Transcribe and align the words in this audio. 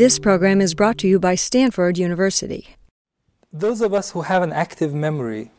This 0.00 0.18
program 0.18 0.60
is 0.60 0.74
brought 0.74 0.98
to 0.98 1.06
you 1.06 1.20
by 1.20 1.34
Stanford 1.34 1.98
University. 1.98 2.68
Those 3.52 3.80
of 3.80 3.94
us 3.94 4.10
who 4.10 4.22
have 4.22 4.42
an 4.42 4.52
active 4.52 4.92
memory 4.92 5.50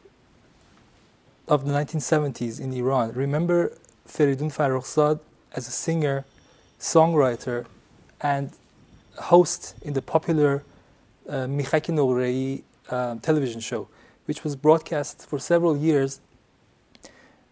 of 1.47 1.65
the 1.65 1.71
1970s 1.71 2.59
in 2.59 2.73
Iran 2.73 3.13
remember 3.13 3.71
Feridun 4.07 4.51
Farrokhzad 4.51 5.19
as 5.53 5.67
a 5.67 5.71
singer, 5.71 6.25
songwriter, 6.79 7.65
and 8.19 8.51
host 9.17 9.75
in 9.81 9.93
the 9.93 10.01
popular 10.01 10.63
uh, 11.29 11.47
Mikhak 11.47 12.63
uh, 12.89 13.15
television 13.21 13.61
show, 13.61 13.87
which 14.25 14.43
was 14.43 14.55
broadcast 14.55 15.25
for 15.29 15.39
several 15.39 15.77
years 15.77 16.19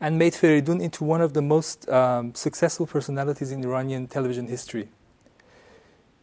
and 0.01 0.17
made 0.17 0.33
Feridun 0.33 0.81
into 0.81 1.03
one 1.03 1.21
of 1.21 1.33
the 1.33 1.41
most 1.41 1.87
um, 1.89 2.33
successful 2.33 2.87
personalities 2.87 3.51
in 3.51 3.63
Iranian 3.63 4.07
television 4.07 4.47
history. 4.47 4.89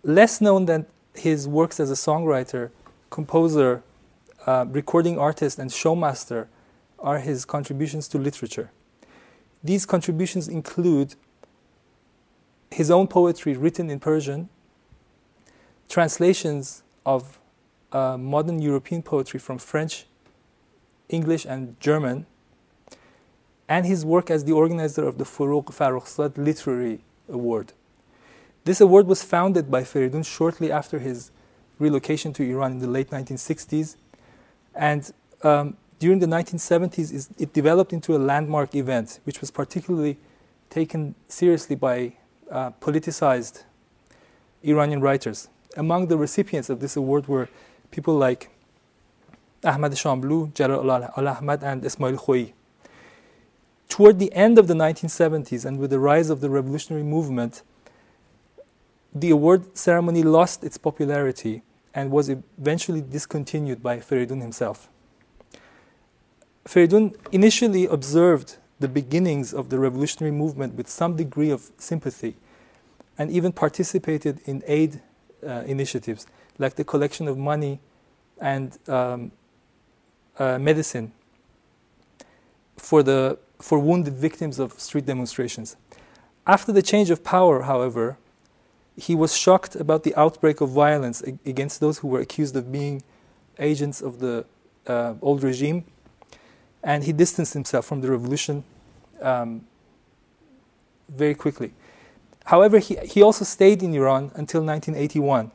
Less 0.06 0.40
known 0.40 0.66
than 0.66 0.86
his 1.16 1.48
works 1.48 1.80
as 1.80 1.90
a 1.90 1.94
songwriter, 1.94 2.70
composer, 3.10 3.82
uh, 4.46 4.64
recording 4.68 5.18
artist, 5.18 5.58
and 5.58 5.68
showmaster 5.68 6.46
are 7.00 7.18
his 7.18 7.44
contributions 7.44 8.06
to 8.08 8.18
literature. 8.18 8.70
These 9.64 9.84
contributions 9.84 10.46
include 10.46 11.16
his 12.70 12.88
own 12.88 13.08
poetry 13.08 13.54
written 13.56 13.90
in 13.90 13.98
Persian, 13.98 14.48
translations 15.88 16.84
of 17.04 17.40
uh, 17.90 18.16
modern 18.16 18.62
European 18.62 19.02
poetry 19.02 19.40
from 19.40 19.58
French, 19.58 20.06
English, 21.08 21.44
and 21.44 21.80
German, 21.80 22.26
and 23.68 23.84
his 23.84 24.04
work 24.04 24.30
as 24.30 24.44
the 24.44 24.52
organizer 24.52 25.04
of 25.04 25.18
the 25.18 25.24
Forough 25.24 25.62
Farrokhzad 25.62 26.38
Literary 26.38 27.00
Award. 27.28 27.72
This 28.66 28.80
award 28.80 29.06
was 29.06 29.22
founded 29.22 29.70
by 29.70 29.82
Feridun 29.82 30.26
shortly 30.26 30.72
after 30.72 30.98
his 30.98 31.30
relocation 31.78 32.32
to 32.32 32.42
Iran 32.42 32.72
in 32.72 32.78
the 32.80 32.88
late 32.88 33.10
1960s, 33.10 33.94
and 34.74 35.12
um, 35.44 35.76
during 36.00 36.18
the 36.18 36.26
1970s, 36.26 37.30
it 37.38 37.52
developed 37.52 37.92
into 37.92 38.16
a 38.16 38.18
landmark 38.18 38.74
event, 38.74 39.20
which 39.22 39.40
was 39.40 39.52
particularly 39.52 40.18
taken 40.68 41.14
seriously 41.28 41.76
by 41.76 42.14
uh, 42.50 42.72
politicized 42.80 43.62
Iranian 44.64 45.00
writers. 45.00 45.48
Among 45.76 46.08
the 46.08 46.16
recipients 46.16 46.68
of 46.68 46.80
this 46.80 46.96
award 46.96 47.28
were 47.28 47.48
people 47.92 48.16
like 48.16 48.50
Ahmad 49.62 49.92
Shamlou, 49.92 50.52
Jalal 50.54 50.90
al 50.90 51.28
Ahmad, 51.28 51.62
and 51.62 51.84
Ismail 51.84 52.16
Khoei. 52.16 52.52
Toward 53.88 54.18
the 54.18 54.32
end 54.32 54.58
of 54.58 54.66
the 54.66 54.74
1970s 54.74 55.64
and 55.64 55.78
with 55.78 55.90
the 55.90 56.00
rise 56.00 56.30
of 56.30 56.40
the 56.40 56.50
revolutionary 56.50 57.04
movement, 57.04 57.62
the 59.20 59.30
award 59.30 59.76
ceremony 59.76 60.22
lost 60.22 60.64
its 60.64 60.76
popularity 60.76 61.62
and 61.94 62.10
was 62.10 62.28
eventually 62.28 63.00
discontinued 63.00 63.82
by 63.82 63.98
Feridun 63.98 64.42
himself. 64.42 64.88
Feridun 66.66 67.14
initially 67.32 67.86
observed 67.86 68.56
the 68.78 68.88
beginnings 68.88 69.54
of 69.54 69.70
the 69.70 69.78
revolutionary 69.78 70.32
movement 70.32 70.74
with 70.74 70.88
some 70.88 71.16
degree 71.16 71.50
of 71.50 71.70
sympathy 71.78 72.36
and 73.16 73.30
even 73.30 73.52
participated 73.52 74.40
in 74.44 74.62
aid 74.66 75.00
uh, 75.46 75.62
initiatives 75.66 76.26
like 76.58 76.74
the 76.74 76.84
collection 76.84 77.28
of 77.28 77.38
money 77.38 77.80
and 78.40 78.78
um, 78.88 79.32
uh, 80.38 80.58
medicine 80.58 81.12
for, 82.76 83.02
the, 83.02 83.38
for 83.58 83.78
wounded 83.78 84.14
victims 84.14 84.58
of 84.58 84.78
street 84.78 85.06
demonstrations. 85.06 85.76
After 86.46 86.72
the 86.72 86.82
change 86.82 87.10
of 87.10 87.24
power, 87.24 87.62
however, 87.62 88.18
he 88.96 89.14
was 89.14 89.36
shocked 89.36 89.76
about 89.76 90.02
the 90.04 90.14
outbreak 90.14 90.60
of 90.60 90.70
violence 90.70 91.22
against 91.44 91.80
those 91.80 91.98
who 91.98 92.08
were 92.08 92.20
accused 92.20 92.56
of 92.56 92.72
being 92.72 93.02
agents 93.58 94.00
of 94.00 94.18
the 94.20 94.44
uh, 94.86 95.14
old 95.20 95.42
regime 95.42 95.84
and 96.86 97.04
he 97.04 97.12
distanced 97.12 97.52
himself 97.52 97.84
from 97.84 98.00
the 98.00 98.10
revolution 98.10 98.62
um, 99.20 99.66
very 101.08 101.34
quickly. 101.34 101.72
However, 102.44 102.78
he, 102.78 102.96
he 103.02 103.22
also 103.22 103.44
stayed 103.44 103.82
in 103.82 103.92
Iran 103.92 104.30
until 104.34 104.62
1981. 104.62 105.50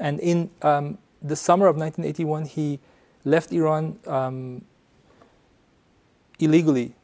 And 0.00 0.18
in 0.18 0.50
um, 0.62 0.98
the 1.22 1.36
summer 1.36 1.68
of 1.68 1.76
1981, 1.76 2.46
he 2.46 2.80
left 3.24 3.52
Iran 3.52 3.98
um, 4.06 4.64
illegally 6.40 6.94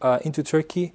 uh, 0.00 0.20
into 0.24 0.44
Turkey. 0.44 0.92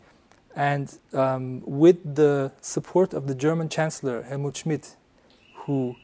And 0.57 0.97
um, 1.13 1.61
with 1.67 2.15
the 2.15 2.51
support 2.61 3.13
of 3.13 3.27
the 3.27 3.35
German 3.35 3.69
Chancellor, 3.69 4.23
Helmut 4.23 4.57
Schmidt, 4.57 4.95
who 5.53 5.95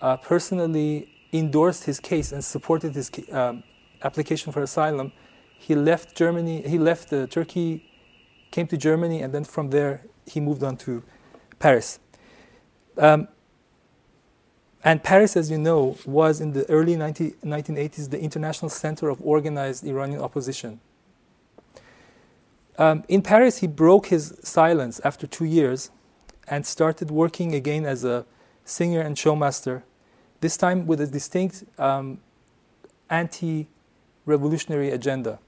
uh, 0.00 0.18
personally 0.18 1.08
endorsed 1.32 1.82
his 1.82 1.98
case 1.98 2.30
and 2.30 2.44
supported 2.44 2.94
his 2.94 3.10
um, 3.32 3.64
application 4.04 4.52
for 4.52 4.62
asylum, 4.62 5.10
he 5.58 5.74
left 5.74 6.14
Germany, 6.14 6.62
he 6.62 6.78
left 6.78 7.12
uh, 7.12 7.26
Turkey, 7.26 7.90
came 8.52 8.68
to 8.68 8.76
Germany, 8.76 9.20
and 9.20 9.34
then 9.34 9.42
from 9.42 9.70
there 9.70 10.04
he 10.26 10.38
moved 10.38 10.62
on 10.62 10.76
to 10.76 11.02
Paris. 11.58 11.98
Um, 12.96 13.26
and 14.84 15.02
Paris, 15.02 15.36
as 15.36 15.50
you 15.50 15.58
know, 15.58 15.98
was 16.06 16.40
in 16.40 16.52
the 16.52 16.70
early 16.70 16.94
19, 16.94 17.32
1980s 17.44 18.10
the 18.10 18.20
international 18.20 18.68
center 18.68 19.08
of 19.08 19.20
organized 19.22 19.84
Iranian 19.84 20.20
opposition. 20.20 20.78
Um, 22.78 23.04
in 23.08 23.22
Paris, 23.22 23.58
he 23.58 23.66
broke 23.66 24.06
his 24.06 24.38
silence 24.42 25.00
after 25.04 25.26
two 25.26 25.44
years 25.44 25.90
and 26.46 26.66
started 26.66 27.10
working 27.10 27.54
again 27.54 27.86
as 27.86 28.04
a 28.04 28.26
singer 28.64 29.00
and 29.00 29.16
showmaster, 29.16 29.82
this 30.40 30.56
time 30.56 30.86
with 30.86 31.00
a 31.00 31.06
distinct 31.06 31.64
um, 31.78 32.18
anti 33.08 33.68
revolutionary 34.26 34.90
agenda. 34.90 35.38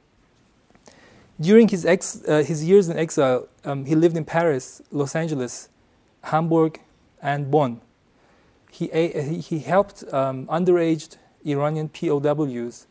During 1.41 1.69
his, 1.69 1.85
ex, 1.85 2.23
uh, 2.27 2.43
his 2.43 2.65
years 2.65 2.89
in 2.89 2.99
exile, 2.99 3.49
um, 3.65 3.85
he 3.85 3.95
lived 3.95 4.17
in 4.17 4.25
Paris, 4.25 4.83
Los 4.91 5.15
Angeles, 5.15 5.69
Hamburg, 6.23 6.81
and 7.23 7.51
Bonn. 7.51 7.81
He, 8.71 8.89
he, 8.89 9.39
he 9.39 9.59
helped 9.61 10.03
um, 10.13 10.47
underage 10.47 11.17
Iranian 11.45 11.89
POWs, 11.89 12.87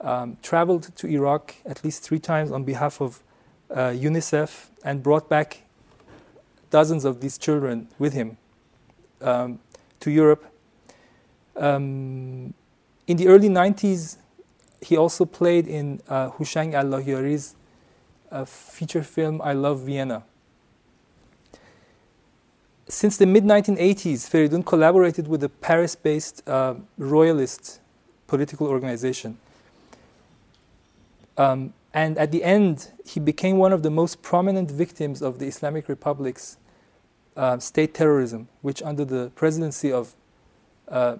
um, 0.00 0.36
traveled 0.42 0.94
to 0.96 1.06
Iraq 1.06 1.54
at 1.64 1.82
least 1.82 2.02
three 2.02 2.18
times 2.18 2.52
on 2.52 2.64
behalf 2.64 3.00
of 3.00 3.22
UNICEF, 3.70 4.68
and 4.84 5.02
brought 5.02 5.28
back 5.28 5.62
dozens 6.70 7.04
of 7.04 7.20
these 7.20 7.38
children 7.38 7.88
with 7.98 8.12
him 8.12 8.36
um, 9.20 9.58
to 10.00 10.10
Europe. 10.10 10.44
Um, 11.56 12.54
in 13.06 13.16
the 13.16 13.28
early 13.28 13.48
90s, 13.48 14.18
he 14.80 14.96
also 14.96 15.24
played 15.24 15.66
in 15.66 16.00
uh, 16.08 16.30
Houshang 16.30 16.72
Allahyari's 16.72 17.56
uh, 18.30 18.44
feature 18.44 19.02
film 19.02 19.40
I 19.42 19.52
Love 19.54 19.80
Vienna. 19.80 20.22
Since 22.88 23.16
the 23.16 23.26
mid 23.26 23.44
1980s, 23.44 24.30
Feridun 24.30 24.64
collaborated 24.64 25.28
with 25.28 25.42
a 25.42 25.48
Paris 25.48 25.94
based 25.94 26.46
uh, 26.48 26.74
royalist 26.96 27.80
political 28.26 28.66
organization. 28.66 29.38
Um, 31.36 31.74
and 31.94 32.18
at 32.18 32.32
the 32.32 32.44
end, 32.44 32.92
he 33.04 33.18
became 33.18 33.56
one 33.56 33.72
of 33.72 33.82
the 33.82 33.90
most 33.90 34.22
prominent 34.22 34.70
victims 34.70 35.22
of 35.22 35.38
the 35.38 35.46
Islamic 35.46 35.88
Republic's 35.88 36.58
uh, 37.36 37.58
state 37.58 37.94
terrorism, 37.94 38.48
which, 38.60 38.82
under 38.82 39.04
the 39.04 39.30
presidency 39.34 39.92
of 39.92 40.14
uh, 40.88 41.16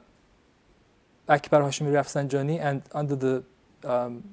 Akbar 1.28 1.62
Hashemi 1.62 1.92
Rafsanjani 1.92 2.60
and 2.60 2.82
under 2.92 3.16
the 3.16 3.44
um, 3.84 4.24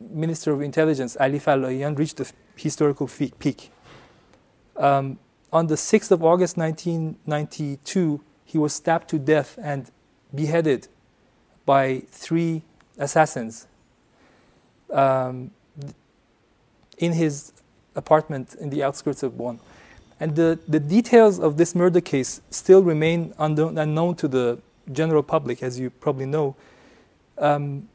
Minister 0.00 0.52
of 0.52 0.60
Intelligence, 0.60 1.16
Ali 1.20 1.38
Falahian, 1.38 1.98
reached 1.98 2.16
the 2.16 2.30
historical 2.56 3.08
peak. 3.38 3.70
Um, 4.76 5.18
on 5.52 5.66
the 5.66 5.74
6th 5.74 6.10
of 6.10 6.24
August 6.24 6.56
1992, 6.56 8.20
he 8.44 8.58
was 8.58 8.74
stabbed 8.74 9.08
to 9.10 9.18
death 9.18 9.58
and 9.62 9.90
beheaded 10.34 10.88
by 11.66 12.02
three 12.08 12.62
assassins 12.98 13.66
um, 14.92 15.50
in 16.98 17.12
his 17.12 17.52
apartment 17.94 18.54
in 18.54 18.70
the 18.70 18.82
outskirts 18.82 19.22
of 19.22 19.36
Bonn. 19.36 19.58
And 20.20 20.36
the, 20.36 20.58
the 20.68 20.78
details 20.78 21.40
of 21.40 21.56
this 21.56 21.74
murder 21.74 22.00
case 22.00 22.40
still 22.50 22.82
remain 22.82 23.34
unknown, 23.38 23.76
unknown 23.76 24.14
to 24.16 24.28
the 24.28 24.58
general 24.92 25.22
public, 25.22 25.62
as 25.62 25.78
you 25.80 25.90
probably 25.90 26.26
know. 26.26 26.54
Um, 27.38 27.88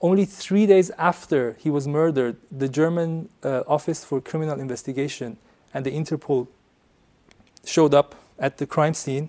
only 0.00 0.24
three 0.24 0.64
days 0.64 0.90
after 0.92 1.56
he 1.58 1.70
was 1.70 1.88
murdered, 1.88 2.36
the 2.50 2.68
German 2.68 3.28
uh, 3.42 3.62
Office 3.66 4.04
for 4.04 4.20
Criminal 4.20 4.60
Investigation 4.60 5.36
and 5.74 5.84
the 5.84 5.90
Interpol 5.90 6.46
showed 7.64 7.94
up 7.94 8.14
at 8.38 8.58
the 8.58 8.66
crime 8.66 8.94
scene, 8.94 9.28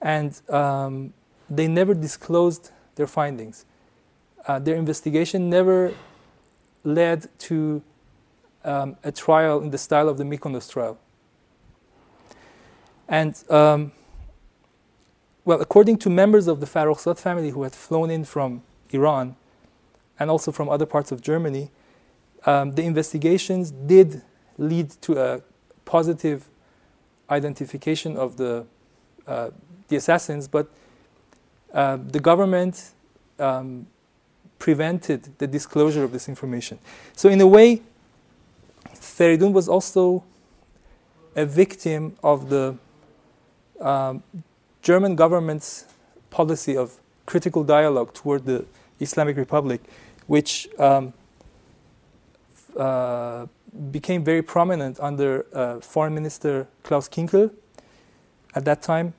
and 0.00 0.40
um, 0.50 1.12
they 1.48 1.66
never 1.66 1.94
disclosed 1.94 2.70
their 2.96 3.06
findings. 3.06 3.64
Uh, 4.46 4.58
their 4.58 4.76
investigation 4.76 5.50
never 5.50 5.92
led 6.84 7.28
to 7.38 7.82
um, 8.64 8.96
a 9.02 9.10
trial 9.10 9.60
in 9.60 9.70
the 9.70 9.78
style 9.78 10.08
of 10.08 10.18
the 10.18 10.24
Mykonos 10.24 10.70
trial. 10.70 10.98
And 13.08 13.34
um, 13.50 13.92
well, 15.44 15.60
according 15.60 15.98
to 15.98 16.10
members 16.10 16.48
of 16.48 16.60
the 16.60 16.66
Farrokhzad 16.66 17.18
family 17.18 17.50
who 17.50 17.62
had 17.62 17.72
flown 17.72 18.10
in 18.10 18.24
from 18.24 18.62
Iran 18.90 19.36
and 20.18 20.30
also 20.30 20.50
from 20.50 20.68
other 20.68 20.86
parts 20.86 21.12
of 21.12 21.20
Germany, 21.22 21.70
um, 22.44 22.72
the 22.72 22.82
investigations 22.82 23.70
did 23.70 24.22
lead 24.58 24.90
to 25.02 25.20
a 25.20 25.42
positive 25.84 26.48
identification 27.30 28.16
of 28.16 28.36
the 28.36 28.66
uh, 29.26 29.50
the 29.88 29.96
assassins, 29.96 30.48
but 30.48 30.68
uh, 31.72 31.96
the 31.96 32.20
government 32.20 32.90
um, 33.38 33.86
prevented 34.58 35.38
the 35.38 35.46
disclosure 35.46 36.04
of 36.04 36.12
this 36.12 36.28
information. 36.28 36.78
So, 37.14 37.28
in 37.28 37.40
a 37.40 37.46
way, 37.46 37.82
Feridun 38.94 39.52
was 39.52 39.68
also 39.68 40.24
a 41.34 41.44
victim 41.44 42.16
of 42.22 42.48
the 42.48 42.76
um, 43.80 44.22
German 44.82 45.16
government's 45.16 45.84
policy 46.30 46.76
of 46.76 46.98
critical 47.26 47.64
dialogue 47.64 48.14
toward 48.14 48.46
the 48.46 48.64
Islamic 49.00 49.36
Republic, 49.36 49.82
which 50.26 50.68
um, 50.78 51.12
uh, 52.76 53.46
became 53.90 54.24
very 54.24 54.42
prominent 54.42 54.98
under 55.00 55.46
uh, 55.52 55.80
Foreign 55.80 56.14
Minister 56.14 56.66
Klaus 56.82 57.08
Kinkel 57.08 57.50
at 58.54 58.64
that 58.64 58.80
time, 58.82 59.12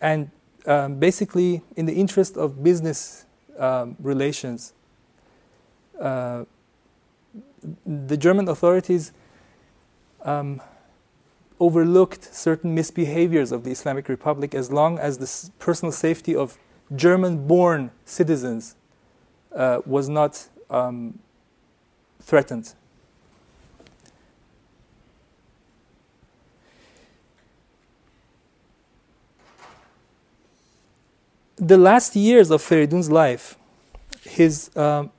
and 0.00 0.30
um, 0.66 0.96
basically 0.96 1.62
in 1.76 1.86
the 1.86 1.94
interest 1.94 2.36
of 2.36 2.62
business 2.62 3.24
um, 3.58 3.96
relations, 3.98 4.72
uh, 6.00 6.44
the 7.86 8.16
German 8.16 8.48
authorities 8.48 9.12
um, 10.24 10.60
overlooked 11.60 12.34
certain 12.34 12.74
misbehaviors 12.76 13.52
of 13.52 13.64
the 13.64 13.70
Islamic 13.70 14.08
Republic 14.08 14.54
as 14.54 14.72
long 14.72 14.98
as 14.98 15.18
the 15.18 15.50
personal 15.58 15.92
safety 15.92 16.34
of 16.34 16.58
German 16.94 17.46
born 17.46 17.90
citizens 18.04 18.76
uh, 19.54 19.80
was 19.86 20.08
not 20.08 20.48
um, 20.70 21.18
threatened. 22.20 22.74
The 31.56 31.78
last 31.78 32.16
years 32.16 32.50
of 32.50 32.60
Feridun's 32.62 33.12
life, 33.12 33.56
his 34.22 34.76
um, 34.76 35.12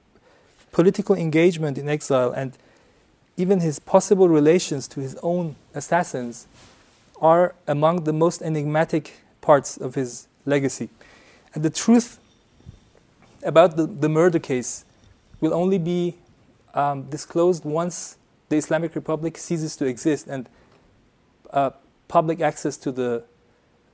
political 0.73 1.15
engagement 1.15 1.77
in 1.77 1.87
exile 1.87 2.31
and 2.31 2.57
even 3.37 3.61
his 3.61 3.79
possible 3.79 4.27
relations 4.27 4.85
to 4.89 4.99
his 4.99 5.15
own 5.23 5.55
assassins 5.73 6.47
are 7.21 7.55
among 7.67 8.03
the 8.03 8.11
most 8.11 8.41
enigmatic 8.41 9.21
parts 9.39 9.77
of 9.77 9.95
his 9.95 10.27
legacy. 10.45 10.89
And 11.53 11.63
the 11.63 11.69
truth 11.69 12.19
about 13.41 13.77
the, 13.77 13.85
the 13.87 14.09
murder 14.09 14.39
case 14.39 14.83
will 15.39 15.53
only 15.53 15.77
be 15.77 16.15
um, 16.73 17.03
disclosed 17.03 17.63
once 17.63 18.17
the 18.49 18.57
Islamic 18.57 18.93
Republic 18.93 19.37
ceases 19.37 19.77
to 19.77 19.85
exist 19.85 20.27
and 20.27 20.49
uh, 21.51 21.69
public 22.09 22.41
access 22.41 22.75
to 22.75 22.91
the 22.91 23.23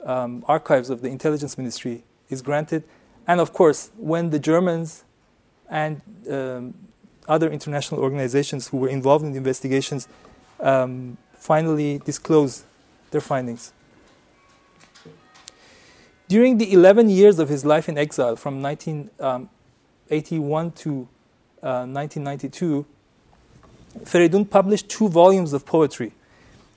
um, 0.04 0.44
archives 0.48 0.90
of 0.90 1.02
the 1.02 1.10
intelligence 1.10 1.56
ministry 1.56 2.04
is 2.31 2.42
granted. 2.42 2.83
And 3.28 3.39
of 3.39 3.54
course, 3.54 3.92
when 3.98 4.30
the 4.30 4.39
Germans 4.39 5.04
and 5.69 6.01
um, 6.30 6.74
other 7.28 7.50
international 7.50 8.01
organizations 8.01 8.68
who 8.68 8.78
were 8.78 8.89
involved 8.89 9.24
in 9.24 9.31
the 9.31 9.38
investigations 9.38 10.07
um, 10.60 11.18
finally 11.33 12.00
disclose 12.00 12.63
their 13.12 13.22
findings. 13.22 13.74
During 16.28 16.57
the 16.57 16.72
11 16.72 17.10
years 17.10 17.39
of 17.39 17.50
his 17.50 17.66
life 17.66 17.89
in 17.89 17.98
exile, 17.98 18.36
from 18.36 18.62
1981 18.62 20.66
um, 20.66 20.72
to 20.72 21.07
uh, 21.62 21.86
1992, 21.86 22.86
Feridun 24.04 24.50
published 24.50 24.89
two 24.89 25.10
volumes 25.10 25.51
of 25.51 25.66
poetry 25.66 26.13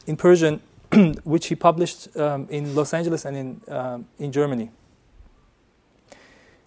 in 0.07 0.17
Persian, 0.17 0.61
which 1.25 1.47
he 1.47 1.55
published 1.55 2.15
um, 2.17 2.49
in 2.51 2.75
Los 2.75 2.93
Angeles 2.93 3.25
and 3.25 3.37
in, 3.37 3.61
um, 3.69 4.07
in 4.19 4.33
Germany. 4.33 4.71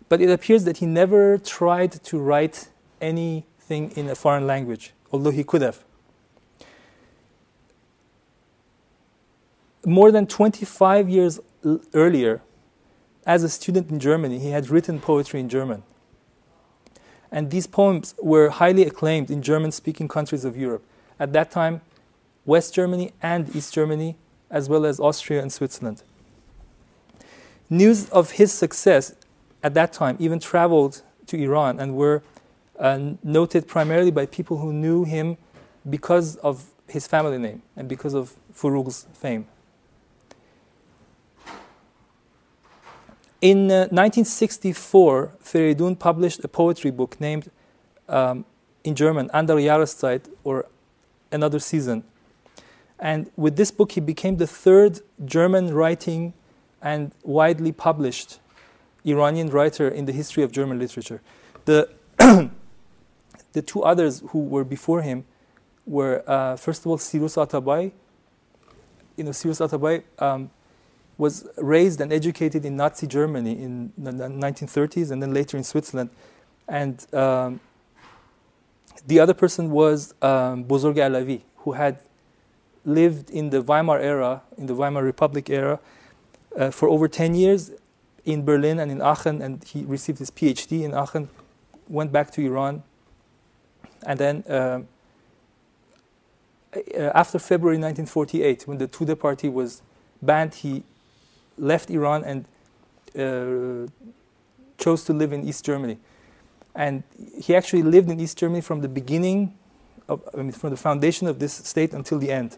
But 0.09 0.21
it 0.21 0.30
appears 0.30 0.63
that 0.63 0.77
he 0.77 0.86
never 0.86 1.38
tried 1.38 1.92
to 2.04 2.19
write 2.19 2.69
anything 3.01 3.92
in 3.95 4.09
a 4.09 4.15
foreign 4.15 4.48
language, 4.48 4.94
although 5.12 5.31
he 5.31 5.44
could 5.44 5.62
have. 5.62 5.83
More 9.86 10.12
than 10.12 10.27
25 10.27 11.09
years 11.09 11.39
earlier, 11.94 12.42
as 13.25 13.44
a 13.44 13.50
student 13.50 13.89
in 13.89 14.00
Germany, 14.00 14.39
he 14.39 14.51
had 14.51 14.69
written 14.69 15.00
poetry 15.00 15.39
in 15.39 15.50
German. 15.50 15.83
And 17.30 17.51
these 17.51 17.68
poems 17.68 18.15
were 18.21 18.50
highly 18.50 18.83
acclaimed 18.83 19.30
in 19.30 19.42
German 19.42 19.71
speaking 19.74 20.07
countries 20.07 20.45
of 20.45 20.56
Europe. 20.56 20.83
At 21.19 21.33
that 21.33 21.51
time, 21.51 21.81
West 22.45 22.74
Germany 22.74 23.12
and 23.21 23.54
East 23.54 23.74
Germany, 23.74 24.15
as 24.50 24.69
well 24.69 24.86
as 24.86 25.00
Austria 25.00 25.42
and 25.42 25.51
Switzerland. 25.51 26.04
News 27.69 28.09
of 28.12 28.31
his 28.31 28.54
success 28.54 29.13
at 29.63 29.74
that 29.74 29.94
time 29.94 30.15
even 30.19 30.39
traveled 30.39 31.01
to 31.27 31.38
Iran 31.38 31.80
and 31.80 31.95
were 31.95 32.24
uh, 32.80 33.00
noted 33.24 33.68
primarily 33.68 34.12
by 34.12 34.25
people 34.25 34.57
who 34.57 34.71
knew 34.71 35.04
him 35.04 35.38
because 35.89 36.36
of 36.38 36.65
his 36.88 37.07
family 37.07 37.38
name 37.38 37.62
and 37.75 37.88
because 37.89 38.13
of 38.13 38.36
Furug's 38.54 39.07
fame. 39.13 39.48
In 43.42 43.69
uh, 43.69 43.88
1964, 43.92 45.33
Feridun 45.44 46.00
published 46.00 46.44
a 46.44 46.48
poetry 46.48 46.89
book 46.89 47.19
named, 47.19 47.51
um, 48.09 48.45
in 48.83 48.95
German, 48.95 49.30
Andere 49.31 49.62
Jahreszeit, 49.62 50.27
or 50.44 50.65
Another 51.31 51.59
Season. 51.59 52.04
And 53.00 53.30
with 53.36 53.56
this 53.56 53.69
book, 53.69 53.92
he 53.92 54.01
became 54.01 54.38
the 54.38 54.48
third 54.48 55.01
German 55.24 55.71
writing 55.74 56.33
and 56.81 57.12
widely 57.24 57.71
published 57.71 58.39
Iranian 59.07 59.50
writer 59.50 59.88
in 59.88 60.06
the 60.06 60.12
history 60.12 60.44
of 60.44 60.51
German 60.51 60.80
literature. 60.80 61.21
The 61.65 61.89
the 63.54 63.62
two 63.62 63.83
others 63.83 64.24
who 64.30 64.39
were 64.44 64.63
before 64.63 65.01
him 65.01 65.25
were, 65.86 66.24
uh, 66.27 66.56
first 66.57 66.81
of 66.81 66.88
all, 66.88 66.98
Sirus 66.98 67.35
Atabay. 67.37 67.92
You 69.16 69.23
know, 69.23 69.31
Sirus 69.31 69.68
Atabay 69.68 70.04
um, 70.21 70.52
was 71.18 71.47
raised 71.57 72.02
and 72.02 72.14
educated 72.14 72.66
in 72.66 72.76
Nazi 72.76 73.07
Germany 73.07 73.54
in 73.54 73.94
the 73.97 74.11
1930s 74.11 75.11
and 75.11 75.23
then 75.23 75.33
later 75.33 75.57
in 75.57 75.64
Switzerland. 75.64 76.09
And 76.68 77.06
um, 77.14 77.59
the 79.06 79.19
other 79.19 79.33
person 79.33 79.71
was 79.71 80.14
um, 80.21 80.66
Bozorg 80.66 80.97
Alavi, 80.97 81.42
who 81.57 81.71
had 81.71 81.99
lived 82.85 83.30
in 83.30 83.49
the 83.49 83.61
Weimar 83.61 83.99
era, 83.99 84.44
in 84.57 84.68
the 84.68 84.76
Weimar 84.76 85.04
Republic 85.04 85.49
era, 85.49 85.80
uh, 86.57 86.71
for 86.71 86.90
over 86.90 87.07
10 87.07 87.35
years 87.35 87.71
in 88.28 88.44
Berlin 88.44 88.80
and 88.80 88.92
in 88.92 89.02
Aachen, 89.02 89.42
and 89.42 89.64
he 89.64 89.84
received 89.86 90.19
his 90.19 90.30
PhD 90.30 90.84
in 90.84 90.94
Aachen, 90.94 91.30
went 91.88 92.12
back 92.12 92.30
to 92.31 92.42
Iran, 92.46 92.84
and 94.06 94.19
then 94.19 94.44
um, 94.50 94.88
uh, 96.76 97.12
after 97.16 97.40
February 97.40 97.78
1948, 97.78 98.68
when 98.68 98.78
the 98.78 98.88
Tudeh 98.88 99.18
party 99.18 99.48
was 99.48 99.81
banned, 100.22 100.56
he 100.56 100.84
left 101.57 101.90
Iran 101.90 102.24
and 102.24 102.46
uh, 103.18 103.90
chose 104.78 105.06
to 105.06 105.14
live 105.14 105.31
in 105.31 105.48
East 105.48 105.66
Germany. 105.66 105.98
And 106.76 107.04
he 107.42 107.56
actually 107.56 107.81
lived 107.81 108.10
in 108.10 108.19
East 108.19 108.38
Germany 108.38 108.62
from 108.62 108.81
the 108.81 108.90
beginning, 108.90 109.57
of, 110.10 110.22
I 110.34 110.38
mean, 110.38 110.52
from 110.52 110.69
the 110.69 110.78
foundation 110.78 111.28
of 111.28 111.40
this 111.40 111.54
state 111.54 111.94
until 111.94 112.19
the 112.19 112.31
end. 112.31 112.57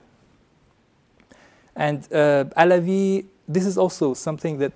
And 1.75 2.03
uh, 2.11 2.45
Alavi, 2.57 3.25
this 3.47 3.65
is 3.65 3.77
also 3.77 4.13
something 4.15 4.57
that 4.57 4.73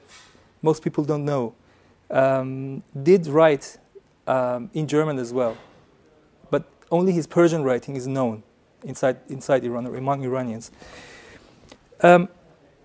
most 0.63 0.83
people 0.83 1.03
don't 1.03 1.25
know, 1.25 1.53
um, 2.09 2.81
did 3.03 3.27
write 3.27 3.77
um, 4.25 4.71
in 4.73 4.87
German 4.87 5.19
as 5.19 5.31
well 5.31 5.55
but 6.53 6.65
only 6.91 7.11
his 7.11 7.25
Persian 7.25 7.63
writing 7.63 7.95
is 7.95 8.05
known 8.05 8.43
inside, 8.83 9.17
inside 9.27 9.63
Iran 9.63 9.87
or 9.87 9.95
among 9.95 10.23
Iranians. 10.23 10.69
Um, 12.01 12.29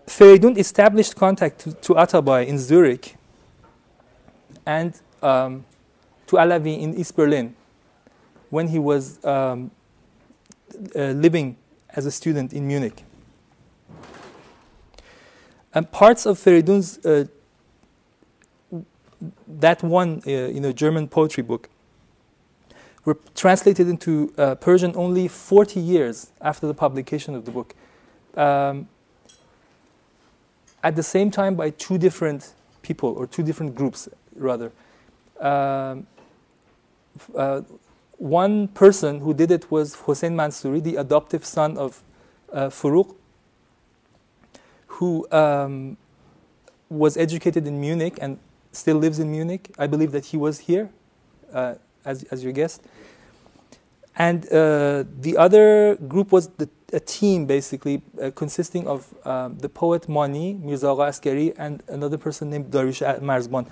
Feridun 0.07 0.57
established 0.57 1.17
contact 1.17 1.59
to, 1.61 1.73
to 1.75 2.39
in 2.49 2.59
Zurich 2.59 3.17
and 4.65 4.99
um, 5.23 5.67
to 6.29 6.37
Alavi 6.37 6.81
in 6.81 6.95
East 6.95 7.15
Berlin 7.15 7.55
when 8.49 8.69
he 8.69 8.79
was 8.79 9.23
um, 9.23 9.71
uh, 10.97 11.11
living 11.11 11.57
as 11.91 12.07
a 12.07 12.11
student 12.11 12.55
in 12.55 12.67
Munich. 12.67 13.05
And 15.75 15.93
parts 15.93 16.25
of 16.25 16.39
Feridun's 16.39 17.05
uh, 17.05 17.27
that 19.47 19.83
one, 19.83 20.23
uh, 20.27 20.31
you 20.31 20.61
know, 20.61 20.73
German 20.73 21.09
poetry 21.09 21.43
book 21.43 21.69
were 23.05 23.17
translated 23.35 23.89
into 23.89 24.33
uh, 24.37 24.55
Persian 24.57 24.93
only 24.95 25.29
40 25.29 25.81
years 25.81 26.31
after 26.41 26.67
the 26.67 26.75
publication 26.75 27.35
of 27.35 27.45
the 27.45 27.51
book. 27.51 27.75
Um, 28.37 28.89
at 30.83 30.95
the 30.95 31.03
same 31.03 31.31
time 31.31 31.55
by 31.55 31.71
two 31.71 31.99
different 31.99 32.53
people 32.83 33.11
or 33.11 33.27
two 33.27 33.43
different 33.43 33.75
groups, 33.75 34.09
rather. 34.37 34.71
Um, 35.41 36.07
uh, 37.35 37.63
one 38.19 38.69
person 38.69 39.21
who 39.21 39.33
did 39.35 39.51
it 39.51 39.71
was 39.71 39.95
Hossein 39.95 40.35
Mansouri, 40.37 40.83
the 40.83 40.97
adoptive 40.97 41.45
son 41.45 41.77
of 41.79 42.03
uh, 42.53 42.69
Furuq, 42.69 43.15
who 44.87 45.27
um, 45.31 45.97
was 46.89 47.17
educated 47.17 47.67
in 47.67 47.81
Munich 47.81 48.19
and 48.21 48.39
still 48.73 48.97
lives 48.97 49.19
in 49.19 49.31
Munich. 49.31 49.71
I 49.79 49.87
believe 49.87 50.13
that 50.13 50.27
he 50.27 50.37
was 50.37 50.61
here, 50.61 50.91
uh, 51.53 51.75
as, 52.05 52.25
as 52.25 52.45
your 52.45 52.53
guest. 52.53 52.83
And 54.17 54.45
uh, 54.47 55.05
the 55.21 55.37
other 55.37 55.97
group 55.97 56.33
was 56.33 56.49
the, 56.49 56.69
a 56.93 57.01
team, 57.01 57.47
basically, 57.47 58.03
uh, 58.21 58.31
consisting 58.35 58.87
of 58.89 59.15
um, 59.25 59.59
the 59.59 59.69
poet 59.69 60.09
Mani, 60.09 60.55
Mirza 60.55 60.89
Askari, 60.89 61.57
and 61.57 61.83
another 61.89 62.19
person 62.19 62.51
named 62.51 62.71
Dariush 62.71 63.21
Marzban. 63.21 63.67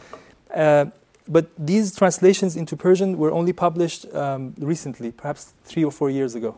Uh, 0.54 0.86
but 1.28 1.46
these 1.58 1.94
translations 1.94 2.54
into 2.54 2.76
Persian 2.76 3.18
were 3.18 3.32
only 3.32 3.52
published 3.52 4.06
um, 4.14 4.54
recently, 4.58 5.10
perhaps 5.10 5.52
three 5.64 5.84
or 5.84 5.90
four 5.90 6.10
years 6.10 6.36
ago. 6.36 6.56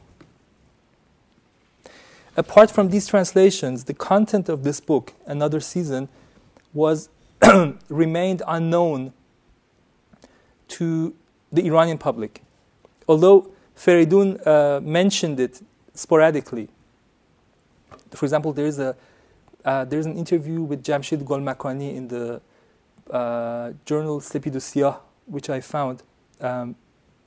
Apart 2.37 2.71
from 2.71 2.90
these 2.90 3.07
translations, 3.07 3.85
the 3.85 3.95
content 3.95 4.49
of 4.49 4.62
this 4.62 4.80
book, 4.80 5.14
Another 5.26 5.61
Season, 5.61 6.09
was 6.75 7.09
remained 7.88 8.42
unknown 8.47 9.12
to 10.68 11.14
the 11.52 11.66
Iranian 11.66 11.99
public. 11.99 12.42
Although 13.09 13.50
Feridun 13.76 14.45
uh, 14.47 14.80
mentioned 14.80 15.40
it 15.40 15.62
sporadically. 15.95 16.68
For 18.11 18.26
example, 18.26 18.52
there 18.52 18.66
is 18.66 18.78
a 18.78 18.97
uh, 19.64 19.85
there's 19.85 20.07
an 20.07 20.16
interview 20.16 20.62
with 20.62 20.83
Jamshid 20.83 21.25
Golmakani 21.25 21.95
in 21.95 22.09
the 22.09 22.40
uh, 23.11 23.73
journal 23.85 24.21
Sepidusiyah, 24.21 24.99
which 25.26 25.50
I 25.50 25.61
found. 25.61 26.02
Um, 26.40 26.76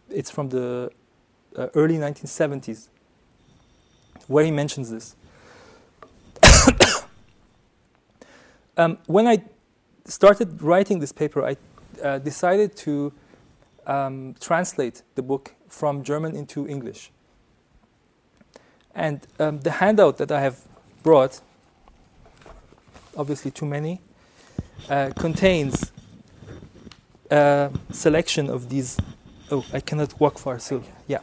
it's 0.10 0.32
from 0.32 0.50
the 0.50 0.92
uh, 1.56 1.68
early 1.76 1.98
1970s, 1.98 2.88
where 4.28 4.46
he 4.46 4.52
mentions 4.52 4.90
this. 4.90 5.16
um, 8.78 8.98
when 9.06 9.28
I 9.28 9.44
started 10.12 10.62
writing 10.62 11.00
this 11.00 11.12
paper, 11.12 11.44
I 11.44 11.56
uh, 12.04 12.20
decided 12.20 12.76
to 12.78 13.14
um, 13.88 14.36
translate 14.40 15.04
the 15.16 15.22
book 15.22 15.56
from 15.68 16.04
German 16.04 16.36
into 16.36 16.68
English. 16.68 17.12
And 18.94 19.26
um, 19.40 19.62
the 19.62 19.72
handout 19.72 20.18
that 20.18 20.32
I 20.32 20.42
have 20.42 20.60
brought, 21.02 21.42
obviously 23.18 23.52
too 23.52 23.66
many, 23.66 24.02
uh, 24.90 25.12
contains 25.18 25.92
a 27.30 27.72
selection 27.92 28.50
of 28.50 28.70
these. 28.70 28.98
Oh, 29.50 29.66
I 29.72 29.80
cannot 29.80 30.20
walk 30.20 30.38
far, 30.38 30.60
so 30.60 30.84
yeah. 31.08 31.20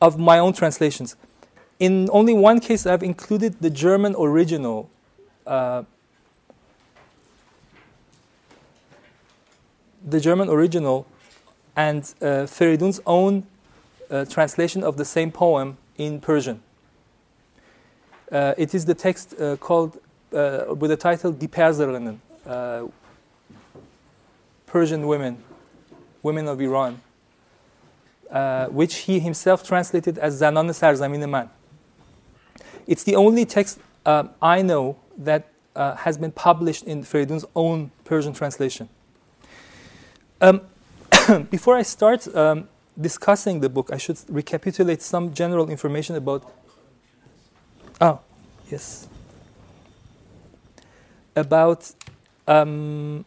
Of 0.00 0.18
my 0.18 0.38
own 0.38 0.52
translations. 0.52 1.14
In 1.80 2.08
only 2.12 2.34
one 2.34 2.60
case, 2.60 2.86
I've 2.86 3.02
included 3.02 3.60
the 3.60 3.70
German 3.70 4.14
original 4.16 4.90
uh, 5.46 5.82
the 10.04 10.20
German 10.20 10.48
original 10.48 11.06
and 11.76 12.02
uh, 12.20 12.46
Feridun's 12.46 13.00
own 13.06 13.46
uh, 14.10 14.24
translation 14.24 14.82
of 14.82 14.96
the 14.96 15.04
same 15.04 15.30
poem 15.30 15.76
in 15.96 16.20
Persian. 16.20 16.62
Uh, 18.30 18.54
it 18.56 18.74
is 18.74 18.84
the 18.84 18.94
text 18.94 19.34
uh, 19.40 19.56
called 19.56 19.98
uh, 20.32 20.74
with 20.74 20.90
the 20.90 20.96
title 20.96 21.32
Die 21.32 21.46
Perserinnen, 21.46 22.18
uh, 22.46 22.86
Persian 24.66 25.06
women, 25.06 25.42
women 26.22 26.46
of 26.46 26.60
Iran, 26.60 27.00
uh, 28.30 28.66
which 28.66 28.94
he 28.96 29.18
himself 29.18 29.66
translated 29.66 30.18
as 30.18 30.40
Zanan 30.40 30.70
Sarzamin 30.70 31.28
Man. 31.28 31.50
It's 32.86 33.04
the 33.04 33.16
only 33.16 33.44
text 33.44 33.78
I 34.06 34.62
know 34.62 34.96
that 35.18 35.48
has 35.74 36.18
been 36.18 36.32
published 36.32 36.84
in 36.84 37.02
Feridun's 37.02 37.44
own 37.54 37.90
Persian 38.04 38.32
translation. 38.32 38.88
Um, 40.40 40.62
before 41.50 41.76
I 41.76 41.82
start 41.82 42.34
um, 42.34 42.68
discussing 42.98 43.60
the 43.60 43.68
book, 43.68 43.90
I 43.92 43.98
should 43.98 44.18
recapitulate 44.28 45.02
some 45.02 45.34
general 45.34 45.68
information 45.68 46.16
about. 46.16 46.50
Oh, 48.00 48.20
yes. 48.70 49.08
About 51.36 51.92
um, 52.48 53.24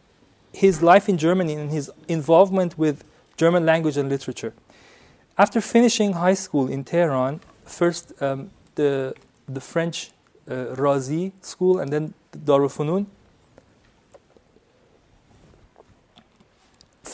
his 0.52 0.82
life 0.82 1.08
in 1.08 1.18
Germany 1.18 1.54
and 1.54 1.70
his 1.70 1.90
involvement 2.08 2.76
with 2.76 3.04
German 3.36 3.64
language 3.64 3.96
and 3.96 4.08
literature. 4.08 4.52
After 5.38 5.60
finishing 5.60 6.12
high 6.14 6.34
school 6.34 6.68
in 6.68 6.84
Tehran, 6.84 7.40
first 7.64 8.12
um, 8.20 8.50
the, 8.74 9.14
the 9.48 9.60
French 9.60 10.10
uh, 10.48 10.74
Razi 10.76 11.32
school 11.40 11.78
and 11.78 11.92
then 11.92 12.14
the 12.32 12.38
Darul 12.38 13.06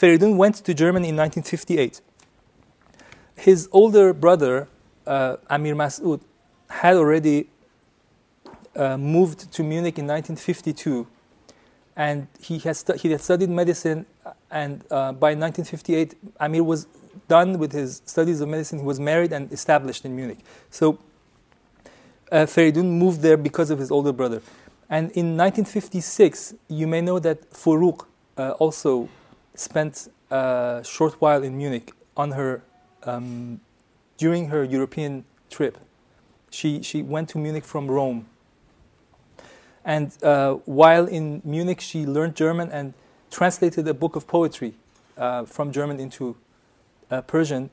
Feridun 0.01 0.35
went 0.35 0.55
to 0.55 0.73
Germany 0.73 1.09
in 1.09 1.15
1958. 1.15 2.01
His 3.35 3.69
older 3.71 4.13
brother, 4.13 4.67
uh, 5.05 5.37
Amir 5.47 5.75
Mas'ud, 5.75 6.21
had 6.69 6.95
already 6.95 7.49
uh, 8.75 8.97
moved 8.97 9.51
to 9.51 9.63
Munich 9.63 9.99
in 9.99 10.07
1952, 10.07 11.07
and 11.95 12.27
he, 12.39 12.57
has 12.59 12.83
he 12.99 13.11
had 13.11 13.21
studied 13.21 13.49
medicine. 13.49 14.05
And 14.49 14.83
uh, 14.89 15.11
by 15.11 15.35
1958, 15.35 16.15
Amir 16.39 16.63
was 16.63 16.87
done 17.27 17.59
with 17.59 17.71
his 17.71 18.01
studies 18.05 18.41
of 18.41 18.49
medicine. 18.49 18.79
He 18.79 18.85
was 18.85 18.99
married 18.99 19.31
and 19.33 19.51
established 19.51 20.03
in 20.03 20.15
Munich. 20.15 20.39
So 20.69 20.97
uh, 22.31 22.45
Feridun 22.45 22.85
moved 22.85 23.21
there 23.21 23.37
because 23.37 23.69
of 23.69 23.79
his 23.79 23.91
older 23.91 24.11
brother. 24.11 24.41
And 24.89 25.11
in 25.11 25.37
1956, 25.37 26.55
you 26.67 26.87
may 26.87 27.01
know 27.01 27.19
that 27.19 27.49
Furuq 27.51 28.05
uh, 28.37 28.51
also 28.51 29.09
spent 29.55 30.09
a 30.29 30.81
short 30.83 31.13
while 31.21 31.43
in 31.43 31.57
Munich 31.57 31.91
on 32.17 32.31
her 32.31 32.61
um, 33.03 33.59
during 34.17 34.47
her 34.49 34.63
European 34.63 35.25
trip. 35.49 35.77
She 36.49 36.81
she 36.81 37.01
went 37.01 37.29
to 37.29 37.37
Munich 37.37 37.63
from 37.63 37.89
Rome. 37.89 38.25
And 39.83 40.11
uh, 40.21 40.53
while 40.65 41.05
in 41.07 41.41
Munich, 41.43 41.81
she 41.81 42.05
learned 42.05 42.35
German 42.35 42.69
and 42.71 42.93
translated 43.31 43.87
a 43.87 43.93
book 43.93 44.15
of 44.15 44.27
poetry 44.27 44.75
uh, 45.17 45.45
from 45.45 45.71
German 45.71 45.99
into 45.99 46.35
uh, 47.09 47.21
Persian. 47.21 47.69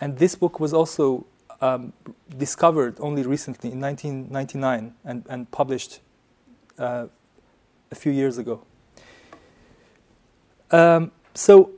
And 0.00 0.18
this 0.18 0.34
book 0.34 0.60
was 0.60 0.74
also 0.74 1.24
um, 1.60 1.92
discovered 2.36 2.96
only 3.00 3.22
recently 3.22 3.72
in 3.72 3.80
1999 3.80 4.94
and, 5.04 5.24
and 5.28 5.50
published 5.50 6.00
uh, 6.78 7.06
a 7.90 7.94
few 7.94 8.12
years 8.12 8.38
ago. 8.38 8.62
Um, 10.70 11.12
so, 11.34 11.70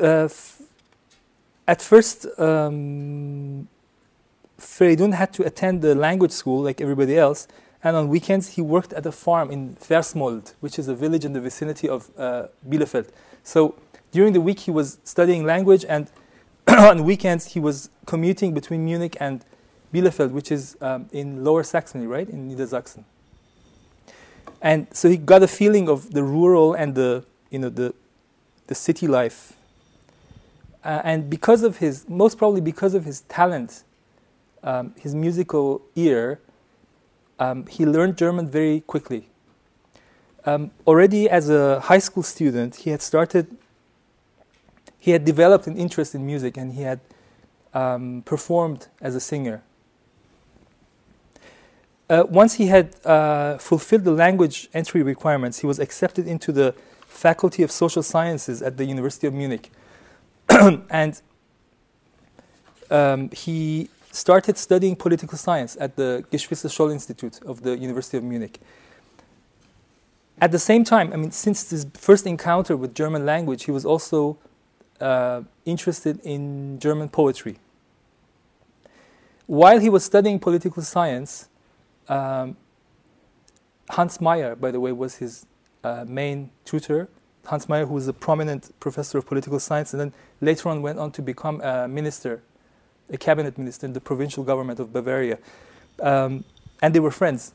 uh, 0.00 0.28
at 1.66 1.82
first, 1.82 2.26
um, 2.38 3.68
Feridun 4.58 5.14
had 5.14 5.32
to 5.34 5.44
attend 5.44 5.82
the 5.82 5.94
language 5.94 6.32
school 6.32 6.62
like 6.62 6.80
everybody 6.80 7.18
else, 7.18 7.46
and 7.82 7.96
on 7.96 8.08
weekends 8.08 8.50
he 8.50 8.62
worked 8.62 8.92
at 8.92 9.06
a 9.06 9.12
farm 9.12 9.50
in 9.50 9.76
Versmold, 9.76 10.54
which 10.60 10.78
is 10.78 10.88
a 10.88 10.94
village 10.94 11.24
in 11.24 11.32
the 11.32 11.40
vicinity 11.40 11.88
of 11.88 12.10
uh, 12.16 12.48
Bielefeld. 12.68 13.08
So 13.42 13.74
during 14.10 14.32
the 14.32 14.40
week 14.40 14.60
he 14.60 14.70
was 14.70 14.98
studying 15.04 15.44
language, 15.44 15.84
and 15.88 16.10
on 16.78 17.04
weekends 17.04 17.54
he 17.54 17.60
was 17.60 17.88
commuting 18.04 18.52
between 18.52 18.84
Munich 18.84 19.16
and 19.20 19.42
Bielefeld, 19.92 20.32
which 20.32 20.52
is 20.52 20.76
um, 20.82 21.08
in 21.12 21.42
Lower 21.42 21.62
Saxony, 21.62 22.06
right, 22.06 22.28
in 22.28 22.50
Niedersachsen. 22.50 23.04
And 24.60 24.86
so 24.92 25.08
he 25.08 25.16
got 25.16 25.42
a 25.42 25.48
feeling 25.48 25.88
of 25.88 26.12
the 26.12 26.22
rural 26.22 26.74
and 26.74 26.94
the, 26.94 27.24
you 27.50 27.58
know, 27.58 27.70
the, 27.70 27.94
the 28.66 28.74
city 28.74 29.06
life. 29.06 29.54
Uh, 30.84 31.00
and 31.04 31.30
because 31.30 31.62
of 31.62 31.78
his, 31.78 32.06
most 32.08 32.36
probably 32.36 32.60
because 32.60 32.92
of 32.92 33.04
his 33.04 33.22
talent, 33.22 33.84
um, 34.62 34.94
his 34.98 35.14
musical 35.14 35.80
ear, 35.96 36.38
um, 37.38 37.66
he 37.66 37.86
learned 37.86 38.18
German 38.18 38.48
very 38.48 38.80
quickly. 38.80 39.28
Um, 40.44 40.70
already 40.86 41.30
as 41.30 41.48
a 41.48 41.80
high 41.80 41.98
school 41.98 42.22
student, 42.22 42.76
he 42.76 42.90
had 42.90 43.00
started, 43.00 43.56
he 44.98 45.12
had 45.12 45.24
developed 45.24 45.66
an 45.66 45.76
interest 45.76 46.14
in 46.14 46.26
music 46.26 46.56
and 46.56 46.72
he 46.72 46.82
had 46.82 47.00
um, 47.74 48.22
performed 48.24 48.88
as 49.00 49.14
a 49.14 49.20
singer. 49.20 49.62
Uh, 52.10 52.24
once 52.28 52.54
he 52.54 52.66
had 52.66 52.96
uh, 53.04 53.58
fulfilled 53.58 54.04
the 54.04 54.12
language 54.12 54.68
entry 54.72 55.02
requirements, 55.02 55.60
he 55.60 55.66
was 55.66 55.78
accepted 55.78 56.26
into 56.26 56.52
the 56.52 56.74
Faculty 57.06 57.62
of 57.62 57.70
Social 57.70 58.02
Sciences 58.02 58.62
at 58.62 58.76
the 58.76 58.84
University 58.84 59.26
of 59.26 59.34
Munich. 59.34 59.70
and 60.90 61.20
um, 62.90 63.30
he 63.30 63.90
started 64.10 64.56
studying 64.56 64.96
political 64.96 65.36
science 65.36 65.76
at 65.78 65.96
the 65.96 66.24
Geschwister 66.32 66.68
Scholl 66.68 66.92
Institute 66.92 67.40
of 67.44 67.62
the 67.62 67.76
University 67.76 68.16
of 68.16 68.24
Munich. 68.24 68.58
At 70.40 70.52
the 70.52 70.58
same 70.58 70.84
time, 70.84 71.12
I 71.12 71.16
mean, 71.16 71.30
since 71.30 71.70
his 71.70 71.86
first 71.94 72.26
encounter 72.26 72.76
with 72.76 72.94
German 72.94 73.26
language, 73.26 73.64
he 73.64 73.70
was 73.70 73.84
also 73.84 74.38
uh, 75.00 75.42
interested 75.64 76.20
in 76.24 76.78
German 76.78 77.08
poetry. 77.08 77.58
While 79.46 79.80
he 79.80 79.88
was 79.88 80.04
studying 80.04 80.38
political 80.38 80.82
science, 80.82 81.48
um, 82.08 82.56
Hans 83.90 84.18
Maier, 84.18 84.58
by 84.58 84.70
the 84.70 84.80
way, 84.80 84.92
was 84.92 85.16
his 85.16 85.46
uh, 85.82 86.04
main 86.06 86.50
tutor. 86.64 87.08
Hans 87.46 87.66
Maier, 87.66 87.88
who 87.88 87.94
was 87.94 88.08
a 88.08 88.12
prominent 88.12 88.78
professor 88.78 89.16
of 89.16 89.26
political 89.26 89.58
science, 89.58 89.94
and 89.94 90.00
then 90.00 90.12
later 90.40 90.68
on 90.68 90.82
went 90.82 90.98
on 90.98 91.10
to 91.12 91.22
become 91.22 91.60
a 91.62 91.88
minister, 91.88 92.42
a 93.10 93.16
cabinet 93.16 93.56
minister 93.56 93.86
in 93.86 93.94
the 93.94 94.00
provincial 94.00 94.44
government 94.44 94.78
of 94.80 94.92
Bavaria. 94.92 95.38
Um, 96.00 96.44
and 96.82 96.94
they 96.94 97.00
were 97.00 97.10
friends. 97.10 97.54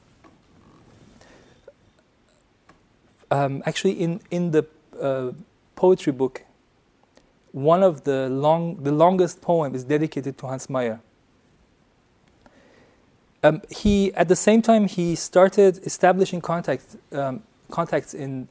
Um, 3.29 3.63
actually, 3.65 3.93
in, 3.93 4.19
in 4.31 4.51
the 4.51 4.65
uh, 4.99 5.31
poetry 5.75 6.11
book, 6.11 6.43
one 7.53 7.83
of 7.83 8.03
the 8.03 8.27
long, 8.29 8.83
the 8.83 8.91
longest 8.91 9.39
poem 9.39 9.73
is 9.73 9.83
dedicated 9.83 10.37
to 10.39 10.47
Hans 10.47 10.67
Maier. 10.67 10.99
Um, 13.43 13.61
he, 13.69 14.13
at 14.15 14.27
the 14.27 14.35
same 14.35 14.61
time, 14.61 14.87
he 14.87 15.15
started 15.15 15.85
establishing 15.85 16.41
contact, 16.41 16.97
um, 17.11 17.43
contacts 17.69 18.13
in 18.13 18.47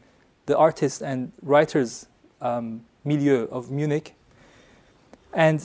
the 0.46 0.56
artists 0.56 1.02
and 1.02 1.32
writers 1.42 2.06
um, 2.40 2.84
milieu 3.04 3.48
of 3.50 3.70
Munich. 3.70 4.14
And 5.32 5.60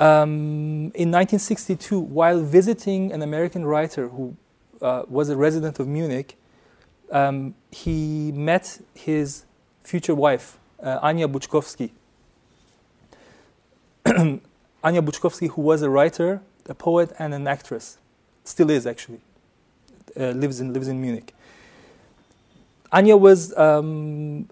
um, 0.00 0.92
in 0.94 1.10
1962, 1.10 1.98
while 1.98 2.40
visiting 2.40 3.12
an 3.12 3.20
American 3.20 3.66
writer 3.66 4.08
who 4.08 4.36
uh, 4.80 5.02
was 5.08 5.28
a 5.28 5.36
resident 5.36 5.78
of 5.78 5.88
Munich, 5.88 6.36
um, 7.10 7.54
he 7.70 8.32
met 8.32 8.80
his 8.94 9.44
future 9.82 10.14
wife, 10.14 10.58
uh, 10.82 11.00
Anya 11.02 11.28
Buchkowski. 11.28 11.90
Anya 14.84 15.02
Buchkowski, 15.02 15.50
who 15.50 15.62
was 15.62 15.82
a 15.82 15.90
writer, 15.90 16.40
a 16.68 16.74
poet, 16.74 17.12
and 17.18 17.34
an 17.34 17.46
actress 17.46 17.98
still 18.44 18.70
is 18.70 18.86
actually, 18.86 19.20
uh, 20.18 20.30
lives 20.30 20.60
in 20.60 20.72
lives 20.72 20.88
in 20.88 21.00
Munich. 21.00 21.34
Anya 22.90 23.16
was 23.16 23.56
um, 23.56 24.48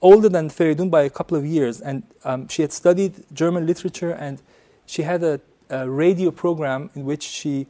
older 0.00 0.28
than 0.28 0.48
Feridun 0.48 0.90
by 0.90 1.02
a 1.02 1.10
couple 1.10 1.36
of 1.36 1.44
years, 1.44 1.80
and 1.80 2.02
um, 2.24 2.48
she 2.48 2.62
had 2.62 2.72
studied 2.72 3.24
German 3.32 3.66
literature, 3.66 4.12
and 4.12 4.40
she 4.86 5.02
had 5.02 5.22
a, 5.22 5.40
a 5.68 5.88
radio 5.88 6.30
program 6.30 6.90
in 6.94 7.04
which 7.04 7.24
she 7.24 7.66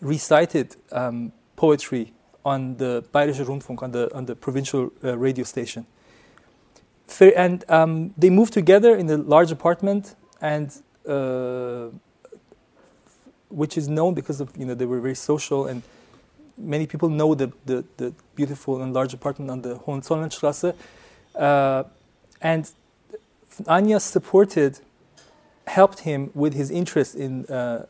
recited 0.00 0.76
um, 0.92 1.32
poetry 1.56 2.12
on 2.44 2.76
the 2.76 3.04
Bayerische 3.12 3.44
Rundfunk, 3.44 3.82
on 3.82 3.92
the 3.92 4.14
on 4.14 4.26
the 4.26 4.36
provincial 4.36 4.92
uh, 5.02 5.16
radio 5.18 5.44
station. 5.44 5.86
And 7.36 7.64
um, 7.68 8.14
they 8.16 8.30
moved 8.30 8.52
together 8.52 8.96
in 8.96 9.10
a 9.10 9.16
large 9.16 9.50
apartment, 9.50 10.14
and 10.40 10.70
uh, 11.06 11.88
which 13.48 13.78
is 13.78 13.88
known 13.88 14.14
because 14.14 14.40
of 14.40 14.56
you 14.56 14.66
know 14.66 14.74
they 14.74 14.86
were 14.86 15.00
very 15.00 15.14
social 15.14 15.66
and 15.66 15.82
many 16.56 16.86
people 16.86 17.08
know 17.08 17.34
the 17.34 17.52
the, 17.66 17.84
the 17.96 18.12
beautiful 18.34 18.82
and 18.82 18.92
large 18.92 19.14
apartment 19.14 19.50
on 19.50 19.62
the 19.62 19.76
Hohenzollernstraße. 19.76 20.74
Uh, 21.34 21.84
and 22.40 22.70
Anya 23.66 24.00
supported, 24.00 24.80
helped 25.66 26.00
him 26.00 26.30
with 26.34 26.54
his 26.54 26.70
interest 26.70 27.14
in 27.14 27.46
uh, 27.46 27.86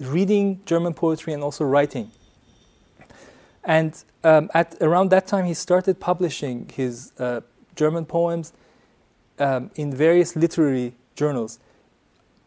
reading 0.00 0.60
German 0.64 0.94
poetry 0.94 1.32
and 1.32 1.42
also 1.42 1.64
writing. 1.64 2.10
And 3.64 4.02
um, 4.24 4.50
at 4.54 4.76
around 4.80 5.10
that 5.10 5.26
time, 5.26 5.44
he 5.44 5.54
started 5.54 6.00
publishing 6.00 6.68
his 6.74 7.12
uh, 7.18 7.40
German 7.74 8.04
poems 8.04 8.52
um, 9.38 9.70
in 9.74 9.94
various 9.94 10.36
literary 10.36 10.94
journals. 11.14 11.58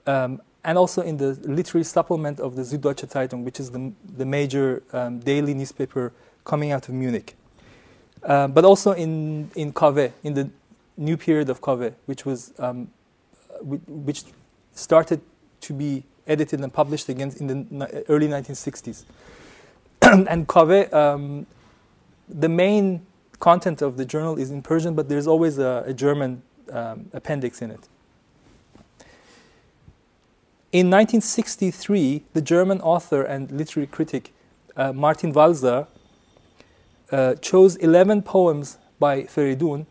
Um, 0.07 0.41
and 0.63 0.77
also 0.77 1.01
in 1.01 1.17
the 1.17 1.33
literary 1.43 1.83
supplement 1.83 2.39
of 2.39 2.55
the 2.55 2.63
Süddeutsche 2.63 3.07
Zeitung, 3.07 3.43
which 3.43 3.59
is 3.59 3.69
the, 3.69 3.91
the 4.17 4.25
major 4.25 4.81
um, 4.93 5.19
daily 5.19 5.53
newspaper 5.53 6.11
coming 6.43 6.71
out 6.71 6.89
of 6.89 6.95
Munich. 6.95 7.35
Uh, 8.23 8.47
but 8.47 8.65
also 8.65 8.91
in, 8.91 9.51
in 9.55 9.71
Kaveh, 9.71 10.11
in 10.23 10.33
the 10.33 10.49
new 10.97 11.17
period 11.17 11.49
of 11.49 11.61
Kaveh, 11.61 11.93
which, 12.07 12.25
was, 12.25 12.53
um, 12.57 12.89
which 13.61 14.23
started 14.73 15.21
to 15.61 15.73
be 15.73 16.03
edited 16.25 16.61
and 16.61 16.73
published 16.73 17.09
again 17.09 17.31
in 17.39 17.47
the 17.77 18.05
early 18.09 18.27
1960s. 18.27 19.03
and 20.01 20.47
Kaveh, 20.47 20.91
um, 20.91 21.45
the 22.27 22.49
main 22.49 23.05
content 23.39 23.81
of 23.81 23.97
the 23.97 24.05
journal 24.05 24.37
is 24.37 24.51
in 24.51 24.61
Persian, 24.61 24.95
but 24.95 25.09
there's 25.09 25.27
always 25.27 25.57
a, 25.57 25.83
a 25.85 25.93
German 25.93 26.41
um, 26.71 27.09
appendix 27.13 27.61
in 27.61 27.71
it. 27.71 27.87
In 30.71 30.87
1963, 30.89 32.25
the 32.33 32.41
German 32.41 32.81
author 32.81 33.23
and 33.23 33.49
literary 33.51 33.87
critic 33.87 34.33
uh, 34.75 34.91
Martin 34.91 35.33
Walser 35.33 35.87
uh, 37.11 37.35
chose 37.35 37.77
11 37.77 38.23
poems 38.23 38.77
by 38.99 39.23
Feridun 39.23 39.85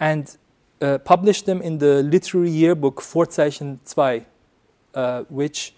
and 0.00 0.36
uh, 0.80 0.98
published 0.98 1.46
them 1.46 1.62
in 1.62 1.78
the 1.78 2.02
literary 2.02 2.50
yearbook 2.50 3.00
Vorzeichen 3.00 3.78
2, 3.86 4.24
uh, 4.94 5.22
which 5.28 5.74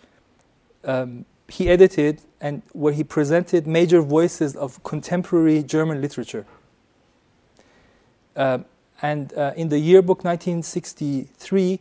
um, 0.85 1.27
he 1.49 1.69
edited 1.69 2.23
and 2.41 2.63
where 2.73 2.93
he 2.93 3.05
presented 3.05 3.67
major 3.67 4.01
voices 4.01 4.57
of 4.57 4.83
contemporary 4.83 5.63
German 5.63 6.01
literature. 6.01 6.45
Uh, 8.35 8.59
and 9.03 9.33
uh, 9.35 9.53
in 9.57 9.69
the 9.69 9.79
yearbook 9.79 10.25
1963, 10.25 11.81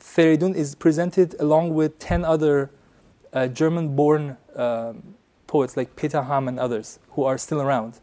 Feridun 0.00 0.54
is 0.54 0.74
presented 0.74 1.34
along 1.38 1.74
with 1.74 1.98
10 1.98 2.24
other 2.24 2.70
uh, 3.32 3.46
German 3.46 3.94
born 3.94 4.36
um, 4.56 5.14
poets 5.46 5.76
like 5.76 5.96
Peter 5.96 6.22
Hamm 6.22 6.48
and 6.48 6.58
others 6.58 6.98
who 7.10 7.24
are 7.24 7.38
still 7.38 7.62
around. 7.62 8.00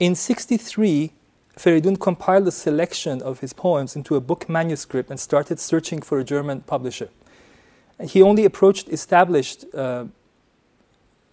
In 0.00 0.14
63, 0.14 1.12
Feridun 1.56 1.98
compiled 1.98 2.48
a 2.48 2.50
selection 2.50 3.22
of 3.22 3.40
his 3.40 3.52
poems 3.52 3.94
into 3.94 4.16
a 4.16 4.20
book 4.20 4.48
manuscript 4.48 5.10
and 5.10 5.20
started 5.20 5.60
searching 5.60 6.02
for 6.02 6.18
a 6.18 6.24
German 6.24 6.62
publisher. 6.62 7.08
He 8.02 8.22
only 8.22 8.44
approached 8.44 8.88
established 8.88 9.64
uh, 9.74 10.06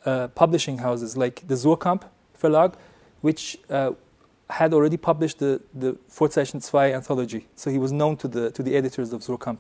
uh, 0.06 0.28
publishing 0.30 0.80
houses 0.80 1.17
like 1.17 1.47
the 1.47 1.56
Suhrkamp 1.56 2.04
Verlag, 2.41 2.76
which 3.21 3.58
uh, 3.69 3.91
had 4.50 4.74
already 4.74 4.97
published 4.97 5.39
the, 5.39 5.62
the 5.74 5.97
Vorzeichen 6.10 6.60
2 6.67 6.78
anthology, 6.78 7.47
so 7.56 7.69
he 7.71 7.78
was 7.78 7.91
known 7.91 8.17
to 8.17 8.28
the, 8.28 8.52
to 8.52 8.63
the 8.63 8.76
editors 8.76 9.13
of 9.13 9.21
Suhrkamp. 9.21 9.58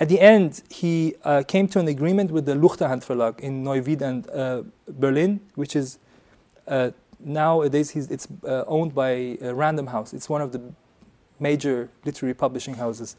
At 0.00 0.08
the 0.08 0.20
end, 0.20 0.62
he 0.70 1.14
uh, 1.24 1.42
came 1.46 1.66
to 1.68 1.80
an 1.80 1.88
agreement 1.88 2.30
with 2.30 2.46
the 2.46 2.54
Luchterhand 2.54 3.04
Verlag 3.04 3.40
in 3.40 3.64
Neuwied 3.64 4.00
and 4.00 4.30
uh, 4.30 4.62
Berlin, 4.88 5.40
which 5.56 5.74
is 5.74 5.98
uh, 6.68 6.90
nowadays 7.18 7.96
it's 7.96 8.28
owned 8.44 8.94
by 8.94 9.36
Random 9.40 9.88
House. 9.88 10.12
It's 10.12 10.28
one 10.28 10.40
of 10.40 10.52
the 10.52 10.60
major 11.40 11.88
literary 12.04 12.34
publishing 12.34 12.74
houses. 12.74 13.16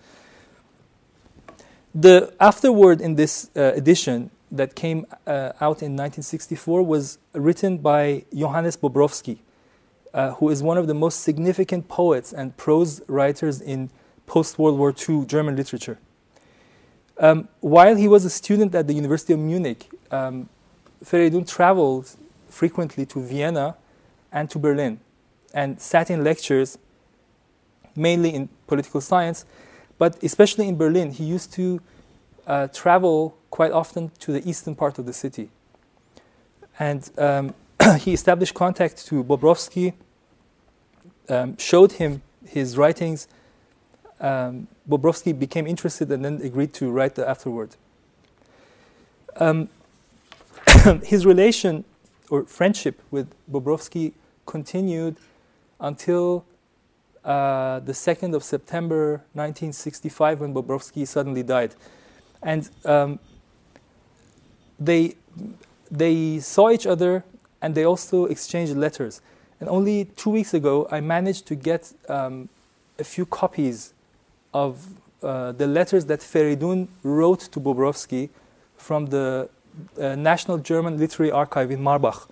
The 2.00 2.34
afterword 2.40 3.02
in 3.02 3.16
this 3.16 3.50
uh, 3.58 3.74
edition 3.76 4.32
that 4.54 4.74
came 4.74 5.06
uh, 5.28 5.52
out 5.60 5.84
in 5.84 5.98
1964 5.98 6.82
was 6.82 7.18
written 7.34 7.78
by 7.80 8.24
Johannes 8.34 8.78
Bobrowski, 8.78 9.40
uh, 10.14 10.32
who 10.36 10.48
is 10.48 10.64
one 10.64 10.78
of 10.78 10.88
the 10.88 10.94
most 10.94 11.20
significant 11.24 11.90
poets 11.90 12.32
and 12.32 12.56
prose 12.56 13.02
writers 13.10 13.60
in 13.60 13.90
post 14.28 14.58
World 14.58 14.80
War 14.80 14.96
II 14.98 15.26
German 15.26 15.58
literature. 15.58 16.00
Um, 17.18 17.50
while 17.60 17.98
he 17.98 18.08
was 18.08 18.24
a 18.24 18.30
student 18.30 18.74
at 18.76 18.88
the 18.88 18.94
University 18.94 19.34
of 19.34 19.40
Munich, 19.40 19.90
um, 20.10 20.48
Feridun 21.04 21.46
traveled 21.46 22.16
frequently 22.48 23.06
to 23.08 23.22
Vienna 23.22 23.76
and 24.32 24.50
to 24.52 24.58
Berlin 24.58 25.02
and 25.54 25.82
sat 25.82 26.10
in 26.10 26.24
lectures, 26.24 26.78
mainly 27.94 28.34
in 28.34 28.48
political 28.68 29.02
science, 29.02 29.44
but 30.00 30.18
especially 30.24 30.68
in 30.68 30.78
Berlin. 30.78 31.12
He 31.12 31.26
used 31.26 31.54
to 31.54 31.80
uh, 32.48 32.68
travel 32.70 33.38
quite 33.52 33.72
often 33.72 34.12
to 34.20 34.32
the 34.32 34.50
eastern 34.50 34.74
part 34.74 34.98
of 34.98 35.06
the 35.06 35.14
city. 35.14 35.50
And 36.80 37.08
um, 37.18 37.54
he 38.00 38.14
established 38.14 38.56
contact 38.56 39.06
to 39.08 39.24
Bobrowski, 39.24 39.94
um, 41.28 41.58
showed 41.58 41.92
him 41.94 42.24
his 42.48 42.78
writings. 42.78 43.28
Um, 44.20 44.68
Bobrowski 44.90 45.38
became 45.38 45.68
interested 45.68 46.10
and 46.12 46.26
then 46.26 46.42
agreed 46.42 46.74
to 46.76 46.90
write 46.90 47.16
the 47.16 47.30
afterword. 47.30 47.76
Um, 49.36 49.70
his 51.04 51.26
relation 51.26 51.84
or 52.30 52.46
friendship 52.46 53.02
with 53.12 53.34
Bobrowski 53.52 54.14
continued 54.46 55.18
until 55.80 56.46
uh, 57.26 57.80
the 57.80 57.92
2nd 57.92 58.34
of 58.34 58.44
September 58.44 59.24
1965 59.34 60.42
when 60.42 60.54
Bobrowski 60.54 61.08
suddenly 61.08 61.44
died. 61.44 61.76
And 62.42 62.70
um, 62.86 63.20
they, 64.80 65.16
they 65.92 66.40
saw 66.40 66.70
each 66.70 66.88
other 66.88 67.24
and 67.62 67.76
they 67.76 67.84
also 67.84 68.26
exchanged 68.26 68.76
letters. 68.76 69.22
And 69.60 69.68
only 69.68 70.06
two 70.06 70.30
weeks 70.30 70.54
ago, 70.54 70.88
I 70.90 71.02
managed 71.02 71.46
to 71.48 71.56
get 71.56 71.92
um, 72.08 72.48
a 72.98 73.04
few 73.04 73.26
copies 73.26 73.94
of 74.54 74.88
uh, 75.22 75.52
the 75.52 75.68
letters 75.68 76.06
that 76.06 76.22
Feridun 76.22 76.88
wrote 77.04 77.42
to 77.52 77.60
Bobrowski 77.60 78.30
from 78.78 79.08
the 79.08 79.50
uh, 80.00 80.16
National 80.16 80.58
German 80.58 80.98
Literary 80.98 81.32
Archive 81.32 81.72
in 81.72 81.82
Marbach. 81.82 82.28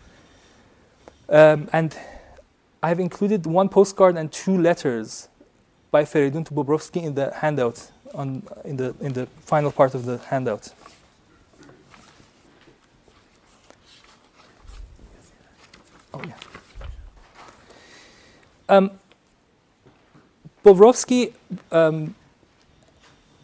Um, 1.30 1.70
and 1.74 1.98
I've 2.82 3.00
included 3.00 3.46
one 3.46 3.70
postcard 3.70 4.18
and 4.18 4.32
two 4.32 4.58
letters 4.58 5.30
by 5.90 6.04
Feridun 6.04 6.46
to 6.46 6.54
Bobrowski 6.54 7.04
in 7.04 7.16
the 7.16 7.34
handout, 7.34 7.92
on, 8.14 8.44
in, 8.64 8.78
the, 8.78 8.96
in 9.00 9.14
the 9.14 9.26
final 9.42 9.72
part 9.72 9.96
of 9.96 10.06
the 10.06 10.18
handout. 10.20 10.74
Oh, 16.14 16.22
yeah. 16.26 16.34
Um, 18.70 18.92
Bobrowski, 20.64 21.34
um, 21.72 22.14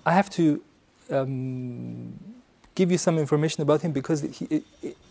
I 0.06 0.12
have 0.12 0.30
to 0.32 0.62
um, 1.10 2.14
give 2.76 2.92
you 2.92 2.98
some 2.98 3.18
information 3.18 3.62
about 3.62 3.82
him 3.82 3.92
because 3.92 4.22
he, 4.22 4.64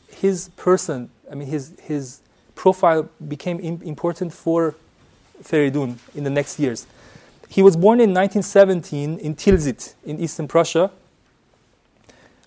his 0.08 0.50
person, 0.56 1.11
I 1.30 1.35
mean, 1.35 1.48
his, 1.48 1.74
his 1.80 2.20
profile 2.54 3.08
became 3.28 3.58
important 3.60 4.32
for 4.32 4.74
Feridun 5.42 5.98
in 6.14 6.24
the 6.24 6.30
next 6.30 6.58
years. 6.58 6.86
He 7.48 7.62
was 7.62 7.76
born 7.76 8.00
in 8.00 8.14
1917 8.14 9.18
in 9.18 9.34
Tilsit 9.34 9.94
in 10.04 10.18
eastern 10.18 10.48
Prussia 10.48 10.90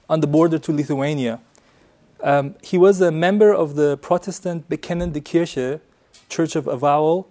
on 0.10 0.20
the 0.20 0.28
border 0.28 0.58
to 0.58 0.72
Lithuania. 0.72 1.40
Um, 2.24 2.56
he 2.64 2.78
was 2.78 3.02
a 3.02 3.12
member 3.12 3.54
of 3.54 3.76
the 3.76 3.98
Protestant 3.98 4.68
Bekennende 4.70 5.22
Kirche, 5.22 5.80
Church 6.30 6.56
of 6.56 6.68
Avowal, 6.68 7.28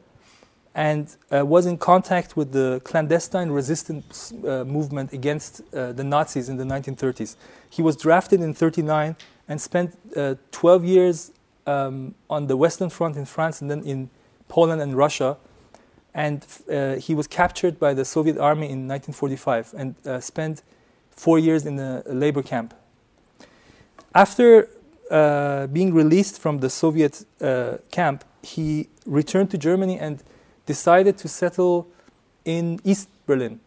and 0.74 1.16
uh, 1.32 1.44
was 1.46 1.66
in 1.66 1.78
contact 1.78 2.37
with 2.37 2.52
the 2.52 2.80
clandestine 2.84 3.50
resistance 3.50 4.32
uh, 4.32 4.64
movement 4.64 5.12
against 5.12 5.62
uh, 5.72 5.92
the 5.92 6.02
Nazis 6.02 6.48
in 6.48 6.56
the 6.56 6.64
1930s. 6.64 7.37
He 7.70 7.80
was 7.80 7.96
drafted 7.96 8.40
in 8.40 8.54
39 8.54 9.16
and 9.48 9.60
spent 9.60 9.96
uh, 10.16 10.34
12 10.50 10.84
years 10.84 11.32
um, 11.66 12.14
on 12.29 12.46
the 12.46 12.57
Western 12.57 12.90
Front 12.90 13.16
in 13.16 13.24
France 13.24 13.61
and 13.61 13.70
then 13.70 13.83
in 13.83 14.11
Poland 14.48 14.81
and 14.81 14.96
Russia. 14.96 15.37
And 16.14 16.46
uh, 16.70 16.96
he 16.96 17.14
was 17.14 17.27
captured 17.27 17.79
by 17.79 17.94
the 17.94 18.05
Soviet 18.05 18.38
army 18.38 18.66
in 18.66 18.87
1945 18.87 19.74
and 19.77 19.94
uh, 20.07 20.20
spent 20.20 20.62
four 21.11 21.38
years 21.38 21.66
in 21.66 21.79
a 21.79 22.03
labor 22.07 22.42
camp. 22.42 22.74
After 24.14 24.68
being 25.72 25.92
released 25.92 26.40
from 26.40 26.59
the 26.59 26.70
Soviet 26.70 27.24
camp, 27.90 28.24
he 28.42 28.88
returned 29.07 29.50
to 29.50 29.59
Germany 29.59 29.98
and 29.98 30.22
decided 30.66 31.18
to 31.18 31.29
settle 31.29 31.88
in 32.44 32.81
East 32.85 33.09
Berlin, 33.27 33.61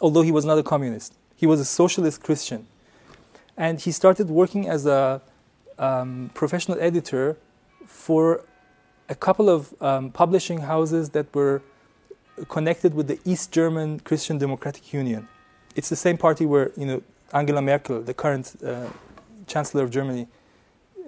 although 0.00 0.22
he 0.22 0.32
was 0.32 0.44
not 0.44 0.58
a 0.58 0.62
communist. 0.62 1.14
He 1.36 1.46
was 1.46 1.60
a 1.60 1.64
socialist 1.64 2.22
Christian. 2.22 2.66
And 3.56 3.80
he 3.80 3.90
started 3.90 4.28
working 4.28 4.68
as 4.68 4.86
a 4.86 5.22
um, 5.78 6.30
professional 6.34 6.78
editor 6.80 7.36
for 7.86 8.44
a 9.08 9.14
couple 9.14 9.48
of 9.48 9.74
um, 9.80 10.10
publishing 10.10 10.58
houses 10.58 11.10
that 11.10 11.32
were 11.34 11.62
connected 12.48 12.94
with 12.94 13.06
the 13.08 13.18
East 13.24 13.52
German 13.52 14.00
Christian 14.00 14.38
Democratic 14.38 14.92
Union. 14.92 15.28
It's 15.74 15.88
the 15.88 15.96
same 15.96 16.18
party 16.18 16.46
where 16.46 16.72
you 16.76 16.86
know 16.86 17.02
Angela 17.32 17.62
Merkel, 17.62 18.02
the 18.02 18.14
current 18.14 18.54
uh, 18.64 18.88
Chancellor 19.46 19.82
of 19.84 19.90
Germany, 19.90 20.26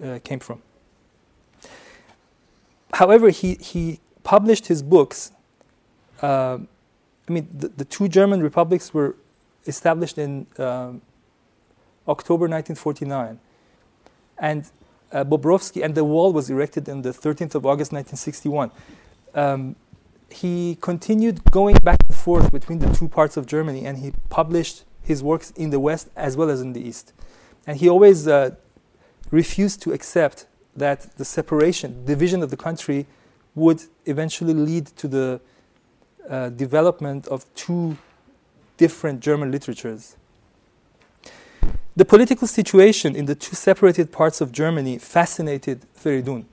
uh, 0.03 0.19
came 0.23 0.39
from. 0.39 0.63
However, 2.93 3.31
he, 3.31 3.55
he 3.55 4.01
published 4.23 4.67
his 4.67 4.83
books. 4.83 5.33
Uh, 6.23 6.59
I 7.29 7.33
mean, 7.33 7.49
the, 7.53 7.69
the, 7.69 7.85
two 7.85 8.09
German 8.09 8.43
republics 8.43 8.93
were 8.93 9.15
established 9.67 10.19
in 10.19 10.47
um, 10.59 11.03
October 12.09 12.49
1949. 12.49 13.39
And 14.41 14.71
uh, 15.13 15.25
Bobrowski, 15.25 15.83
and 15.83 15.95
the 15.95 16.05
wall 16.05 16.33
was 16.33 16.51
erected 16.51 16.89
on 16.89 17.03
the 17.03 17.11
13th 17.11 17.55
of 17.55 17.65
August 17.67 17.93
1961. 17.93 18.71
Um, 19.35 19.77
he 20.31 20.77
continued 20.81 21.43
going 21.51 21.77
back 21.77 21.99
and 22.09 22.17
forth 22.17 22.53
between 22.53 22.79
the 22.79 22.93
two 22.93 23.09
parts 23.09 23.37
of 23.37 23.47
Germany, 23.47 23.87
and 23.87 23.99
he 23.99 24.13
published 24.29 24.85
his 25.03 25.23
works 25.23 25.51
in 25.53 25.71
the 25.71 25.81
West 25.81 26.11
as 26.15 26.37
well 26.37 26.51
as 26.51 26.61
in 26.61 26.75
the 26.75 26.81
East. 26.81 27.13
And 27.67 27.79
he 27.79 27.89
always 27.89 28.29
uh, 28.29 28.51
refused 29.31 29.81
to 29.83 29.93
accept 29.93 30.47
that 30.77 31.17
the 31.17 31.25
separation, 31.25 32.05
division 32.05 32.43
of 32.43 32.51
the 32.51 32.57
country, 32.57 33.07
would 33.55 33.83
eventually 34.05 34.55
lead 34.55 34.87
to 34.87 35.09
the 35.09 35.41
uh, 36.29 36.51
development 36.51 37.27
of 37.29 37.47
two 37.55 37.97
different 38.77 39.21
German 39.21 39.51
literatures. 39.51 40.18
The 41.99 42.05
political 42.05 42.47
situation 42.47 43.17
in 43.17 43.27
the 43.27 43.35
two 43.35 43.57
separated 43.57 44.13
parts 44.13 44.41
of 44.41 44.53
Germany 44.53 44.99
fascinated 44.99 45.85
Feridun. 46.01 46.45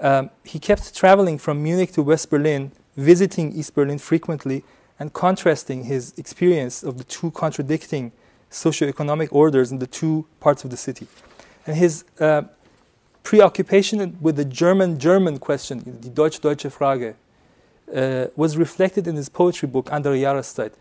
Um, 0.00 0.30
he 0.42 0.58
kept 0.58 0.96
traveling 0.96 1.38
from 1.38 1.62
Munich 1.62 1.92
to 1.92 2.02
West 2.02 2.28
Berlin, 2.28 2.72
visiting 2.96 3.52
East 3.52 3.76
Berlin 3.76 3.98
frequently, 3.98 4.64
and 4.98 5.12
contrasting 5.12 5.84
his 5.84 6.12
experience 6.16 6.82
of 6.82 6.98
the 6.98 7.04
two 7.04 7.30
contradicting 7.30 8.10
socioeconomic 8.50 9.28
orders 9.30 9.70
in 9.70 9.78
the 9.78 9.86
two 9.86 10.26
parts 10.40 10.64
of 10.64 10.70
the 10.70 10.76
city. 10.76 11.06
And 11.64 11.76
his 11.76 12.04
uh, 12.18 12.42
preoccupation 13.22 14.18
with 14.20 14.34
the 14.34 14.44
German 14.44 14.98
German 14.98 15.38
question, 15.38 16.00
the 16.00 16.08
Deutsch-Deutsche 16.08 16.64
Frage, 16.64 17.14
uh, 17.94 18.26
was 18.34 18.56
reflected 18.56 19.06
in 19.06 19.14
his 19.14 19.28
poetry 19.28 19.68
book, 19.68 19.88
Andere 19.92 20.16
Jahreszeit, 20.16 20.72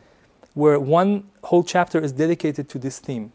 where 0.56 0.80
one 0.80 1.26
whole 1.44 1.64
chapter 1.64 2.00
is 2.00 2.12
dedicated 2.12 2.70
to 2.70 2.80
this 2.80 2.98
theme. 2.98 3.34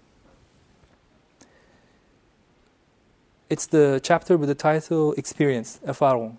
It's 3.53 3.67
the 3.67 4.01
chapter 4.03 4.39
with 4.39 4.49
the 4.49 4.55
title 4.55 5.13
Experience, 5.13 5.79
Erfahrung. 5.87 6.39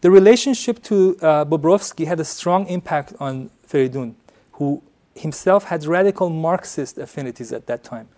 The 0.00 0.10
relationship 0.10 0.82
to 0.82 1.16
uh, 1.22 1.44
Bobrowski 1.44 2.08
had 2.08 2.18
a 2.18 2.24
strong 2.24 2.66
impact 2.66 3.14
on 3.20 3.50
Feridun, 3.64 4.14
who 4.54 4.82
himself 5.14 5.62
had 5.66 5.84
radical 5.84 6.28
Marxist 6.28 6.98
affinities 6.98 7.52
at 7.52 7.68
that 7.68 7.84
time. 7.84 8.08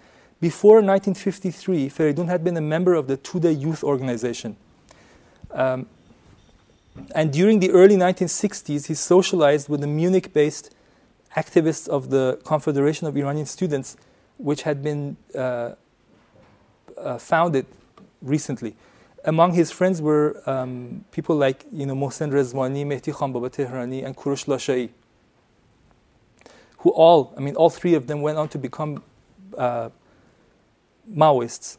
Before 0.41 0.77
1953, 0.77 1.91
Feridun 1.91 2.29
had 2.29 2.43
been 2.43 2.57
a 2.57 2.63
member 2.63 2.95
of 2.95 3.07
the 3.07 3.19
Tudeh 3.19 3.61
Youth 3.61 3.85
Organization. 3.85 4.57
Um, 5.51 5.85
and 7.15 7.31
during 7.31 7.61
the 7.61 7.71
early 7.73 7.99
1960s, 7.99 8.87
he 8.87 8.95
socialized 8.95 9.69
with 9.69 9.83
the 9.83 9.87
Munich 9.87 10.33
based 10.33 10.75
activists 11.37 11.87
of 11.87 12.09
the 12.09 12.41
Confederation 12.45 13.07
of 13.07 13.15
Iranian 13.15 13.45
Students, 13.45 13.99
which 14.39 14.63
had 14.63 14.83
been 14.83 15.19
uh, 15.35 15.73
uh, 16.99 17.19
founded 17.19 17.67
recently. 18.23 18.75
Among 19.25 19.55
his 19.55 19.71
friends 19.71 20.03
were 20.03 20.43
um, 20.47 21.05
people 21.11 21.37
like 21.37 21.65
you 21.73 21.87
know, 21.87 21.95
Mohsen 21.95 22.31
Rezvani, 22.31 22.85
Mehdi 22.85 23.13
Khanbaba 23.13 23.51
Tehrani, 23.51 24.05
and 24.05 24.17
Kurosh 24.17 24.47
Lashai, 24.47 24.91
who 26.79 26.91
all, 26.91 27.33
I 27.37 27.41
mean, 27.41 27.57
all 27.57 27.71
three 27.71 27.95
of 27.95 28.07
them 28.07 28.21
went 28.21 28.37
on 28.37 28.49
to 28.51 28.59
become 28.59 29.03
uh, 29.57 29.89
Maoists. 31.11 31.79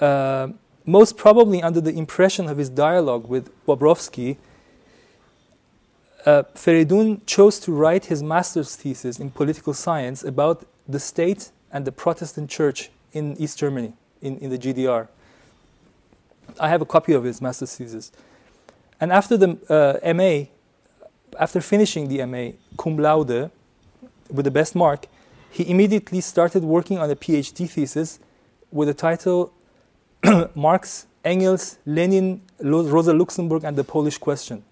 Uh, 0.00 0.48
most 0.84 1.16
probably 1.16 1.62
under 1.62 1.80
the 1.80 1.92
impression 1.92 2.48
of 2.48 2.58
his 2.58 2.68
dialogue 2.68 3.28
with 3.28 3.50
Bobrowski, 3.66 4.36
uh, 6.24 6.42
Feridun 6.54 7.20
chose 7.26 7.58
to 7.60 7.72
write 7.72 8.06
his 8.06 8.22
master's 8.22 8.76
thesis 8.76 9.18
in 9.18 9.30
political 9.30 9.74
science 9.74 10.24
about 10.24 10.64
the 10.88 10.98
state 10.98 11.50
and 11.72 11.84
the 11.84 11.92
Protestant 11.92 12.50
church 12.50 12.90
in 13.12 13.36
East 13.38 13.58
Germany, 13.58 13.92
in, 14.20 14.38
in 14.38 14.50
the 14.50 14.58
GDR. 14.58 15.08
I 16.58 16.68
have 16.68 16.82
a 16.82 16.86
copy 16.86 17.12
of 17.12 17.24
his 17.24 17.40
master's 17.40 17.74
thesis. 17.76 18.12
And 19.00 19.12
after 19.12 19.36
the 19.36 19.58
uh, 19.68 20.12
MA, 20.14 20.46
after 21.38 21.60
finishing 21.60 22.08
the 22.08 22.24
MA 22.26 22.52
cum 22.76 22.98
laude 22.98 23.50
with 24.30 24.44
the 24.44 24.50
best 24.50 24.74
mark, 24.74 25.06
he 25.50 25.68
immediately 25.68 26.20
started 26.20 26.64
working 26.64 26.98
on 26.98 27.10
a 27.10 27.16
PhD 27.16 27.68
thesis 27.68 28.18
with 28.70 28.88
the 28.88 28.94
title 28.94 29.52
Marx, 30.54 31.06
Engels, 31.24 31.78
Lenin, 31.84 32.40
Rosa 32.60 33.12
Luxemburg, 33.12 33.64
and 33.64 33.76
the 33.76 33.84
Polish 33.84 34.18
Question. 34.18 34.64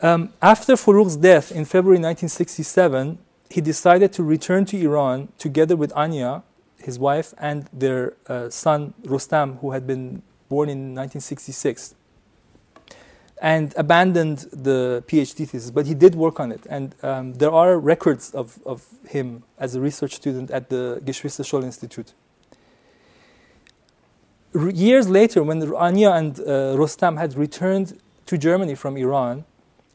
Um, 0.00 0.32
after 0.40 0.76
Foroughi's 0.76 1.16
death 1.16 1.50
in 1.50 1.64
February 1.64 1.98
1967, 1.98 3.18
he 3.50 3.60
decided 3.60 4.12
to 4.14 4.22
return 4.22 4.64
to 4.66 4.76
Iran 4.78 5.28
together 5.38 5.76
with 5.76 5.92
Anya, 5.96 6.42
his 6.78 6.98
wife, 6.98 7.34
and 7.38 7.68
their 7.72 8.14
uh, 8.26 8.50
son 8.50 8.94
Rustam, 9.04 9.58
who 9.58 9.72
had 9.72 9.86
been 9.86 10.22
born 10.48 10.68
in 10.68 10.94
1966. 10.94 11.94
and 13.40 13.72
abandoned 13.76 14.38
the 14.52 15.02
PhD 15.06 15.48
thesis, 15.48 15.70
but 15.70 15.86
he 15.86 15.94
did 15.94 16.14
work 16.14 16.40
on 16.40 16.52
it. 16.52 16.66
And 16.68 16.94
um, 17.02 17.34
there 17.34 17.50
are 17.52 17.78
records 17.78 18.34
of, 18.34 18.58
of 18.66 18.86
him 19.08 19.44
as 19.58 19.74
a 19.74 19.80
research 19.80 20.14
student 20.14 20.50
at 20.50 20.68
the 20.70 21.00
Geschwister 21.04 21.44
Scholl 21.44 21.64
Institute. 21.64 22.14
R- 24.54 24.70
years 24.70 25.08
later, 25.08 25.42
when 25.42 25.62
Anya 25.74 26.10
and 26.12 26.38
uh, 26.40 26.76
Rostam 26.76 27.18
had 27.18 27.36
returned 27.36 28.00
to 28.26 28.38
Germany 28.38 28.74
from 28.74 28.96
Iran, 28.96 29.44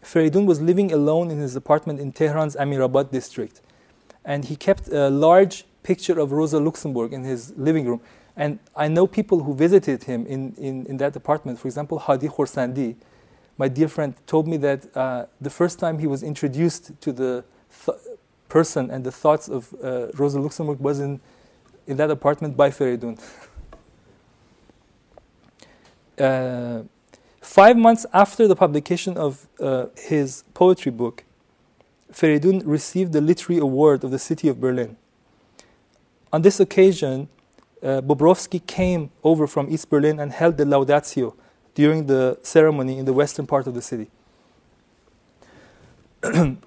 Feridun 0.04 0.46
was 0.46 0.62
living 0.62 0.92
alone 0.92 1.32
in 1.32 1.40
his 1.40 1.56
apartment 1.56 2.00
in 2.00 2.12
Tehran's 2.12 2.56
Amirabad 2.56 3.12
district. 3.12 3.62
And 4.26 4.46
he 4.46 4.56
kept 4.56 4.88
a 4.90 5.10
large 5.10 5.66
picture 5.82 6.20
of 6.20 6.32
Rosa 6.32 6.60
Luxemburg 6.60 7.14
in 7.14 7.24
his 7.24 7.54
living 7.58 7.86
room. 7.86 8.02
And 8.36 8.60
I 8.76 8.88
know 8.88 9.08
people 9.08 9.44
who 9.44 9.54
visited 9.54 10.04
him 10.04 10.26
in, 10.26 10.54
in, 10.58 10.86
in 10.88 10.98
that 10.98 11.16
apartment. 11.16 11.60
For 11.60 11.68
example, 11.68 12.00
Hadi 12.00 12.28
Khorsandi, 12.28 12.96
my 13.58 13.68
dear 13.68 13.88
friend, 13.88 14.16
told 14.26 14.48
me 14.48 14.58
that 14.58 14.96
uh, 14.96 15.26
the 15.40 15.50
first 15.50 15.80
time 15.80 16.00
he 16.00 16.08
was 16.08 16.24
introduced 16.24 17.00
to 17.02 17.12
the 17.12 17.44
th- 17.86 17.98
person 18.50 18.90
and 18.90 19.04
the 19.04 19.12
thoughts 19.12 19.48
of 19.48 19.74
uh, 19.84 20.08
Rosa 20.14 20.40
Luxemburg 20.40 20.80
was 20.80 21.00
in, 21.00 21.22
in 21.86 21.98
that 21.98 22.10
apartment 22.10 22.58
by 22.58 22.72
Feridun. 22.72 23.20
uh, 26.20 26.84
five 27.44 27.78
months 27.78 28.06
after 28.14 28.48
the 28.48 28.56
publication 28.56 29.18
of 29.18 29.48
uh, 29.60 29.88
his 29.98 30.44
poetry 30.54 30.92
book, 30.92 31.24
Feridun 32.12 32.62
received 32.66 33.12
the 33.12 33.22
Literary 33.22 33.60
Award 33.60 34.04
of 34.04 34.12
the 34.12 34.20
city 34.20 34.48
of 34.48 34.62
Berlin. 34.62 34.98
On 36.32 36.42
this 36.42 36.60
occasion, 36.60 37.28
uh, 37.82 38.02
Bobrowski 38.02 38.66
came 38.66 39.12
over 39.24 39.46
from 39.46 39.70
East 39.70 39.90
Berlin 39.90 40.20
and 40.20 40.32
held 40.32 40.58
the 40.58 40.64
laudatio 40.64 41.36
during 41.76 42.08
the 42.08 42.40
ceremony 42.44 42.98
in 42.98 43.06
the 43.06 43.14
western 43.14 43.46
part 43.46 43.68
of 43.68 43.74
the 43.74 43.82
city. 43.82 44.10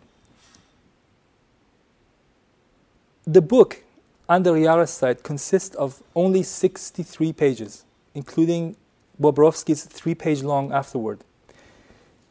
the 3.25 3.41
book, 3.41 3.83
Andere 4.29 4.59
Jahreszeit, 4.59 5.23
consists 5.23 5.75
of 5.77 6.03
only 6.15 6.43
63 6.43 7.33
pages, 7.33 7.85
including 8.15 8.77
Bobrowski's 9.21 9.85
three 9.85 10.15
page 10.15 10.43
long 10.43 10.73
afterword. 10.73 11.21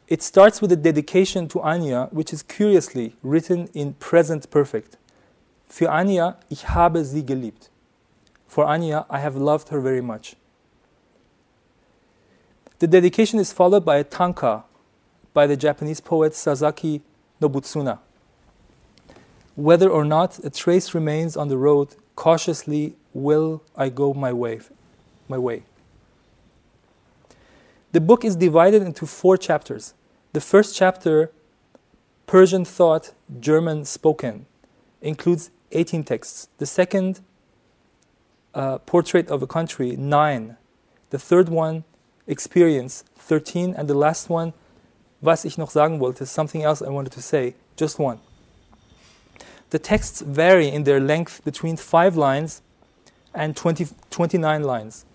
It 0.08 0.22
starts 0.22 0.62
with 0.62 0.72
a 0.72 0.76
dedication 0.76 1.48
to 1.48 1.62
Anya, 1.62 2.10
which 2.12 2.32
is 2.32 2.44
curiously 2.44 3.16
written 3.24 3.70
in 3.74 3.94
present 3.96 4.50
perfect. 4.52 4.98
Für 5.68 5.90
Anya, 5.90 6.38
ich 6.50 6.66
habe 6.66 7.04
sie 7.04 7.24
geliebt. 7.24 7.70
For 8.48 8.66
Anya, 8.66 9.06
I 9.10 9.20
have 9.20 9.36
loved 9.36 9.70
her 9.70 9.82
very 9.82 10.02
much. 10.02 10.36
The 12.80 12.88
dedication 12.88 13.40
is 13.40 13.52
followed 13.52 13.84
by 13.84 13.98
a 13.98 14.04
tanka 14.04 14.64
by 15.34 15.48
the 15.48 15.58
Japanese 15.58 16.00
poet 16.00 16.36
Sasaki 16.36 17.02
Nobutsuna. 17.42 18.00
Whether 19.56 19.90
or 19.90 20.06
not 20.06 20.40
a 20.44 20.50
trace 20.50 20.94
remains 20.94 21.36
on 21.36 21.48
the 21.48 21.58
road, 21.58 21.96
cautiously 22.16 22.96
will 23.14 23.64
I 23.76 23.90
go 23.90 24.14
my 24.14 24.32
way. 24.32 24.60
My 25.28 25.38
way. 25.38 25.64
The 27.96 28.02
book 28.02 28.26
is 28.26 28.36
divided 28.36 28.82
into 28.82 29.06
four 29.06 29.38
chapters. 29.38 29.94
The 30.34 30.42
first 30.42 30.76
chapter, 30.76 31.32
Persian 32.28 32.66
thought, 32.66 33.14
German 33.40 33.86
spoken, 33.86 34.48
includes 35.02 35.50
18 35.72 36.04
texts. 36.04 36.50
The 36.58 36.66
second, 36.66 37.22
uh, 38.54 38.80
Portrait 38.80 39.30
of 39.30 39.42
a 39.42 39.48
Country, 39.48 39.96
9. 39.96 40.58
The 41.12 41.18
third 41.18 41.48
one, 41.48 41.86
Experience, 42.28 43.06
13. 43.16 43.74
And 43.74 43.88
the 43.88 43.94
last 43.94 44.30
one, 44.30 44.52
Was 45.22 45.46
ich 45.46 45.58
noch 45.58 45.72
sagen 45.72 46.02
wollte, 46.02 46.26
something 46.26 46.64
else 46.64 46.82
I 46.82 46.90
wanted 46.90 47.14
to 47.14 47.22
say, 47.22 47.56
just 47.78 47.98
one. 47.98 48.20
The 49.70 49.80
texts 49.80 50.20
vary 50.20 50.68
in 50.68 50.84
their 50.84 51.00
length 51.00 51.46
between 51.46 51.78
5 51.78 52.18
lines 52.18 52.62
and 53.34 53.56
20, 53.56 53.88
29 54.10 54.64
lines. 54.64 55.06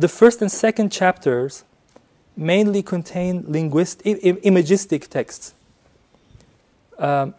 The 0.00 0.08
first 0.08 0.40
and 0.40 0.50
second 0.50 0.90
chapters 0.90 1.64
mainly 2.34 2.82
contain 2.82 3.44
linguist, 3.46 4.00
imagistic 4.00 5.10
texts, 5.10 5.52
um, 6.96 7.34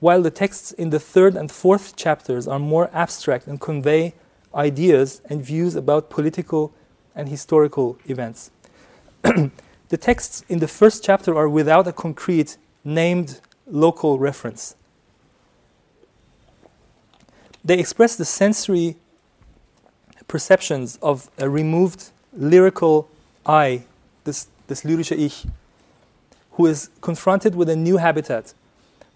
while 0.00 0.22
the 0.22 0.30
texts 0.30 0.72
in 0.72 0.88
the 0.88 0.98
third 0.98 1.36
and 1.36 1.52
fourth 1.52 1.94
chapters 1.94 2.48
are 2.48 2.58
more 2.58 2.88
abstract 2.94 3.46
and 3.46 3.60
convey 3.60 4.14
ideas 4.54 5.20
and 5.28 5.44
views 5.44 5.74
about 5.76 6.08
political 6.08 6.72
and 7.14 7.28
historical 7.28 7.98
events. 8.06 8.50
the 9.22 9.98
texts 9.98 10.46
in 10.48 10.60
the 10.60 10.68
first 10.68 11.04
chapter 11.04 11.36
are 11.36 11.50
without 11.50 11.86
a 11.86 11.92
concrete 11.92 12.56
named 12.82 13.42
local 13.66 14.18
reference. 14.18 14.74
They 17.62 17.78
express 17.78 18.16
the 18.16 18.24
sensory 18.24 18.96
perceptions 20.28 20.98
of 21.02 21.30
a 21.38 21.48
removed 21.48 22.10
lyrical 22.32 23.08
I, 23.46 23.84
this, 24.24 24.48
this 24.66 24.82
lyrische 24.82 25.16
Ich, 25.16 25.46
who 26.52 26.66
is 26.66 26.90
confronted 27.00 27.54
with 27.54 27.68
a 27.68 27.76
new 27.76 27.96
habitat. 27.96 28.52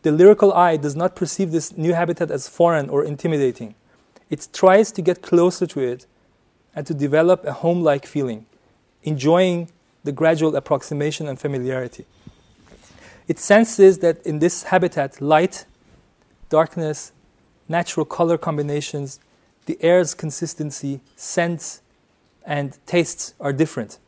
The 0.02 0.10
lyrical 0.10 0.52
I 0.52 0.76
does 0.76 0.96
not 0.96 1.14
perceive 1.14 1.52
this 1.52 1.76
new 1.76 1.92
habitat 1.92 2.30
as 2.30 2.48
foreign 2.48 2.88
or 2.88 3.04
intimidating. 3.04 3.74
It 4.30 4.48
tries 4.52 4.90
to 4.92 5.02
get 5.02 5.22
closer 5.22 5.66
to 5.66 5.80
it 5.80 6.06
and 6.74 6.86
to 6.86 6.94
develop 6.94 7.44
a 7.44 7.52
home 7.52 7.82
like 7.82 8.06
feeling, 8.06 8.46
enjoying 9.02 9.70
the 10.04 10.12
gradual 10.12 10.56
approximation 10.56 11.28
and 11.28 11.38
familiarity. 11.38 12.06
It 13.28 13.38
senses 13.38 13.98
that 13.98 14.24
in 14.26 14.38
this 14.38 14.64
habitat, 14.64 15.20
light, 15.20 15.66
darkness, 16.48 17.12
natural 17.68 18.04
color 18.06 18.38
combinations, 18.38 19.20
the 19.66 19.78
air's 19.80 20.14
consistency, 20.14 21.00
scents, 21.16 21.82
and 22.44 22.78
tastes 22.86 23.34
are 23.40 23.52
different. 23.52 23.98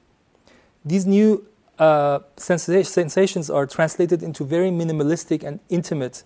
These 0.84 1.06
new 1.06 1.46
uh, 1.78 2.20
sensations 2.36 3.50
are 3.50 3.66
translated 3.66 4.22
into 4.22 4.44
very 4.44 4.70
minimalistic 4.70 5.42
and 5.42 5.60
intimate 5.68 6.24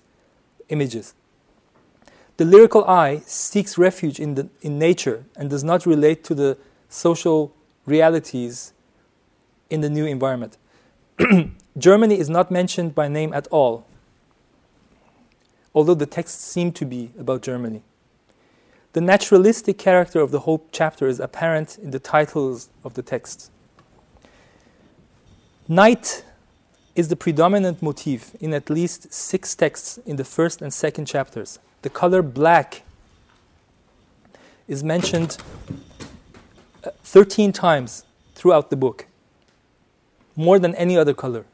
images. 0.69 1.14
The 2.37 2.45
lyrical 2.45 2.85
I 2.85 3.19
seeks 3.27 3.77
refuge 3.77 4.21
in, 4.21 4.35
the, 4.37 4.49
in 4.61 4.79
nature 4.79 5.25
and 5.37 5.51
does 5.51 5.64
not 5.64 5.87
relate 5.87 6.23
to 6.25 6.35
the 6.35 6.57
social 6.88 7.53
realities 7.85 8.73
in 9.71 9.81
the 9.81 9.91
new 9.91 10.07
environment. 10.07 10.57
Germany 11.79 12.19
is 12.19 12.29
not 12.29 12.51
mentioned 12.51 12.95
by 12.95 13.09
name 13.09 13.33
at 13.33 13.47
all, 13.49 13.87
although 15.75 15.95
the 15.95 16.07
texts 16.07 16.45
seem 16.45 16.73
to 16.73 16.85
be 16.85 17.11
about 17.19 17.43
Germany. 17.43 17.83
The 18.92 19.01
naturalistic 19.01 19.79
character 19.79 20.20
of 20.20 20.31
the 20.31 20.40
whole 20.40 20.66
chapter 20.72 21.07
is 21.07 21.20
apparent 21.20 21.79
in 21.79 21.90
the 21.90 21.98
titles 21.98 22.70
of 22.85 22.94
the 22.94 23.03
texts. 23.03 23.51
Night 25.68 26.24
is 26.94 27.09
the 27.09 27.16
predominant 27.16 27.83
motif 27.83 28.35
in 28.40 28.55
at 28.55 28.70
least 28.70 29.12
six 29.12 29.55
texts 29.55 29.98
in 30.07 30.16
the 30.16 30.24
first 30.24 30.62
and 30.62 30.72
second 30.72 31.05
chapters. 31.05 31.59
The 31.83 31.90
color 31.90 32.22
black 32.22 32.83
is 34.66 34.83
mentioned 34.83 35.37
uh, 36.83 36.90
13 37.03 37.53
times 37.53 38.05
throughout 38.35 38.70
the 38.70 38.77
book, 38.77 39.07
more 40.35 40.59
than 40.59 40.74
any 40.77 40.96
other 40.96 41.14
color. 41.14 41.44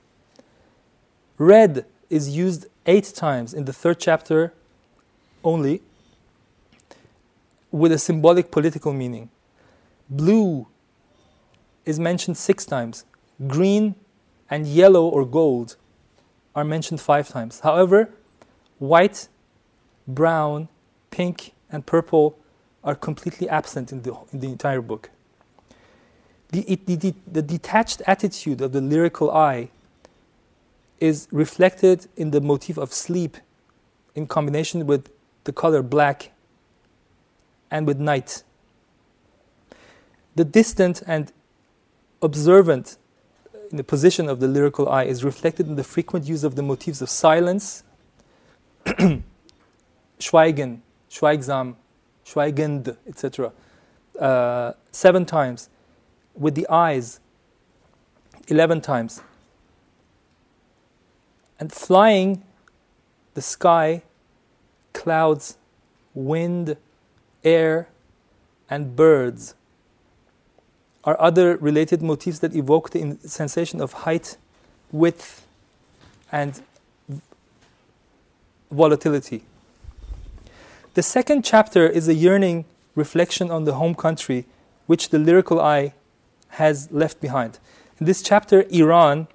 Red 1.37 1.85
is 2.09 2.37
used 2.37 2.67
eight 2.87 3.13
times 3.15 3.53
in 3.53 3.65
the 3.65 3.73
third 3.73 3.99
chapter 3.99 4.53
only, 5.43 5.83
with 7.75 7.91
a 7.91 7.99
symbolic 7.99 8.53
political 8.53 8.93
meaning. 8.93 9.29
Blue 10.09 10.69
is 11.85 11.99
mentioned 11.99 12.37
six 12.37 12.65
times. 12.65 13.05
Green 13.49 13.97
and 14.49 14.65
yellow 14.65 15.09
or 15.09 15.27
gold 15.27 15.75
are 16.55 16.63
mentioned 16.63 17.01
five 17.01 17.29
times. 17.29 17.61
However, 17.61 18.11
white, 18.79 19.27
brown, 20.07 20.69
pink, 21.11 21.53
and 21.69 21.85
purple 21.85 22.39
are 22.85 22.95
completely 22.95 23.49
absent 23.49 23.91
in 23.91 24.03
the, 24.03 24.17
in 24.33 24.39
the 24.39 24.47
entire 24.47 24.81
book. 24.81 25.11
The, 26.51 26.61
it, 26.71 26.87
the, 26.87 27.13
the 27.27 27.43
detached 27.43 28.03
attitude 28.07 28.61
of 28.61 28.71
the 28.71 28.81
lyrical 28.81 29.33
I 29.33 29.71
is 31.01 31.27
reflected 31.33 32.07
in 32.17 32.31
the 32.31 32.41
motif 32.41 32.79
of 32.79 32.93
sleep 32.93 33.37
in 34.15 34.29
combination 34.29 34.87
with 34.87 35.11
the 35.43 35.53
color 35.53 35.83
black 35.83 36.31
and 37.75 37.89
with 37.89 37.99
night. 37.99 38.45
The 40.37 40.45
distant 40.45 41.03
and 41.09 41.33
observant 42.23 42.97
in 43.71 43.77
the 43.77 43.85
position 43.85 44.29
of 44.29 44.39
the 44.39 44.47
lyrical 44.47 44.89
I 44.89 45.03
is 45.05 45.25
reflected 45.25 45.67
in 45.67 45.75
the 45.75 45.83
frequent 45.83 46.27
use 46.27 46.45
of 46.45 46.55
the 46.55 46.63
motifs 46.63 47.03
of 47.03 47.11
silence, 47.11 47.83
schweigen, 50.21 50.83
schweigsam, 51.11 51.75
schweigend, 52.25 52.97
etc. 53.09 53.53
Uh, 54.19 54.73
seven 54.93 55.27
times. 55.27 55.69
with 56.37 56.57
the 56.57 56.67
eyes 56.69 57.21
11 58.49 58.81
times. 58.81 59.23
And 61.61 61.73
flying 61.73 62.43
the 63.35 63.43
sky, 63.43 64.03
clouds, 64.93 65.57
wind, 66.13 66.77
air, 67.45 67.89
and 68.71 68.97
birds 68.97 69.55
are 71.05 71.21
other 71.21 71.57
related 71.59 72.03
motifs 72.03 72.39
that 72.39 72.55
evoke 72.55 72.91
the 72.91 73.19
sensation 73.27 73.81
of 73.81 73.93
height, 73.93 74.37
width, 74.91 75.47
and 76.33 76.63
volatility. 78.71 79.45
The 80.95 81.03
second 81.03 81.45
chapter 81.45 81.87
is 81.87 82.09
a 82.09 82.15
yearning 82.15 82.65
reflection 82.95 83.51
on 83.51 83.65
the 83.65 83.75
home 83.75 83.95
country 83.95 84.47
which 84.87 85.11
the 85.11 85.19
lyrical 85.19 85.61
I 85.61 85.93
has 86.51 86.91
left 86.91 87.21
behind. 87.21 87.59
In 87.99 88.07
this 88.07 88.23
chapter, 88.23 88.65
Iran, 88.71 89.27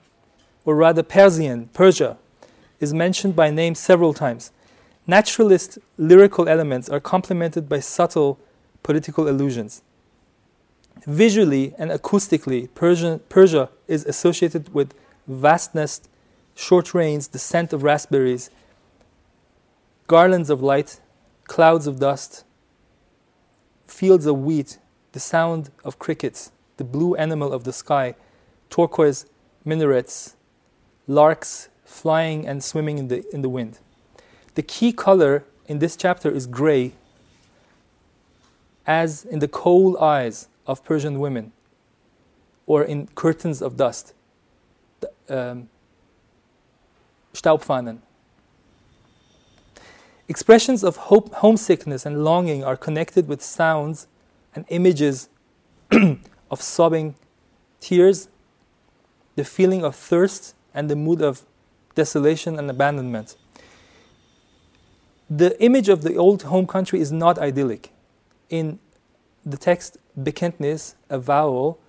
or 0.66 0.76
rather 0.76 1.04
Persian, 1.04 1.70
Persia, 1.74 2.18
is 2.80 2.94
mentioned 2.94 3.36
by 3.36 3.50
name 3.50 3.76
several 3.76 4.14
times. 4.14 4.52
Naturalist 5.10 5.80
lyrical 5.98 6.48
elements 6.48 6.88
are 6.88 7.00
complemented 7.00 7.68
by 7.68 7.80
subtle 7.80 8.38
political 8.84 9.28
allusions. 9.28 9.82
Visually 11.08 11.74
and 11.80 11.90
acoustically, 11.90 12.70
Persian, 12.76 13.18
Persia 13.28 13.72
is 13.88 14.06
associated 14.06 14.72
with 14.72 14.94
vastness, 15.28 16.02
short 16.54 16.94
rains, 16.94 17.30
the 17.30 17.40
scent 17.40 17.74
of 17.74 17.82
raspberries, 17.82 18.52
garlands 20.06 20.52
of 20.52 20.62
light, 20.62 21.00
clouds 21.46 21.88
of 21.88 22.00
dust, 22.00 22.44
fields 23.88 24.28
of 24.28 24.38
wheat, 24.38 24.78
the 25.14 25.20
sound 25.20 25.72
of 25.84 25.98
crickets, 25.98 26.52
the 26.78 26.84
blue 26.84 27.16
animal 27.16 27.52
of 27.52 27.64
the 27.64 27.74
sky, 27.74 28.14
turquoise 28.70 29.26
minarets, 29.66 30.36
larks 31.08 31.70
flying 31.84 32.48
and 32.48 32.64
swimming 32.64 33.00
in 33.00 33.08
the, 33.08 33.26
in 33.34 33.42
the 33.42 33.50
wind. 33.50 33.80
The 34.60 34.64
key 34.64 34.92
color 34.92 35.46
in 35.68 35.80
this 35.80 35.96
chapter 35.96 36.30
is 36.30 36.46
gray, 36.46 36.92
as 38.86 39.24
in 39.24 39.40
the 39.40 39.48
cold 39.48 39.96
eyes 39.96 40.50
of 40.68 40.84
Persian 40.84 41.22
women, 41.22 41.54
or 42.66 42.84
in 42.84 43.08
curtains 43.16 43.62
of 43.62 43.78
dust, 43.78 44.14
um. 45.30 45.70
Expressions 50.28 50.84
of 50.84 50.98
hope, 51.08 51.34
homesickness 51.36 52.06
and 52.06 52.26
longing 52.26 52.62
are 52.62 52.76
connected 52.76 53.30
with 53.30 53.42
sounds 53.42 54.08
and 54.54 54.66
images 54.68 55.30
of 56.52 56.62
sobbing 56.62 57.16
tears, 57.80 58.28
the 59.38 59.46
feeling 59.46 59.86
of 59.86 59.96
thirst, 59.96 60.54
and 60.74 60.90
the 60.90 60.98
mood 60.98 61.22
of 61.22 61.46
desolation 61.96 62.60
and 62.60 62.70
abandonment. 62.70 63.38
The 65.30 65.62
image 65.64 65.90
of 65.90 66.02
the 66.02 66.16
old 66.16 66.44
home 66.44 66.66
country 66.66 67.00
is 67.00 67.12
not 67.12 67.38
idyllic. 67.38 67.92
In 68.50 68.80
the 69.46 69.58
text 69.58 69.98
Bekenntnis, 70.20 70.96
avowal, 71.10 71.80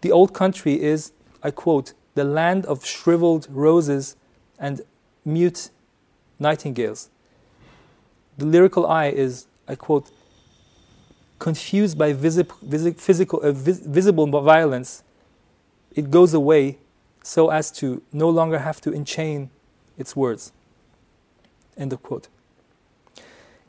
the 0.00 0.12
old 0.12 0.34
country 0.34 0.80
is, 0.80 1.12
I 1.42 1.50
quote, 1.50 1.92
the 2.14 2.24
land 2.24 2.66
of 2.66 2.84
shriveled 2.84 3.46
roses 3.50 4.16
and 4.58 4.80
mute 5.24 5.70
nightingales 6.38 7.10
the 8.38 8.46
lyrical 8.46 8.86
I 8.86 9.06
is, 9.08 9.46
I 9.66 9.74
quote, 9.74 10.10
confused 11.38 11.98
by 11.98 12.12
visi- 12.12 12.46
visi- 12.62 12.92
physical, 12.92 13.40
uh, 13.42 13.52
vis- 13.52 13.80
visible 13.80 14.26
violence, 14.26 15.02
it 15.94 16.10
goes 16.10 16.32
away 16.32 16.78
so 17.22 17.50
as 17.50 17.70
to 17.72 18.00
no 18.12 18.30
longer 18.30 18.60
have 18.60 18.80
to 18.82 18.92
enchain 18.92 19.50
its 19.98 20.14
words. 20.14 20.52
End 21.76 21.92
of 21.92 22.02
quote. 22.02 22.28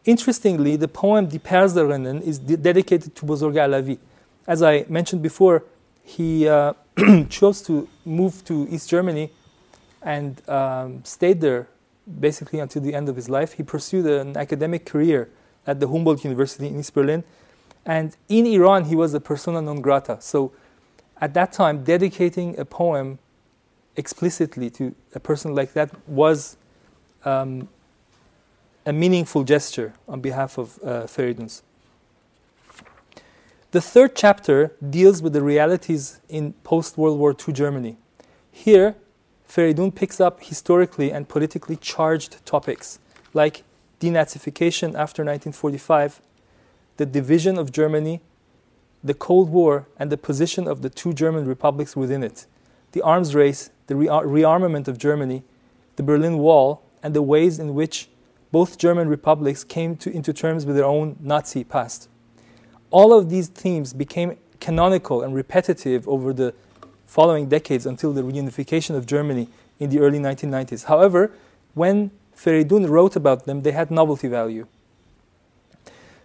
Interestingly, 0.09 0.75
the 0.75 0.87
poem 0.87 1.27
Die 1.27 1.37
Perserinnen 1.37 2.23
is 2.23 2.39
de- 2.39 2.57
dedicated 2.57 3.13
to 3.15 3.27
Bozorg 3.27 3.53
Alavi. 3.53 3.99
As 4.47 4.63
I 4.63 4.83
mentioned 4.89 5.21
before, 5.21 5.65
he 6.01 6.47
uh, 6.47 6.73
chose 7.29 7.61
to 7.67 7.87
move 8.05 8.43
to 8.45 8.67
East 8.71 8.89
Germany 8.89 9.29
and 10.01 10.41
um, 10.49 11.05
stayed 11.05 11.41
there 11.41 11.67
basically 12.19 12.57
until 12.57 12.81
the 12.81 12.95
end 12.95 13.07
of 13.07 13.15
his 13.15 13.29
life. 13.29 13.53
He 13.53 13.61
pursued 13.61 14.07
an 14.07 14.35
academic 14.35 14.83
career 14.83 15.29
at 15.67 15.79
the 15.79 15.87
Humboldt 15.87 16.23
University 16.23 16.65
in 16.65 16.79
East 16.79 16.95
Berlin. 16.95 17.23
And 17.85 18.17
in 18.29 18.47
Iran, 18.47 18.85
he 18.85 18.95
was 18.95 19.13
a 19.13 19.19
persona 19.19 19.61
non 19.61 19.79
grata. 19.79 20.17
So 20.21 20.51
at 21.21 21.35
that 21.35 21.53
time, 21.53 21.83
dedicating 21.83 22.57
a 22.57 22.65
poem 22.65 23.19
explicitly 23.95 24.71
to 24.71 24.95
a 25.13 25.19
person 25.19 25.53
like 25.53 25.73
that 25.73 25.91
was 26.07 26.57
um, 27.25 27.67
a 28.89 28.93
meaningful 28.93 29.43
gesture 29.43 29.93
on 30.07 30.19
behalf 30.19 30.57
of 30.57 30.79
uh. 30.83 31.05
The 33.71 33.81
third 33.81 34.15
chapter 34.15 34.71
deals 34.89 35.21
with 35.21 35.33
the 35.33 35.43
realities 35.43 36.19
in 36.27 36.53
post 36.63 36.97
World 36.97 37.19
War 37.19 37.35
II 37.47 37.53
Germany. 37.53 37.97
Here, 38.51 38.95
Feridun 39.47 39.93
picks 39.93 40.19
up 40.19 40.43
historically 40.43 41.11
and 41.11 41.29
politically 41.29 41.75
charged 41.75 42.43
topics 42.47 42.97
like 43.31 43.63
denazification 43.99 44.95
after 44.95 45.23
1945, 45.23 46.19
the 46.97 47.05
division 47.05 47.59
of 47.59 47.71
Germany, 47.71 48.21
the 49.03 49.13
Cold 49.13 49.51
War, 49.51 49.85
and 49.97 50.11
the 50.11 50.17
position 50.17 50.67
of 50.67 50.81
the 50.81 50.89
two 50.89 51.13
German 51.13 51.45
republics 51.45 51.95
within 51.95 52.23
it, 52.23 52.47
the 52.93 53.03
arms 53.03 53.35
race, 53.35 53.69
the 53.85 53.93
rearmament 53.93 54.87
of 54.87 54.97
Germany, 54.97 55.43
the 55.95 56.01
Berlin 56.03 56.39
Wall, 56.39 56.81
and 57.03 57.13
the 57.13 57.21
ways 57.21 57.59
in 57.59 57.75
which 57.75 58.09
both 58.51 58.77
German 58.77 59.07
republics 59.07 59.63
came 59.63 59.95
to, 59.97 60.11
into 60.11 60.33
terms 60.33 60.65
with 60.65 60.75
their 60.75 60.85
own 60.85 61.15
Nazi 61.19 61.63
past. 61.63 62.09
All 62.91 63.13
of 63.13 63.29
these 63.29 63.47
themes 63.47 63.93
became 63.93 64.37
canonical 64.59 65.21
and 65.21 65.35
repetitive 65.35 66.07
over 66.07 66.33
the 66.33 66.53
following 67.05 67.47
decades 67.47 67.85
until 67.85 68.13
the 68.13 68.21
reunification 68.21 68.95
of 68.95 69.05
Germany 69.05 69.47
in 69.79 69.89
the 69.89 69.99
early 69.99 70.19
1990s. 70.19 70.85
However, 70.85 71.31
when 71.73 72.11
Feridun 72.35 72.89
wrote 72.89 73.15
about 73.15 73.45
them, 73.45 73.61
they 73.61 73.71
had 73.71 73.91
novelty 73.91 74.27
value. 74.27 74.67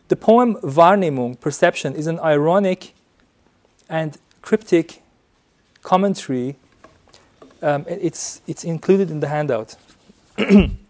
The 0.08 0.16
poem 0.16 0.56
Wahrnehmung, 0.56 1.40
Perception, 1.40 1.94
is 1.94 2.06
an 2.06 2.20
ironic 2.20 2.94
and 3.88 4.18
cryptic 4.42 5.02
commentary. 5.82 6.56
Um, 7.62 7.86
it's, 7.88 8.42
it's 8.46 8.64
included 8.64 9.10
in 9.10 9.20
the 9.20 9.28
handout. 9.28 9.76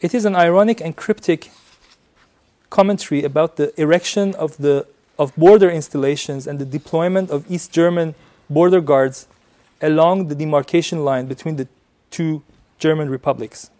it 0.00 0.14
is 0.14 0.24
an 0.24 0.36
ironic 0.36 0.80
and 0.80 0.96
cryptic 0.96 1.50
commentary 2.70 3.24
about 3.24 3.56
the 3.56 3.78
erection 3.80 4.34
of, 4.34 4.56
the, 4.58 4.86
of 5.18 5.34
border 5.36 5.70
installations 5.70 6.46
and 6.46 6.58
the 6.58 6.64
deployment 6.64 7.30
of 7.30 7.50
East 7.50 7.72
German 7.72 8.14
border 8.50 8.80
guards 8.80 9.26
along 9.80 10.28
the 10.28 10.34
demarcation 10.34 11.04
line 11.04 11.26
between 11.26 11.56
the 11.56 11.68
two 12.10 12.42
German 12.78 13.08
republics. 13.08 13.70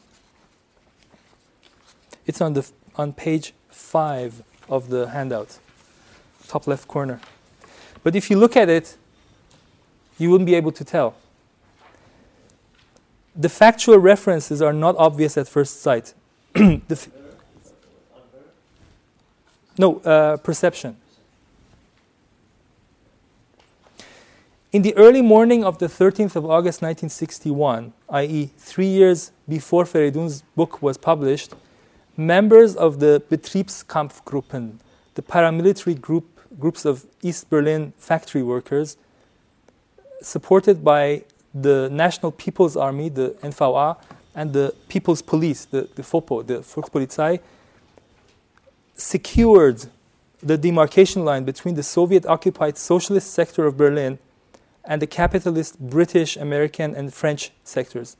It's 2.26 2.40
on, 2.40 2.55
the, 2.55 2.68
on 2.96 3.12
page 3.12 3.52
5 3.68 4.42
of 4.68 4.88
the 4.88 5.11
handout, 5.11 5.59
top 6.48 6.66
left 6.66 6.88
corner. 6.88 7.20
But 8.02 8.17
if 8.17 8.31
you 8.31 8.38
look 8.38 8.56
at 8.56 8.69
it, 8.69 8.96
you 10.19 10.31
wouldn't 10.31 10.46
be 10.46 10.54
able 10.54 10.73
to 10.73 10.85
tell. 10.85 11.14
The 13.37 13.48
factual 13.48 13.98
references 13.98 14.62
are 14.62 14.72
not 14.72 14.96
obvious 14.96 15.37
at 15.37 15.46
first 15.46 15.82
sight. 15.82 16.14
the, 16.54 17.08
no, 19.78 19.98
uh, 19.98 20.38
perception. 20.38 20.96
In 24.72 24.82
the 24.82 24.96
early 24.96 25.22
morning 25.22 25.64
of 25.64 25.78
the 25.78 25.87
13th 25.87 26.37
of 26.37 26.44
August 26.44 26.82
1961, 26.82 27.92
i.e., 28.10 28.50
three 28.58 28.87
years 28.87 29.32
before 29.48 29.84
Feridun's 29.84 30.42
book 30.54 30.82
was 30.82 30.96
published, 30.98 31.54
members 32.16 32.74
of 32.74 32.98
the 33.00 33.22
Betriebskampfgruppen, 33.30 34.78
the 35.14 35.22
paramilitary 35.22 35.98
group, 36.00 36.40
groups 36.58 36.84
of 36.84 37.06
East 37.22 37.48
Berlin 37.48 37.92
factory 37.96 38.42
workers, 38.42 38.96
supported 40.20 40.82
by 40.82 41.24
the 41.63 41.88
National 41.90 42.33
People's 42.33 42.77
Army, 42.77 43.09
the 43.09 43.31
NVA, 43.42 43.96
and 44.35 44.52
the 44.52 44.75
People's 44.88 45.23
Police, 45.23 45.65
the, 45.65 45.88
the 45.94 46.02
VoPo, 46.02 46.46
the 46.46 46.59
Volkspolizei, 46.59 47.40
secured 48.94 49.87
the 50.42 50.59
demarcation 50.59 51.25
line 51.25 51.44
between 51.44 51.75
the 51.75 51.83
Soviet 51.83 52.27
occupied 52.27 52.77
socialist 52.77 53.33
sector 53.33 53.67
of 53.67 53.77
Berlin 53.77 54.19
and 54.85 55.02
the 55.02 55.07
capitalist 55.07 55.81
British, 55.81 56.37
American, 56.37 56.94
and 56.94 57.13
French 57.13 57.50
sectors. 57.65 58.17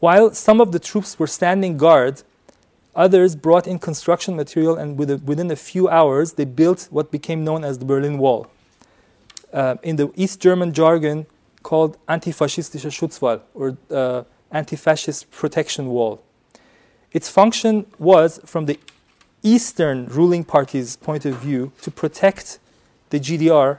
While 0.00 0.32
some 0.32 0.60
of 0.60 0.72
the 0.72 0.78
troops 0.78 1.18
were 1.18 1.26
standing 1.26 1.76
guard 1.76 2.22
Others 2.96 3.34
brought 3.36 3.66
in 3.66 3.78
construction 3.78 4.36
material, 4.36 4.76
and 4.76 4.96
within 4.96 5.50
a 5.50 5.56
few 5.56 5.88
hours, 5.88 6.34
they 6.34 6.44
built 6.44 6.86
what 6.90 7.10
became 7.10 7.42
known 7.42 7.64
as 7.64 7.78
the 7.78 7.84
Berlin 7.84 8.18
Wall. 8.18 8.46
Uh, 9.52 9.76
in 9.82 9.96
the 9.96 10.12
East 10.14 10.40
German 10.40 10.72
jargon, 10.72 11.26
called 11.64 11.98
Antifaschistische 12.06 12.92
Schutzwall, 12.96 13.40
or 13.54 13.76
uh, 13.90 14.22
anti 14.52 14.76
fascist 14.76 15.30
protection 15.32 15.88
wall. 15.88 16.22
Its 17.10 17.28
function 17.28 17.86
was, 17.98 18.40
from 18.44 18.66
the 18.66 18.78
Eastern 19.42 20.06
ruling 20.06 20.44
party's 20.44 20.94
point 20.96 21.24
of 21.24 21.34
view, 21.36 21.72
to 21.82 21.90
protect 21.90 22.60
the 23.10 23.18
GDR, 23.18 23.78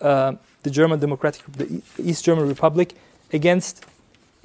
uh, 0.00 0.32
the 0.64 0.70
German 0.70 0.98
Democratic, 0.98 1.42
the 1.52 1.82
East 2.02 2.24
German 2.24 2.48
Republic, 2.48 2.94
against 3.32 3.84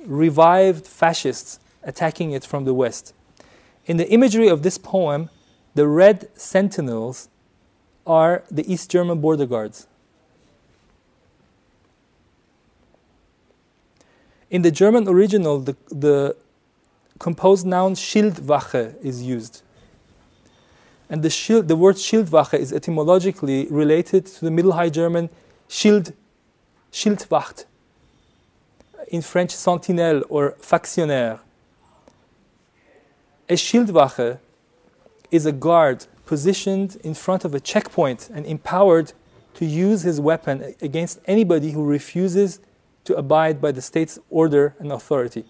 revived 0.06 0.86
fascists 0.86 1.60
attacking 1.84 2.32
it 2.32 2.46
from 2.46 2.66
the 2.66 2.74
west. 2.74 3.14
In 3.86 3.98
the 3.98 4.10
imagery 4.10 4.48
of 4.48 4.64
this 4.64 4.78
poem, 4.78 5.30
the 5.76 5.88
red 5.88 6.30
sentinels 6.36 7.30
are 8.06 8.44
the 8.52 8.72
East 8.72 8.92
German 8.92 9.20
border 9.20 9.46
guards. 9.46 9.88
In 14.54 14.62
the 14.62 14.70
German 14.70 15.10
original, 15.10 15.58
the, 15.62 15.76
the 15.90 16.36
composed 17.18 17.66
noun 17.66 17.96
Schildwache 17.96 18.94
is 19.04 19.24
used. 19.24 19.64
And 21.10 21.24
the, 21.24 21.30
Schild, 21.30 21.68
the 21.68 21.76
word 21.76 21.96
Schildwache 21.96 22.60
is 22.60 22.72
etymologically 22.72 23.66
related 23.72 24.28
to 24.28 24.46
the 24.46 24.52
Middle 24.52 24.74
High 24.74 24.90
German 24.90 25.32
Schild, 25.68 26.14
Schildwacht, 26.92 27.66
in 29.08 29.24
French 29.24 29.56
sentinelle 29.56 30.22
or 30.30 30.52
factionnaire. 30.62 31.40
A 33.50 33.56
Schildwache 33.56 34.38
is 35.32 35.48
a 35.48 35.52
guard 35.52 36.06
positioned 36.28 36.98
in 37.04 37.16
front 37.16 37.44
of 37.44 37.56
a 37.56 37.60
checkpoint 37.60 38.30
and 38.32 38.46
empowered 38.46 39.14
to 39.56 39.66
use 39.66 40.04
his 40.04 40.22
weapon 40.22 40.76
against 40.80 41.20
anybody 41.26 41.72
who 41.72 41.84
refuses 41.84 42.60
to 43.06 43.16
abide 43.16 43.62
by 43.62 43.72
the 43.72 43.82
state's 43.82 44.20
order 44.30 44.76
and 44.80 44.92
authority. 44.92 45.46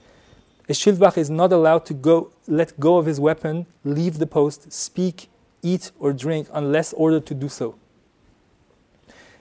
A 0.69 0.73
Schildwache 0.73 1.17
is 1.17 1.29
not 1.29 1.51
allowed 1.51 1.85
to 1.85 1.93
go, 1.93 2.31
let 2.47 2.79
go 2.79 2.97
of 2.97 3.05
his 3.05 3.19
weapon, 3.19 3.65
leave 3.83 4.17
the 4.17 4.27
post, 4.27 4.71
speak, 4.71 5.29
eat, 5.61 5.91
or 5.99 6.13
drink 6.13 6.47
unless 6.53 6.93
ordered 6.93 7.25
to 7.25 7.33
do 7.33 7.49
so. 7.49 7.75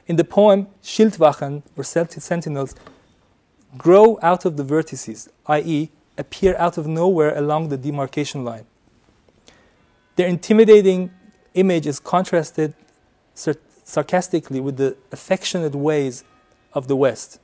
In 0.06 0.16
the 0.16 0.24
poem, 0.24 0.66
Schildwachen, 0.82 1.62
or 1.76 1.84
sentinels, 1.84 2.74
grow 3.78 4.18
out 4.20 4.44
of 4.44 4.56
the 4.56 4.64
vertices, 4.64 5.28
i.e., 5.46 5.90
appear 6.18 6.56
out 6.58 6.76
of 6.76 6.86
nowhere 6.86 7.36
along 7.36 7.68
the 7.68 7.76
demarcation 7.76 8.44
line. 8.44 8.66
Their 10.16 10.26
intimidating 10.26 11.10
image 11.54 11.86
is 11.86 11.98
contrasted 11.98 12.74
sarcastically 13.34 14.60
with 14.60 14.76
the 14.76 14.96
affectionate 15.10 15.74
ways 15.74 16.24
of 16.74 16.88
the 16.88 16.96
West. 16.96 17.38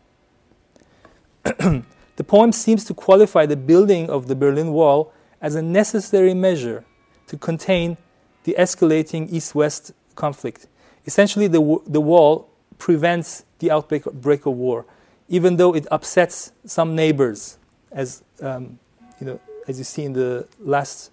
the 1.45 2.25
poem 2.25 2.53
seems 2.53 2.85
to 2.85 2.95
qualify 2.95 3.47
the 3.47 3.57
building 3.57 4.11
of 4.11 4.27
the 4.27 4.35
Berlin 4.35 4.73
Wall 4.73 5.13
as 5.41 5.55
a 5.55 5.63
necessary 5.63 6.35
measure 6.35 6.85
to 7.27 7.37
contain 7.37 7.97
the 8.45 8.55
escalating 8.59 9.31
east 9.31 9.55
west 9.55 9.93
conflict. 10.15 10.67
Essentially, 11.07 11.47
the, 11.47 11.79
the 11.87 12.01
wall 12.01 12.49
prevents 12.79 13.45
the 13.59 13.71
outbreak 13.71 14.47
of 14.47 14.55
war, 14.55 14.85
even 15.29 15.57
though 15.57 15.75
it 15.75 15.87
upsets 15.91 16.53
some 16.65 16.95
neighbors, 16.95 17.59
as, 17.93 18.23
um, 18.41 18.79
you 19.21 19.27
know, 19.27 19.41
as 19.67 19.79
you 19.79 19.85
see 19.85 20.05
in 20.05 20.13
the 20.13 20.47
last 20.59 21.11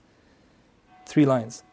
three 1.05 1.25
lines. 1.25 1.63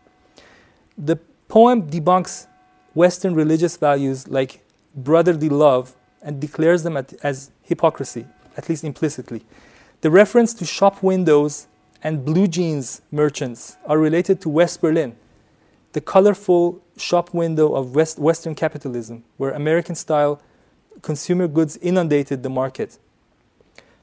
The 0.98 1.16
poem 1.48 1.88
debunks 1.88 2.46
Western 2.94 3.34
religious 3.34 3.76
values 3.76 4.28
like 4.28 4.62
brotherly 4.94 5.48
love 5.48 5.94
and 6.20 6.40
declares 6.40 6.82
them 6.82 6.96
as 7.22 7.50
hypocrisy 7.62 8.26
at 8.56 8.68
least 8.68 8.84
implicitly. 8.84 9.42
The 10.00 10.10
reference 10.10 10.52
to 10.54 10.64
shop 10.64 11.02
windows 11.02 11.66
and 12.02 12.24
blue 12.24 12.48
jeans 12.48 13.02
merchants 13.10 13.76
are 13.86 13.98
related 13.98 14.40
to 14.42 14.48
West 14.48 14.80
Berlin, 14.80 15.16
the 15.92 16.00
colorful 16.00 16.82
shop 16.96 17.32
window 17.32 17.74
of 17.74 17.94
West, 17.94 18.18
Western 18.18 18.54
capitalism, 18.54 19.24
where 19.36 19.52
American 19.52 19.94
style 19.94 20.40
consumer 21.02 21.46
goods 21.48 21.76
inundated 21.78 22.42
the 22.42 22.50
market. 22.50 22.98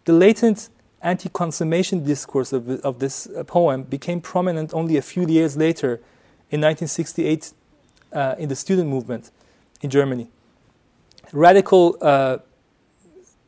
The 0.06 0.14
latent 0.14 0.70
anti 1.02 1.30
consummation 1.30 2.04
discourse 2.04 2.54
of, 2.54 2.70
of 2.82 3.00
this 3.00 3.28
poem 3.48 3.84
became 3.84 4.22
prominent 4.22 4.74
only 4.74 4.98
a 4.98 5.02
few 5.02 5.28
years 5.28 5.56
later 5.58 6.02
in 6.52 6.62
1968 6.62 7.54
uh, 8.12 8.36
in 8.38 8.50
the 8.50 8.56
student 8.56 8.90
movement 8.90 9.32
in 9.82 9.90
Germany. 9.90 10.30
Radical 11.32 11.98
uh, 12.02 12.40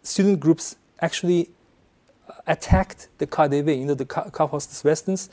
student 0.04 0.39
groups 0.39 0.76
actually 1.02 1.49
attacked 2.47 3.08
the 3.18 3.28
KaDeWe, 3.28 3.80
you 3.80 3.86
know, 3.86 3.93
the 3.93 4.06
Kaufhaus 4.06 4.68
des 4.68 4.88
Westens, 4.88 5.30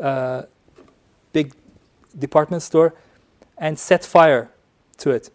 uh, 0.00 0.42
big 1.32 1.52
department 2.18 2.62
store, 2.62 2.94
and 3.56 3.78
set 3.78 4.04
fire 4.04 4.50
to 4.98 5.10
it. 5.10 5.30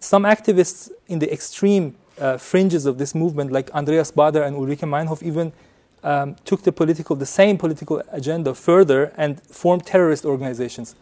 Some 0.00 0.22
activists 0.22 0.90
in 1.08 1.18
the 1.18 1.32
extreme 1.32 1.96
uh, 2.18 2.36
fringes 2.36 2.86
of 2.86 2.98
this 2.98 3.14
movement, 3.14 3.52
like 3.52 3.70
Andreas 3.72 4.12
Baader 4.12 4.46
and 4.46 4.56
Ulrike 4.56 4.80
Meinhof, 4.80 5.22
even 5.22 5.52
um, 6.02 6.36
took 6.44 6.62
the 6.62 6.72
political, 6.72 7.16
the 7.16 7.26
same 7.26 7.58
political 7.58 8.02
agenda 8.10 8.54
further 8.54 9.12
and 9.16 9.40
formed 9.42 9.84
terrorist 9.86 10.24
organizations. 10.24 10.94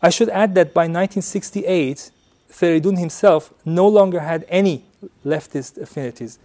I 0.00 0.10
should 0.10 0.28
add 0.30 0.54
that 0.54 0.72
by 0.72 0.82
1968, 0.82 2.10
Feridun 2.50 2.98
himself 2.98 3.52
no 3.64 3.86
longer 3.86 4.20
had 4.20 4.46
any 4.48 4.84
leftist 5.24 5.78
affinities. 5.80 6.38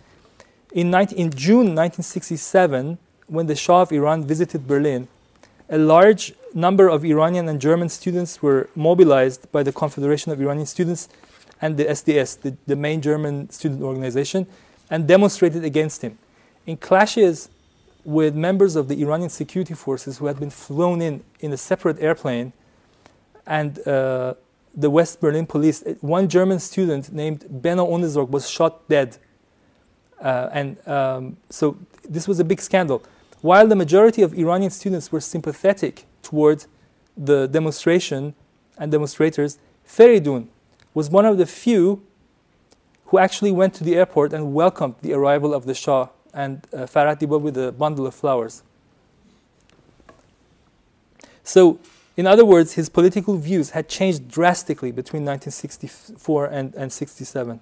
In, 0.72 0.90
19, 0.90 1.18
in 1.18 1.30
June 1.32 1.76
1967, 1.76 2.98
when 3.28 3.48
the 3.48 3.56
Shah 3.56 3.82
of 3.82 3.92
Iran 3.92 4.24
visited 4.24 4.68
Berlin, 4.68 5.08
a 5.70 5.78
large 5.78 6.34
number 6.54 6.88
of 6.88 7.04
Iranian 7.06 7.48
and 7.50 7.60
German 7.60 7.90
students 7.90 8.42
were 8.42 8.70
mobilized 8.76 9.52
by 9.52 9.64
the 9.64 9.72
Confederation 9.72 10.32
of 10.32 10.42
Iranian 10.42 10.66
Students 10.66 11.10
and 11.62 11.78
the 11.78 11.86
SDS, 11.86 12.42
the, 12.42 12.58
the 12.68 12.76
main 12.76 13.02
German 13.02 13.50
student 13.50 13.82
organization, 13.82 14.46
and 14.90 15.08
demonstrated 15.08 15.64
against 15.64 16.02
him. 16.02 16.18
In 16.66 16.78
clashes 16.78 17.50
with 18.06 18.36
members 18.36 18.76
of 18.76 18.88
the 18.88 19.02
Iranian 19.02 19.30
security 19.30 19.74
forces 19.74 20.18
who 20.18 20.26
had 20.26 20.40
been 20.40 20.50
flown 20.50 21.02
in 21.02 21.24
in 21.40 21.54
a 21.54 21.58
separate 21.58 22.00
airplane, 22.00 22.52
and 23.46 23.86
uh, 23.88 24.34
the 24.74 24.90
West 24.90 25.22
Berlin 25.22 25.46
police, 25.46 25.84
one 26.02 26.28
German 26.28 26.60
student 26.60 27.12
named 27.12 27.46
Benno 27.50 27.86
Ohnesorg 27.86 28.30
was 28.30 28.50
shot 28.50 28.88
dead. 28.90 29.18
Uh, 30.20 30.50
and 30.52 30.88
um, 30.88 31.38
so 31.50 31.78
this 32.08 32.28
was 32.28 32.40
a 32.40 32.44
big 32.44 32.62
scandal. 32.62 33.04
While 33.42 33.68
the 33.68 33.76
majority 33.76 34.22
of 34.22 34.34
Iranian 34.34 34.72
students 34.72 35.12
were 35.12 35.20
sympathetic 35.20 36.06
toward 36.22 36.66
the 37.18 37.48
demonstration 37.48 38.34
and 38.78 38.92
demonstrators, 38.92 39.60
Feridun 39.88 40.48
was 40.94 41.10
one 41.10 41.26
of 41.26 41.38
the 41.38 41.46
few 41.46 42.02
who 43.08 43.20
actually 43.20 43.52
went 43.52 43.74
to 43.76 43.84
the 43.84 43.96
airport 43.96 44.34
and 44.34 44.54
welcomed 44.54 44.96
the 45.02 45.14
arrival 45.14 45.54
of 45.54 45.66
the 45.66 45.74
Shah 45.74 46.08
and 46.34 46.66
uh, 46.74 46.88
with 47.38 47.58
a 47.58 47.72
bundle 47.72 48.08
of 48.08 48.16
flowers. 48.16 48.64
So 51.44 51.80
in 52.16 52.28
other 52.28 52.46
words, 52.46 52.74
his 52.74 52.90
political 52.90 53.38
views 53.38 53.72
had 53.72 53.90
changed 53.90 54.28
drastically 54.28 54.92
between 54.92 55.26
1964 55.26 56.46
and, 56.46 56.76
and 56.76 56.94
67. 56.94 57.60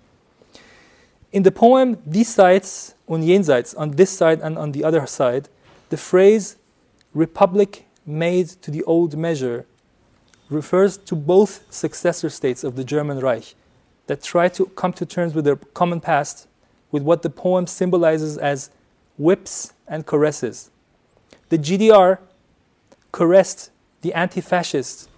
In 1.31 1.43
the 1.43 1.51
poem 1.51 1.95
Diesseits 1.97 2.93
und 3.07 3.23
Jenseits, 3.23 3.73
on 3.77 3.91
this 3.91 4.09
side 4.09 4.41
and 4.41 4.57
on 4.57 4.73
the 4.73 4.83
other 4.83 5.05
side, 5.07 5.47
the 5.89 5.97
phrase 5.97 6.57
republic 7.13 7.85
made 8.05 8.47
to 8.47 8.71
the 8.71 8.83
old 8.83 9.17
measure 9.17 9.65
refers 10.49 10.97
to 10.97 11.15
both 11.15 11.63
successor 11.69 12.29
states 12.29 12.63
of 12.63 12.75
the 12.75 12.83
German 12.83 13.19
Reich 13.19 13.55
that 14.07 14.21
try 14.21 14.49
to 14.49 14.65
come 14.67 14.91
to 14.93 15.05
terms 15.05 15.33
with 15.33 15.45
their 15.45 15.55
common 15.55 16.01
past 16.01 16.47
with 16.91 17.03
what 17.03 17.21
the 17.21 17.29
poem 17.29 17.65
symbolizes 17.67 18.37
as 18.37 18.69
whips 19.17 19.71
and 19.87 20.05
caresses. 20.05 20.69
The 21.47 21.57
GDR 21.57 22.17
caressed 23.13 23.71
the 24.01 24.13
anti 24.13 24.41
fascist 24.41 25.09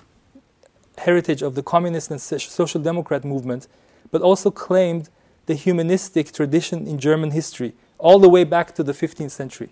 heritage 0.97 1.41
of 1.41 1.55
the 1.55 1.63
communist 1.63 2.11
and 2.11 2.21
social 2.21 2.81
democrat 2.81 3.23
movement, 3.23 3.67
but 4.11 4.21
also 4.21 4.51
claimed 4.51 5.09
the 5.45 5.55
humanistic 5.55 6.31
tradition 6.31 6.87
in 6.87 6.97
German 6.97 7.31
history, 7.31 7.73
all 7.97 8.19
the 8.19 8.29
way 8.29 8.43
back 8.43 8.75
to 8.75 8.83
the 8.83 8.93
15th 8.93 9.31
century. 9.31 9.69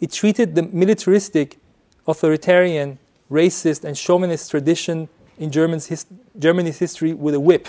It 0.00 0.12
treated 0.12 0.54
the 0.54 0.62
militaristic, 0.62 1.58
authoritarian, 2.06 2.98
racist, 3.30 3.84
and 3.84 3.96
chauvinist 3.96 4.50
tradition 4.50 5.08
in 5.38 5.50
his- 5.52 6.06
Germany's 6.38 6.78
history 6.78 7.12
with 7.12 7.34
a 7.34 7.40
whip. 7.40 7.68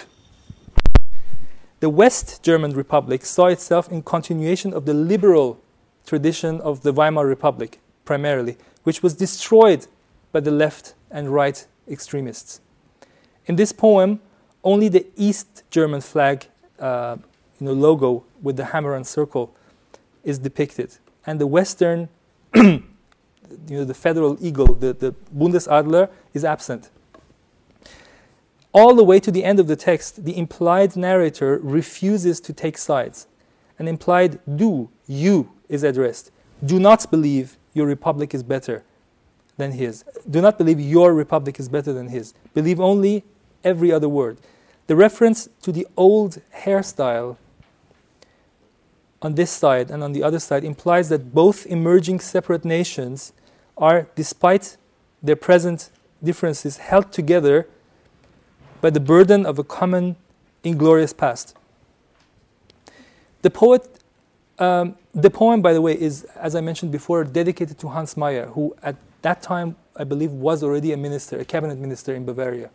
The 1.80 1.90
West 1.90 2.42
German 2.42 2.72
Republic 2.72 3.26
saw 3.26 3.48
itself 3.48 3.92
in 3.92 4.02
continuation 4.02 4.74
of 4.74 4.86
the 4.86 4.94
liberal 4.94 5.60
tradition 6.06 6.62
of 6.62 6.82
the 6.82 6.94
Weimar 6.94 7.26
Republic, 7.26 7.80
primarily, 8.06 8.58
which 8.86 9.04
was 9.04 9.14
destroyed 9.16 9.88
by 10.32 10.40
the 10.40 10.52
left 10.52 10.94
and 11.12 11.34
right 11.34 11.68
extremists. 11.90 12.62
In 13.48 13.56
this 13.58 13.72
poem, 13.72 14.22
only 14.64 14.90
the 14.90 15.06
East 15.16 15.64
German 15.70 16.02
flag 16.02 16.46
uh, 16.80 17.18
you 17.60 17.66
know, 17.66 17.74
logo 17.74 18.24
with 18.42 18.58
the 18.58 18.66
hammer 18.66 18.96
and 18.96 19.06
circle 19.06 19.54
is 20.24 20.40
depicted, 20.40 20.98
and 21.26 21.42
the 21.42 21.48
Western, 21.48 22.10
you 22.56 22.84
know, 23.70 23.84
the 23.84 23.94
federal 23.94 24.38
eagle, 24.40 24.76
the, 24.76 24.94
the 24.94 25.16
Bundesadler, 25.36 26.10
is 26.34 26.46
absent. 26.46 26.90
All 28.72 28.94
the 28.94 29.04
way 29.04 29.20
to 29.20 29.32
the 29.32 29.44
end 29.44 29.60
of 29.60 29.68
the 29.68 29.76
text, 29.76 30.26
the 30.26 30.38
implied 30.38 30.96
narrator 30.96 31.60
refuses 31.64 32.40
to 32.42 32.54
take 32.54 32.78
sides. 32.78 33.28
An 33.80 33.88
implied 33.88 34.40
do, 34.58 34.90
you, 35.08 35.52
is 35.70 35.84
addressed. 35.84 36.32
Do 36.64 36.80
not 36.80 37.10
believe 37.10 37.58
your 37.76 37.86
republic 37.86 38.34
is 38.34 38.42
better 38.42 38.84
than 39.58 39.74
his. 39.74 40.04
Do 40.28 40.42
not 40.42 40.58
believe 40.58 40.80
your 40.80 41.14
republic 41.14 41.60
is 41.60 41.70
better 41.70 41.94
than 41.94 42.08
his. 42.08 42.34
Believe 42.56 42.80
only 42.80 43.24
every 43.64 43.92
other 43.92 44.10
word. 44.10 44.40
The 44.88 44.96
reference 44.96 45.50
to 45.62 45.72
the 45.72 45.88
old 45.96 46.42
hairstyle 46.64 47.38
on 49.22 49.36
this 49.36 49.52
side 49.52 49.92
and 49.92 50.04
on 50.04 50.14
the 50.14 50.24
other 50.24 50.40
side 50.40 50.64
implies 50.64 51.10
that 51.10 51.34
both 51.34 51.66
emerging 51.68 52.20
separate 52.20 52.64
nations 52.64 53.34
are, 53.78 54.08
despite 54.16 54.78
their 55.22 55.36
present 55.36 55.90
differences, 56.24 56.78
held 56.78 57.12
together 57.12 57.68
by 58.82 58.90
the 58.90 59.00
burden 59.00 59.46
of 59.46 59.58
a 59.58 59.64
common 59.64 60.16
inglorious 60.64 61.14
past. 61.14 61.56
The 63.42 63.50
poet, 63.50 64.00
um, 64.60 64.96
the 65.16 65.30
poem, 65.30 65.62
by 65.62 65.72
the 65.72 65.82
way, 65.82 66.00
is, 66.00 66.26
as 66.36 66.56
I 66.56 66.62
mentioned 66.62 66.92
before, 66.92 67.24
dedicated 67.24 67.80
to 67.80 67.88
Hans 67.88 68.16
Maier, 68.16 68.52
who 68.52 68.76
at 68.84 68.98
that 69.22 69.42
time, 69.42 69.78
I 69.96 70.04
believe, 70.04 70.32
was 70.32 70.62
already 70.62 70.92
a 70.92 70.98
minister, 70.98 71.40
a 71.40 71.46
cabinet 71.46 71.80
minister 71.80 72.14
in 72.14 72.26
Bavaria. 72.26 72.70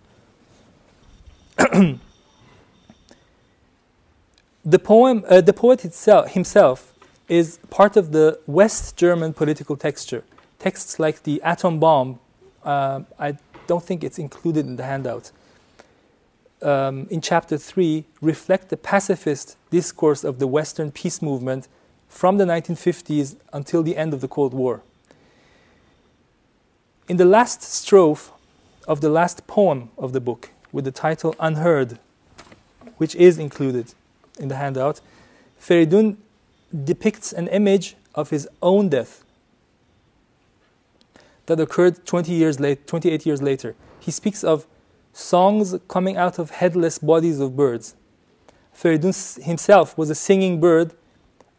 the 4.65 4.79
poem, 4.79 5.23
uh, 5.29 5.43
the 5.43 5.53
poet 5.53 5.85
itself, 5.85 6.31
himself, 6.31 6.95
is 7.29 7.59
part 7.69 7.99
of 7.99 8.13
the 8.13 8.41
West 8.47 8.97
German 8.97 9.35
political 9.35 9.77
texture. 9.77 10.25
Texts 10.59 10.99
like 10.99 11.23
the 11.25 11.43
atom 11.43 11.79
bomb, 11.79 12.19
uh, 12.65 13.03
I 13.19 13.37
don't 13.67 13.85
think 13.85 14.03
it's 14.03 14.19
included 14.19 14.67
in 14.67 14.77
the 14.77 14.85
handout. 14.85 15.31
Um, 16.63 17.07
in 17.11 17.21
chapter 17.21 17.59
three, 17.59 18.07
reflect 18.23 18.71
the 18.71 18.77
pacifist 18.79 19.57
discourse 19.71 20.25
of 20.25 20.39
the 20.39 20.47
Western 20.47 20.91
peace 20.91 21.21
movement 21.21 21.69
from 22.11 22.37
the 22.37 22.45
1950s 22.45 23.37
until 23.53 23.83
the 23.83 23.97
end 23.97 24.13
of 24.13 24.21
the 24.21 24.29
Cold 24.29 24.53
War. 24.53 24.83
In 27.09 27.17
the 27.17 27.25
last 27.25 27.63
strophe 27.63 28.33
of 28.87 29.01
the 29.01 29.09
last 29.09 29.47
poem 29.47 29.91
of 29.97 30.13
the 30.13 30.21
book, 30.21 30.51
with 30.73 30.85
the 30.85 30.91
title 30.91 31.35
Unheard, 31.39 31.99
which 32.99 33.15
is 33.15 33.39
included 33.39 33.95
in 34.39 34.49
the 34.49 34.57
handout, 34.57 35.01
Feridun 35.59 36.17
depicts 36.85 37.33
an 37.33 37.49
image 37.49 37.97
of 38.15 38.31
his 38.31 38.49
own 38.61 38.89
death 38.89 39.25
that 41.47 41.61
occurred 41.61 42.05
20 42.05 42.33
years 42.33 42.59
late, 42.61 42.87
28 42.87 43.25
years 43.25 43.41
later. 43.41 43.75
He 44.01 44.11
speaks 44.11 44.43
of 44.43 44.67
songs 45.13 45.77
coming 45.89 46.17
out 46.17 46.39
of 46.39 46.51
headless 46.51 46.99
bodies 46.99 47.39
of 47.41 47.57
birds. 47.57 47.95
Feridun 48.75 49.43
himself 49.43 49.97
was 49.97 50.11
a 50.11 50.15
singing 50.15 50.61
bird 50.61 50.93